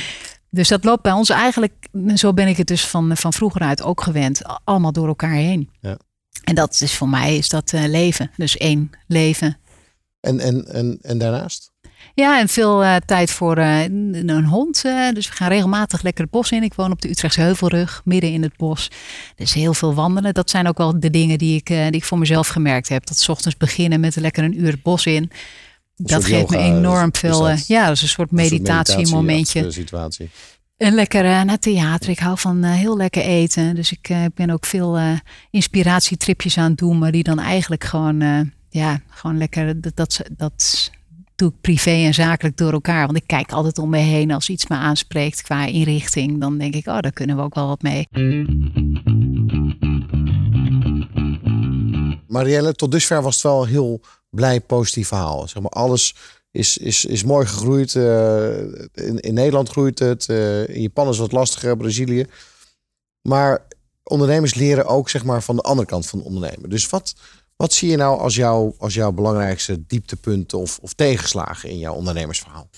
Dus 0.51 0.69
dat 0.69 0.85
loopt 0.85 1.03
bij 1.03 1.13
ons 1.13 1.31
eigenlijk, 1.31 1.89
zo 2.15 2.33
ben 2.33 2.49
ik 2.49 2.57
het 2.57 2.67
dus 2.67 2.87
van, 2.87 3.17
van 3.17 3.33
vroeger 3.33 3.61
uit 3.61 3.83
ook 3.83 4.01
gewend, 4.01 4.43
allemaal 4.65 4.93
door 4.93 5.09
elkaar 5.09 5.35
heen. 5.35 5.71
Ja. 5.81 5.99
En 6.45 6.55
dat 6.55 6.81
is 6.81 6.95
voor 6.95 7.09
mij 7.09 7.37
is 7.37 7.49
dat 7.49 7.73
leven. 7.73 8.31
Dus 8.37 8.57
één 8.57 8.91
leven. 9.07 9.59
En, 10.21 10.41
en, 10.41 10.67
en, 10.67 10.99
en 11.03 11.19
daarnaast? 11.19 11.73
Ja, 12.15 12.41
en 12.41 12.49
veel 12.49 12.85
uh, 12.85 12.97
tijd 12.97 13.31
voor 13.31 13.59
uh, 13.59 13.83
een 13.83 14.45
hond. 14.45 14.83
Uh, 14.87 15.11
dus 15.13 15.29
we 15.29 15.35
gaan 15.35 15.49
regelmatig 15.49 16.03
lekker 16.03 16.23
het 16.23 16.33
bos 16.33 16.53
in. 16.53 16.63
Ik 16.63 16.75
woon 16.75 16.91
op 16.91 17.01
de 17.03 17.09
Utrechtse 17.09 17.41
Heuvelrug, 17.41 18.01
midden 18.05 18.33
in 18.33 18.43
het 18.43 18.57
bos. 18.57 18.91
Dus 19.37 19.55
heel 19.55 19.75
veel 19.75 19.95
wandelen. 19.95 20.35
Dat 20.35 20.51
zijn 20.51 20.69
ook 20.69 20.79
wel 20.79 21.01
de 21.01 21.11
dingen 21.11 21.39
die 21.39 21.57
ik, 21.57 21.67
die 21.67 21.91
ik 21.91 22.05
voor 22.05 22.19
mezelf 22.19 22.49
gemerkt 22.49 22.89
heb. 22.89 23.07
Dat 23.07 23.19
's 23.19 23.29
ochtends 23.29 23.57
beginnen 23.57 24.01
met 24.01 24.17
lekker 24.17 24.45
een 24.45 24.61
uur 24.61 24.71
het 24.71 24.83
bos 24.83 25.07
in. 25.07 25.23
Een 25.23 25.31
dat 25.97 26.25
geeft 26.25 26.51
yoga, 26.51 26.57
me 26.57 26.63
enorm 26.63 27.11
is 27.13 27.19
veel. 27.19 27.43
dat, 27.43 27.67
ja, 27.67 27.87
dat 27.87 27.97
is 27.97 28.03
een 28.03 28.09
soort 28.09 28.31
meditatiemomentje. 28.31 29.61
Meditatie 29.61 29.83
situatie. 29.83 30.31
En 30.77 30.95
lekker 30.95 31.45
naar 31.45 31.59
theater. 31.59 32.11
Ik 32.11 32.19
hou 32.19 32.39
van 32.39 32.63
heel 32.65 32.97
lekker 32.97 33.23
eten. 33.23 33.75
Dus 33.75 33.93
ik 33.93 34.11
ben 34.35 34.51
ook 34.51 34.67
veel 34.67 34.99
inspiratietripjes 35.51 36.59
aan 36.59 36.71
het 36.71 36.79
doen. 36.79 36.99
Maar 36.99 37.13
die 37.13 37.23
dan 37.23 37.39
eigenlijk 37.39 37.85
gewoon, 37.85 38.53
ja, 38.69 39.01
gewoon 39.11 39.39
lekker 39.39 39.81
dat, 39.81 39.97
dat, 39.97 40.21
dat 40.37 40.91
doe 41.37 41.53
privé 41.61 41.91
en 41.91 42.15
zakelijk 42.15 42.57
door 42.57 42.73
elkaar. 42.73 43.07
Want 43.07 43.19
ik 43.19 43.27
kijk 43.27 43.53
altijd 43.53 43.79
om 43.79 43.91
me 43.91 43.99
heen 43.99 44.31
als 44.31 44.49
iets 44.49 44.67
me 44.67 44.75
aanspreekt 44.75 45.43
qua 45.43 45.67
inrichting. 45.67 46.41
Dan 46.41 46.59
denk 46.59 46.75
ik, 46.75 46.87
oh, 46.87 47.01
daar 47.01 47.13
kunnen 47.13 47.37
we 47.37 47.43
ook 47.43 47.55
wel 47.55 47.67
wat 47.67 47.83
mee. 47.83 48.09
Marielle, 52.27 52.73
tot 52.73 52.91
dusver 52.91 53.23
was 53.23 53.35
het 53.35 53.43
wel 53.43 53.63
een 53.63 53.69
heel 53.69 54.01
blij, 54.31 54.61
positief 54.61 55.09
verhaal. 55.09 55.49
Zeg 55.49 55.63
maar, 55.63 55.71
alles 55.71 56.15
is, 56.51 56.79
is, 56.79 57.05
is 57.05 57.25
mooi 57.25 57.47
gegroeid. 57.47 57.95
Uh, 57.95 58.59
in, 58.95 59.21
in 59.21 59.35
Nederland 59.35 59.69
groeit 59.69 59.99
het. 59.99 60.27
Uh, 60.29 60.69
in 60.69 60.83
Japan 60.83 61.09
is 61.09 61.19
het 61.19 61.31
wat 61.31 61.33
lastiger, 61.33 61.77
Brazilië. 61.77 62.27
Maar 63.23 63.67
ondernemers 64.03 64.55
leren 64.55 64.87
ook 64.87 65.11
zeg 65.11 65.25
maar, 65.25 65.43
van 65.43 65.57
de 65.57 65.63
andere 65.63 65.89
kant 65.89 66.07
van 66.07 66.23
ondernemen. 66.23 66.71
Dus 66.71 66.89
wat, 66.89 67.15
wat 67.57 67.73
zie 67.73 67.91
je 67.91 67.97
nou 67.97 68.19
als, 68.21 68.35
jou, 68.35 68.73
als 68.79 68.95
jouw 68.95 69.13
belangrijkste 69.13 69.87
dieptepunten 69.87 70.59
of, 70.59 70.79
of 70.83 70.93
tegenslagen 70.93 71.71
in 71.71 71.79
jouw 71.79 71.95
ondernemersverhaal? 71.95 72.69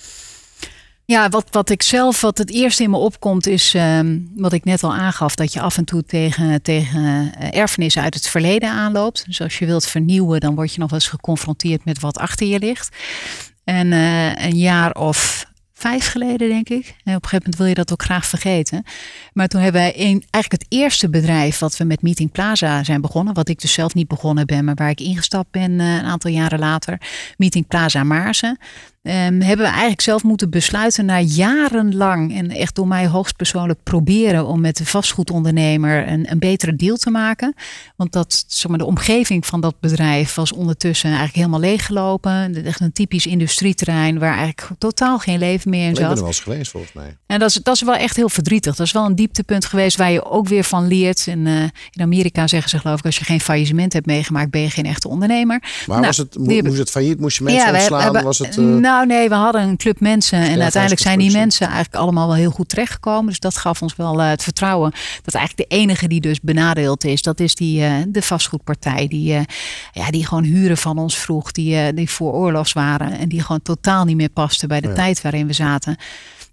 Ja, 1.05 1.29
wat, 1.29 1.47
wat 1.51 1.71
ik 1.71 1.83
zelf, 1.83 2.21
wat 2.21 2.39
het 2.39 2.51
eerste 2.51 2.83
in 2.83 2.91
me 2.91 2.97
opkomt, 2.97 3.47
is 3.47 3.75
um, 3.75 4.33
wat 4.37 4.53
ik 4.53 4.65
net 4.65 4.83
al 4.83 4.95
aangaf: 4.95 5.35
dat 5.35 5.53
je 5.53 5.61
af 5.61 5.77
en 5.77 5.85
toe 5.85 6.05
tegen, 6.05 6.63
tegen 6.63 7.33
erfenissen 7.53 8.03
uit 8.03 8.15
het 8.15 8.29
verleden 8.29 8.71
aanloopt. 8.71 9.27
Dus 9.27 9.41
als 9.41 9.59
je 9.59 9.67
wilt 9.67 9.87
vernieuwen, 9.87 10.41
dan 10.41 10.55
word 10.55 10.73
je 10.73 10.81
nog 10.81 10.91
wel 10.91 10.99
eens 10.99 11.09
geconfronteerd 11.09 11.85
met 11.85 12.01
wat 12.01 12.19
achter 12.19 12.47
je 12.47 12.59
ligt. 12.59 12.97
En 13.65 13.93
uh, 13.93 14.45
een 14.45 14.57
jaar 14.57 14.95
of 14.95 15.45
vijf 15.79 16.07
geleden, 16.07 16.49
denk 16.49 16.69
ik. 16.69 16.87
En 16.87 17.15
op 17.15 17.23
een 17.23 17.29
gegeven 17.29 17.37
moment 17.37 17.57
wil 17.57 17.67
je 17.67 17.75
dat 17.75 17.93
ook 17.93 18.03
graag 18.03 18.27
vergeten. 18.27 18.83
Maar 19.33 19.49
toen 19.49 19.61
hebben 19.61 19.81
wij 19.81 19.93
een, 19.97 20.25
eigenlijk 20.31 20.63
het 20.63 20.67
eerste 20.69 21.11
bedrijf 21.11 21.59
wat 21.59 21.77
we 21.77 21.85
met 21.85 22.03
Meeting 22.03 22.33
Plaza 22.33 22.85
zijn 22.85 23.01
begonnen. 23.01 23.35
Wat 23.35 23.49
ik 23.49 23.61
dus 23.61 23.73
zelf 23.73 23.95
niet 23.95 24.09
begonnen 24.09 24.47
ben, 24.47 24.65
maar 24.65 24.75
waar 24.75 24.91
ik 24.91 25.01
ingestapt 25.01 25.51
ben 25.51 25.71
uh, 25.71 25.95
een 25.95 26.05
aantal 26.05 26.31
jaren 26.31 26.59
later. 26.59 27.01
Meeting 27.37 27.67
Plaza 27.67 28.05
Maarsen. 28.05 28.59
Um, 29.09 29.15
hebben 29.15 29.67
we 29.67 29.71
eigenlijk 29.73 30.01
zelf 30.01 30.23
moeten 30.23 30.51
besluiten 30.51 31.05
na 31.05 31.21
jarenlang 31.21 32.37
en 32.37 32.51
echt 32.51 32.75
door 32.75 32.89
mij 32.89 33.07
hoogstpersoonlijk 33.07 33.83
proberen 33.83 34.47
om 34.47 34.61
met 34.61 34.77
de 34.77 34.87
vastgoedondernemer 34.87 36.09
een, 36.09 36.31
een 36.31 36.39
betere 36.39 36.77
deal 36.77 36.97
te 36.97 37.11
maken. 37.11 37.55
Want 37.97 38.13
dat, 38.13 38.45
zeg 38.47 38.71
maar, 38.71 38.79
de 38.79 38.85
omgeving 38.85 39.47
van 39.47 39.61
dat 39.61 39.81
bedrijf 39.81 40.35
was 40.35 40.53
ondertussen 40.53 41.09
eigenlijk 41.09 41.39
helemaal 41.39 41.61
leeggelopen. 41.61 42.65
Echt 42.65 42.81
een 42.81 42.93
typisch 42.93 43.27
industrieterrein 43.27 44.19
waar 44.19 44.37
eigenlijk 44.37 44.79
totaal 44.79 45.19
geen 45.19 45.39
leven 45.39 45.71
meer 45.71 45.89
in 45.89 45.95
zat. 45.95 45.99
Ik 45.99 46.09
ben 46.09 46.11
er 46.11 46.17
wel 46.17 46.27
eens 46.27 46.41
geweest 46.41 46.71
volgens 46.71 46.93
mij. 46.93 47.17
En 47.27 47.39
dat 47.39 47.49
is, 47.49 47.55
dat 47.63 47.75
is 47.75 47.83
wel 47.83 47.95
echt 47.95 48.17
heel 48.17 48.29
verdrietig. 48.29 48.77
Dat 48.77 48.87
is 48.87 48.93
wel 48.93 49.05
een 49.05 49.15
dieptepunt 49.15 49.65
geweest 49.65 49.97
waar 49.97 50.11
je 50.11 50.25
ook 50.25 50.49
weer 50.49 50.65
van 50.65 50.87
leert. 50.87 51.27
En 51.27 51.47
uh, 51.47 51.63
in 51.63 52.03
Amerika 52.03 52.47
zeggen 52.47 52.71
ze 52.71 52.79
geloof 52.79 52.99
ik, 52.99 53.05
als 53.05 53.19
je 53.19 53.25
geen 53.25 53.41
faillissement 53.41 53.93
hebt 53.93 54.07
meegemaakt, 54.07 54.51
ben 54.51 54.61
je 54.61 54.71
geen 54.71 54.87
echte 54.87 55.09
ondernemer. 55.09 55.59
Maar 55.61 55.97
nou, 55.97 56.07
was 56.07 56.17
het, 56.17 56.39
mo 56.39 56.61
moest 56.63 56.79
het 56.79 56.91
failliet? 56.91 57.21
Moest 57.21 57.39
je 57.39 57.45
mensen 57.45 57.67
ja, 57.67 57.73
ontslaan? 57.73 58.03
Hebben, 58.03 58.23
was 58.23 58.39
het, 58.39 58.57
uh... 58.57 58.65
Nou, 58.65 58.98
Nou, 58.99 59.11
nee, 59.11 59.29
we 59.29 59.35
hadden 59.35 59.63
een 59.63 59.77
club 59.77 60.01
mensen. 60.01 60.39
En 60.39 60.61
uiteindelijk 60.63 61.03
zijn 61.03 61.19
die 61.19 61.33
mensen 61.33 61.67
eigenlijk 61.67 61.97
allemaal 61.97 62.27
wel 62.27 62.37
heel 62.37 62.51
goed 62.51 62.69
terechtgekomen. 62.69 63.27
Dus 63.27 63.41
dat 63.41 63.57
gaf 63.57 63.83
ons 63.83 63.97
wel 63.97 64.21
uh, 64.21 64.29
het 64.29 64.43
vertrouwen. 64.43 64.93
Dat 65.23 65.35
eigenlijk 65.35 65.71
de 65.71 65.77
enige 65.77 66.09
die 66.09 66.21
dus 66.21 66.41
benadeeld 66.41 67.05
is, 67.05 67.23
dat 67.23 67.41
is 67.41 67.55
die, 67.55 67.81
uh, 67.81 67.95
de 68.09 68.23
vastgoedpartij. 68.23 69.09
Die, 69.09 69.35
uh, 69.35 69.41
ja, 69.93 70.11
die 70.11 70.27
gewoon 70.27 70.43
huren 70.43 70.77
van 70.77 70.99
ons 70.99 71.19
vroeg. 71.19 71.53
Die, 71.53 71.95
die 71.95 72.11
voor 72.11 72.33
oorlogs 72.33 72.73
waren. 72.73 73.19
En 73.19 73.29
die 73.29 73.43
gewoon 73.43 73.63
totaal 73.63 74.05
niet 74.05 74.17
meer 74.17 74.31
pasten 74.31 74.69
bij 74.69 74.81
de 74.81 74.89
ja. 74.89 74.95
tijd 74.95 75.23
waarin 75.23 75.47
we 75.47 75.53
zaten. 75.53 75.97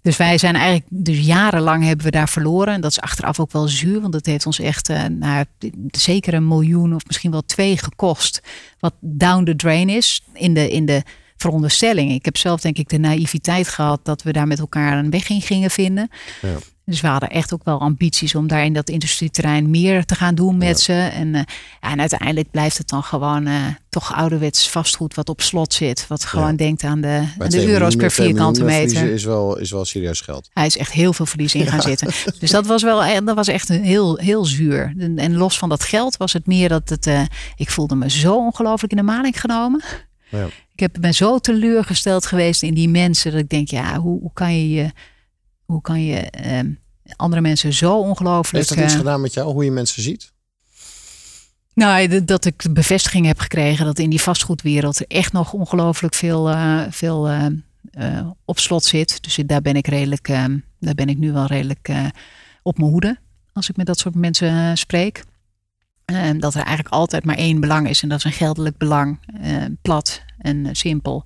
Dus 0.02 0.16
wij 0.16 0.38
zijn 0.38 0.54
eigenlijk, 0.54 0.86
dus 0.88 1.18
jarenlang 1.18 1.84
hebben 1.84 2.04
we 2.04 2.10
daar 2.10 2.28
verloren. 2.28 2.74
En 2.74 2.80
dat 2.80 2.90
is 2.90 3.00
achteraf 3.00 3.40
ook 3.40 3.52
wel 3.52 3.68
zuur, 3.68 4.00
want 4.00 4.12
dat 4.12 4.26
heeft 4.26 4.46
ons 4.46 4.58
echt 4.58 4.88
uh, 4.88 5.04
nou, 5.04 5.44
zeker 5.90 6.34
een 6.34 6.48
miljoen 6.48 6.94
of 6.94 7.06
misschien 7.06 7.30
wel 7.30 7.42
twee 7.46 7.78
gekost. 7.78 8.42
Wat 8.78 8.94
down 9.00 9.44
the 9.44 9.56
drain 9.56 9.88
is 9.88 10.22
in 10.32 10.54
de, 10.54 10.70
in 10.70 10.86
de 10.86 11.02
veronderstelling. 11.36 12.12
Ik 12.12 12.24
heb 12.24 12.36
zelf 12.36 12.60
denk 12.60 12.78
ik 12.78 12.88
de 12.88 12.98
naïviteit 12.98 13.68
gehad 13.68 14.00
dat 14.02 14.22
we 14.22 14.32
daar 14.32 14.46
met 14.46 14.58
elkaar 14.58 14.98
een 14.98 15.10
weg 15.10 15.28
in 15.28 15.40
gingen 15.40 15.70
vinden. 15.70 16.08
Ja. 16.42 16.56
Dus 16.86 17.00
we 17.00 17.06
hadden 17.06 17.30
echt 17.30 17.52
ook 17.52 17.64
wel 17.64 17.80
ambities 17.80 18.34
om 18.34 18.46
daar 18.46 18.64
in 18.64 18.72
dat 18.72 18.88
industrieterrein 18.88 19.70
meer 19.70 20.04
te 20.04 20.14
gaan 20.14 20.34
doen 20.34 20.56
met 20.56 20.80
ze. 20.80 20.92
En, 20.92 21.26
uh, 21.26 21.40
ja, 21.80 21.90
en 21.90 22.00
uiteindelijk 22.00 22.50
blijft 22.50 22.78
het 22.78 22.88
dan 22.88 23.02
gewoon 23.02 23.48
uh, 23.48 23.66
toch 23.88 24.14
ouderwets 24.14 24.70
vastgoed 24.70 25.14
wat 25.14 25.28
op 25.28 25.40
slot 25.40 25.72
zit. 25.72 26.06
Wat 26.08 26.24
gewoon 26.24 26.50
ja. 26.50 26.56
denkt 26.56 26.84
aan 26.84 27.00
de, 27.00 27.24
aan 27.38 27.48
de 27.48 27.66
euro's 27.66 27.96
per 27.96 28.10
vierkante 28.10 28.64
meter. 28.64 29.12
Is 29.12 29.24
wel, 29.24 29.58
is 29.58 29.70
wel 29.70 29.84
serieus 29.84 30.20
geld. 30.20 30.48
Hij 30.52 30.66
is 30.66 30.76
echt 30.76 30.92
heel 30.92 31.12
veel 31.12 31.26
verlies 31.26 31.54
in 31.54 31.66
gaan 31.66 31.82
zitten. 31.82 32.08
Dus 32.40 32.50
dat 32.50 32.66
was 32.66 32.82
wel 32.82 33.04
eh, 33.04 33.18
dat 33.24 33.36
was 33.36 33.48
echt 33.48 33.68
heel, 33.68 34.16
heel 34.16 34.44
zuur. 34.44 34.94
En, 34.98 35.18
en 35.18 35.36
los 35.36 35.58
van 35.58 35.68
dat 35.68 35.84
geld 35.84 36.16
was 36.16 36.32
het 36.32 36.46
meer 36.46 36.68
dat 36.68 36.88
het. 36.88 37.06
Uh, 37.06 37.20
ik 37.56 37.70
voelde 37.70 37.94
me 37.94 38.10
zo 38.10 38.36
ongelooflijk 38.36 38.92
in 38.92 38.98
de 38.98 39.04
maling 39.04 39.40
genomen. 39.40 39.82
Ja. 40.28 40.46
Ik 40.72 40.80
heb, 40.80 40.96
ben 41.00 41.14
zo 41.14 41.38
teleurgesteld 41.38 42.26
geweest 42.26 42.62
in 42.62 42.74
die 42.74 42.88
mensen. 42.88 43.30
Dat 43.30 43.40
ik 43.40 43.48
denk, 43.48 43.68
ja, 43.68 43.98
hoe, 43.98 44.20
hoe 44.20 44.32
kan 44.32 44.58
je 44.58 44.70
je 44.70 44.90
hoe 45.66 45.80
kan 45.80 46.04
je 46.04 46.16
eh, 46.16 46.60
andere 47.16 47.42
mensen 47.42 47.72
zo 47.72 47.98
ongelooflijk... 47.98 48.56
Heeft 48.56 48.68
dat 48.68 48.84
iets 48.84 48.92
uh, 48.92 48.98
gedaan 48.98 49.20
met 49.20 49.34
jou, 49.34 49.52
hoe 49.52 49.64
je 49.64 49.70
mensen 49.70 50.02
ziet? 50.02 50.32
Nou, 51.74 52.24
dat 52.24 52.44
ik 52.44 52.62
de 52.62 52.72
bevestiging 52.72 53.26
heb 53.26 53.38
gekregen 53.38 53.84
dat 53.84 53.98
in 53.98 54.10
die 54.10 54.20
vastgoedwereld 54.20 54.98
er 54.98 55.06
echt 55.08 55.32
nog 55.32 55.52
ongelooflijk 55.52 56.14
veel, 56.14 56.50
uh, 56.50 56.82
veel 56.90 57.30
uh, 57.30 57.46
uh, 57.98 58.28
op 58.44 58.58
slot 58.58 58.84
zit. 58.84 59.22
Dus 59.22 59.38
daar 59.46 59.62
ben 59.62 59.76
ik 59.76 59.86
redelijk, 59.86 60.26
daar 60.78 60.94
ben 60.94 61.08
ik 61.08 61.18
nu 61.18 61.32
wel 61.32 61.46
redelijk 61.46 61.90
op 62.62 62.78
mijn 62.78 62.90
hoede 62.90 63.18
als 63.52 63.68
ik 63.68 63.76
met 63.76 63.86
dat 63.86 63.98
soort 63.98 64.14
mensen 64.14 64.76
spreek. 64.76 65.24
Dat 66.38 66.54
er 66.54 66.60
eigenlijk 66.60 66.94
altijd 66.94 67.24
maar 67.24 67.36
één 67.36 67.60
belang 67.60 67.88
is 67.88 68.02
en 68.02 68.08
dat 68.08 68.18
is 68.18 68.24
een 68.24 68.32
geldelijk 68.32 68.76
belang, 68.78 69.18
plat 69.82 70.22
en 70.38 70.68
simpel. 70.72 71.24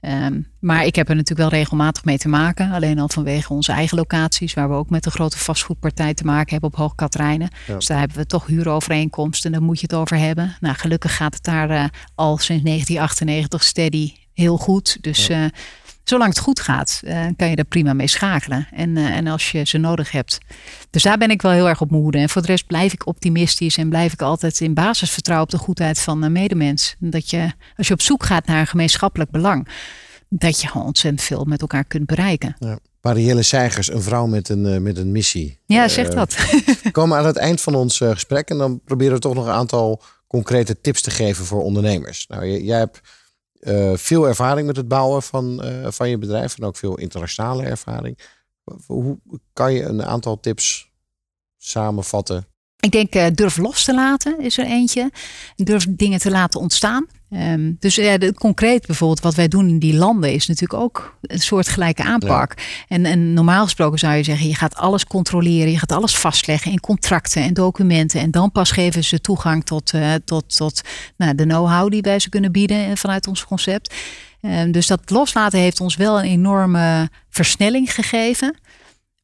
Um, 0.00 0.46
maar 0.60 0.84
ik 0.84 0.94
heb 0.94 1.08
er 1.08 1.14
natuurlijk 1.14 1.50
wel 1.50 1.58
regelmatig 1.58 2.04
mee 2.04 2.18
te 2.18 2.28
maken. 2.28 2.72
Alleen 2.72 2.98
al 2.98 3.08
vanwege 3.08 3.52
onze 3.52 3.72
eigen 3.72 3.96
locaties, 3.96 4.54
waar 4.54 4.68
we 4.68 4.74
ook 4.74 4.90
met 4.90 5.06
een 5.06 5.12
grote 5.12 5.38
vastgoedpartij 5.38 6.14
te 6.14 6.24
maken 6.24 6.50
hebben 6.50 6.70
op 6.70 6.76
Hoog 6.76 6.94
Katrijnen. 6.94 7.48
Ja. 7.66 7.74
Dus 7.74 7.86
daar 7.86 7.98
hebben 7.98 8.16
we 8.16 8.26
toch 8.26 8.46
huurovereenkomsten 8.46 9.52
en 9.52 9.58
daar 9.58 9.66
moet 9.66 9.80
je 9.80 9.86
het 9.86 9.96
over 9.96 10.18
hebben. 10.18 10.56
Nou, 10.60 10.74
gelukkig 10.74 11.16
gaat 11.16 11.34
het 11.34 11.44
daar 11.44 11.70
uh, 11.70 11.84
al 12.14 12.38
sinds 12.38 12.62
1998 12.62 13.64
steady 13.64 14.12
heel 14.32 14.56
goed. 14.56 14.98
Dus 15.00 15.26
ja. 15.26 15.50
Zolang 16.08 16.28
het 16.30 16.38
goed 16.38 16.60
gaat, 16.60 17.00
uh, 17.04 17.26
kan 17.36 17.48
je 17.48 17.56
daar 17.56 17.64
prima 17.64 17.92
mee 17.92 18.06
schakelen. 18.06 18.68
En, 18.72 18.96
en 18.96 19.26
als 19.26 19.50
je 19.50 19.64
ze 19.64 19.78
nodig 19.78 20.10
hebt. 20.10 20.38
Dus 20.90 21.02
daar 21.02 21.18
ben 21.18 21.30
ik 21.30 21.42
wel 21.42 21.52
heel 21.52 21.68
erg 21.68 21.80
op 21.80 21.90
moede. 21.90 22.18
En 22.18 22.28
voor 22.28 22.42
de 22.42 22.48
rest 22.48 22.66
blijf 22.66 22.92
ik 22.92 23.06
optimistisch 23.06 23.76
en 23.76 23.88
blijf 23.88 24.12
ik 24.12 24.22
altijd 24.22 24.60
in 24.60 24.74
basis 24.74 25.10
vertrouwen 25.10 25.48
op 25.52 25.58
de 25.58 25.64
goedheid 25.64 26.00
van 26.00 26.22
een 26.22 26.32
medemens. 26.32 26.96
Dat 26.98 27.30
je, 27.30 27.52
als 27.76 27.86
je 27.88 27.92
op 27.92 28.00
zoek 28.00 28.24
gaat 28.24 28.46
naar 28.46 28.60
een 28.60 28.66
gemeenschappelijk 28.66 29.30
belang 29.30 29.68
dat 30.28 30.60
je 30.60 30.68
gewoon 30.68 30.86
ontzettend 30.86 31.22
veel 31.22 31.44
met 31.44 31.60
elkaar 31.60 31.84
kunt 31.84 32.06
bereiken. 32.06 32.56
Ja. 32.58 32.78
Marielle 33.00 33.42
Seigers, 33.42 33.92
een 33.92 34.02
vrouw 34.02 34.26
met 34.26 34.48
een, 34.48 34.82
met 34.82 34.96
een 34.96 35.12
missie. 35.12 35.58
Ja, 35.66 35.88
zeg 35.88 36.08
dat. 36.08 36.36
we 36.82 36.90
komen 36.92 37.18
aan 37.18 37.26
het 37.26 37.36
eind 37.36 37.60
van 37.60 37.74
ons 37.74 37.96
gesprek 37.96 38.48
en 38.48 38.58
dan 38.58 38.80
proberen 38.84 39.14
we 39.14 39.20
toch 39.20 39.34
nog 39.34 39.46
een 39.46 39.52
aantal 39.52 40.02
concrete 40.26 40.80
tips 40.80 41.00
te 41.02 41.10
geven 41.10 41.44
voor 41.44 41.62
ondernemers. 41.62 42.26
Nou, 42.28 42.46
jij 42.46 42.78
hebt 42.78 43.00
veel 43.94 44.28
ervaring 44.28 44.66
met 44.66 44.76
het 44.76 44.88
bouwen 44.88 45.22
van, 45.22 45.62
van 45.84 46.08
je 46.08 46.18
bedrijf 46.18 46.58
en 46.58 46.64
ook 46.64 46.76
veel 46.76 46.98
internationale 46.98 47.62
ervaring. 47.62 48.18
Hoe 48.86 49.18
kan 49.52 49.72
je 49.72 49.82
een 49.82 50.04
aantal 50.04 50.40
tips 50.40 50.90
samenvatten? 51.56 52.46
Ik 52.76 52.92
denk 52.92 53.36
durf 53.36 53.56
los 53.56 53.84
te 53.84 53.94
laten 53.94 54.40
is 54.40 54.58
er 54.58 54.66
eentje. 54.66 55.10
Durf 55.56 55.86
dingen 55.88 56.18
te 56.18 56.30
laten 56.30 56.60
ontstaan. 56.60 57.06
Um, 57.30 57.76
dus 57.80 57.94
ja, 57.94 58.18
de, 58.18 58.34
concreet 58.34 58.86
bijvoorbeeld 58.86 59.20
wat 59.20 59.34
wij 59.34 59.48
doen 59.48 59.68
in 59.68 59.78
die 59.78 59.94
landen 59.94 60.32
is 60.32 60.46
natuurlijk 60.46 60.82
ook 60.82 61.18
een 61.22 61.38
soort 61.38 61.68
gelijke 61.68 62.02
aanpak. 62.02 62.54
Ja. 62.56 62.64
En, 62.88 63.04
en, 63.04 63.32
normaal 63.32 63.64
gesproken 63.64 63.98
zou 63.98 64.14
je 64.14 64.22
zeggen, 64.22 64.48
je 64.48 64.54
gaat 64.54 64.76
alles 64.76 65.06
controleren, 65.06 65.70
je 65.70 65.78
gaat 65.78 65.92
alles 65.92 66.16
vastleggen 66.16 66.70
in 66.70 66.80
contracten 66.80 67.42
en 67.42 67.54
documenten. 67.54 68.20
En 68.20 68.30
dan 68.30 68.52
pas 68.52 68.70
geven 68.70 69.04
ze 69.04 69.20
toegang 69.20 69.64
tot, 69.64 69.92
uh, 69.94 70.14
tot, 70.24 70.56
tot 70.56 70.80
nou, 71.16 71.34
de 71.34 71.42
know-how 71.42 71.90
die 71.90 72.02
wij 72.02 72.18
ze 72.18 72.28
kunnen 72.28 72.52
bieden 72.52 72.96
vanuit 72.96 73.26
ons 73.26 73.44
concept. 73.44 73.94
Um, 74.40 74.72
dus 74.72 74.86
dat 74.86 75.10
loslaten 75.10 75.58
heeft 75.58 75.80
ons 75.80 75.96
wel 75.96 76.18
een 76.18 76.24
enorme 76.24 77.10
versnelling 77.30 77.94
gegeven 77.94 78.56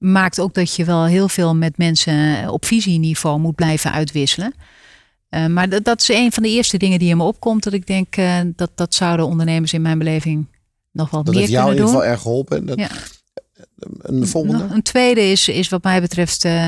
maakt 0.03 0.41
ook 0.41 0.55
dat 0.55 0.77
je 0.77 0.85
wel 0.85 1.05
heel 1.05 1.29
veel 1.29 1.55
met 1.55 1.79
mensen 1.79 2.49
op 2.49 2.65
visieniveau 2.65 3.41
moet 3.41 3.55
blijven 3.55 3.93
uitwisselen. 3.93 4.55
Uh, 5.35 5.47
maar 5.47 5.69
dat, 5.69 5.85
dat, 5.85 6.01
is 6.01 6.09
een 6.09 6.33
van 6.33 6.43
de 6.43 6.49
eerste 6.49 6.77
dingen 6.77 6.99
die 6.99 7.09
in 7.09 7.17
me 7.17 7.23
opkomt. 7.23 7.63
Dat 7.63 7.73
ik 7.73 7.87
denk 7.87 8.17
uh, 8.17 8.41
dat 8.57 8.71
dat 8.75 8.95
zouden 8.95 9.27
ondernemers 9.27 9.73
in 9.73 9.83
mijn 9.83 9.99
beleving 9.99 10.47
nog 10.91 11.11
wel 11.11 11.23
dat 11.23 11.35
meer 11.35 11.45
kunnen 11.45 11.65
doen. 11.67 11.67
Dat 11.67 11.67
heeft 11.67 11.67
jou 11.67 11.67
in 11.71 11.77
ieder 11.77 11.87
geval 11.87 12.05
erg 12.05 12.21
geholpen. 12.21 12.67
Dat, 12.67 12.79
ja. 12.79 12.91
Een 14.03 14.27
volgende? 14.27 14.67
Een 14.75 14.83
tweede 14.83 15.21
is, 15.21 15.49
is 15.49 15.69
wat 15.69 15.83
mij 15.83 16.01
betreft... 16.01 16.45
Uh, 16.45 16.65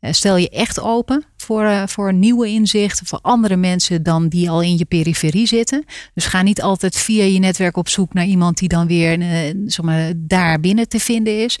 stel 0.00 0.36
je 0.36 0.48
echt 0.48 0.80
open 0.80 1.24
voor, 1.36 1.82
voor 1.86 2.14
nieuwe 2.14 2.48
inzichten, 2.48 3.06
voor 3.06 3.18
andere 3.22 3.56
mensen 3.56 4.02
dan 4.02 4.28
die 4.28 4.50
al 4.50 4.62
in 4.62 4.76
je 4.76 4.84
periferie 4.84 5.46
zitten. 5.46 5.84
Dus 6.14 6.26
ga 6.26 6.42
niet 6.42 6.62
altijd 6.62 6.96
via 6.96 7.24
je 7.24 7.38
netwerk 7.38 7.76
op 7.76 7.88
zoek 7.88 8.12
naar 8.14 8.24
iemand 8.24 8.58
die 8.58 8.68
dan 8.68 8.86
weer 8.86 9.18
zeg 9.66 9.84
maar, 9.84 10.12
daar 10.16 10.60
binnen 10.60 10.88
te 10.88 11.00
vinden 11.00 11.42
is. 11.42 11.58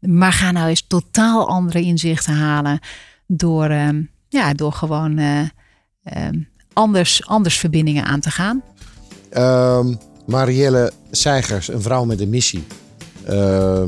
Maar 0.00 0.32
ga 0.32 0.50
nou 0.50 0.68
eens 0.68 0.84
totaal 0.86 1.48
andere 1.48 1.80
inzichten 1.80 2.34
halen 2.34 2.78
door, 3.26 3.68
ehm, 3.70 4.02
ja, 4.28 4.52
door 4.54 4.72
gewoon 4.72 5.18
um, 6.16 6.48
anders, 6.72 7.26
anders 7.26 7.58
verbindingen 7.58 8.04
aan 8.04 8.20
te 8.20 8.30
gaan. 8.30 8.62
Um, 9.36 9.98
Marielle 10.26 10.92
Seigers, 11.10 11.68
een 11.68 11.82
vrouw 11.82 12.04
met 12.04 12.20
een 12.20 12.30
missie. 12.30 12.64
Uh, 13.30 13.82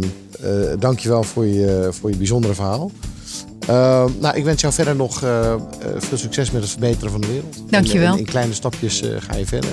uh, 0.44 0.72
dankjewel 0.78 1.22
voor 1.22 1.46
je, 1.46 1.88
voor 1.92 2.10
je 2.10 2.16
bijzondere 2.16 2.54
verhaal. 2.54 2.90
Uh, 3.70 4.04
nou, 4.20 4.36
ik 4.36 4.44
wens 4.44 4.60
jou 4.60 4.72
verder 4.72 4.96
nog 4.96 5.22
uh, 5.22 5.54
veel 5.98 6.18
succes 6.18 6.50
met 6.50 6.62
het 6.62 6.70
verbeteren 6.70 7.10
van 7.10 7.20
de 7.20 7.26
wereld. 7.26 7.62
Dankjewel. 7.70 8.12
En, 8.12 8.18
in 8.18 8.24
kleine 8.24 8.52
stapjes 8.52 9.02
ga 9.18 9.36
je 9.36 9.46
verder. 9.46 9.70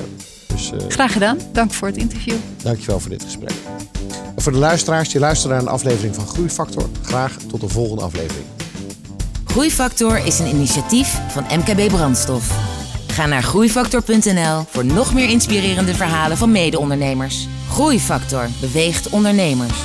Dus, 0.47 0.71
Graag 0.88 1.13
gedaan. 1.13 1.38
Dank 1.51 1.73
voor 1.73 1.88
het 1.88 1.97
interview. 1.97 2.36
Dankjewel 2.63 2.99
voor 2.99 3.10
dit 3.10 3.23
gesprek. 3.23 3.54
En 4.36 4.41
voor 4.41 4.51
de 4.51 4.58
luisteraars 4.58 5.10
die 5.10 5.19
luisteren 5.19 5.56
naar 5.56 5.65
een 5.65 5.71
aflevering 5.71 6.15
van 6.15 6.27
Groeifactor, 6.27 6.89
graag 7.01 7.38
tot 7.47 7.62
de 7.62 7.69
volgende 7.69 8.04
aflevering. 8.04 8.45
Groeifactor 9.51 10.25
is 10.25 10.39
een 10.39 10.47
initiatief 10.47 11.19
van 11.27 11.43
MKB 11.43 11.87
Brandstof. 11.87 12.57
Ga 13.07 13.25
naar 13.25 13.43
groeifactor.nl 13.43 14.63
voor 14.69 14.85
nog 14.85 15.13
meer 15.13 15.29
inspirerende 15.29 15.95
verhalen 15.95 16.37
van 16.37 16.51
mede-ondernemers. 16.51 17.47
Groeifactor 17.69 18.47
beweegt 18.59 19.09
ondernemers. 19.09 19.77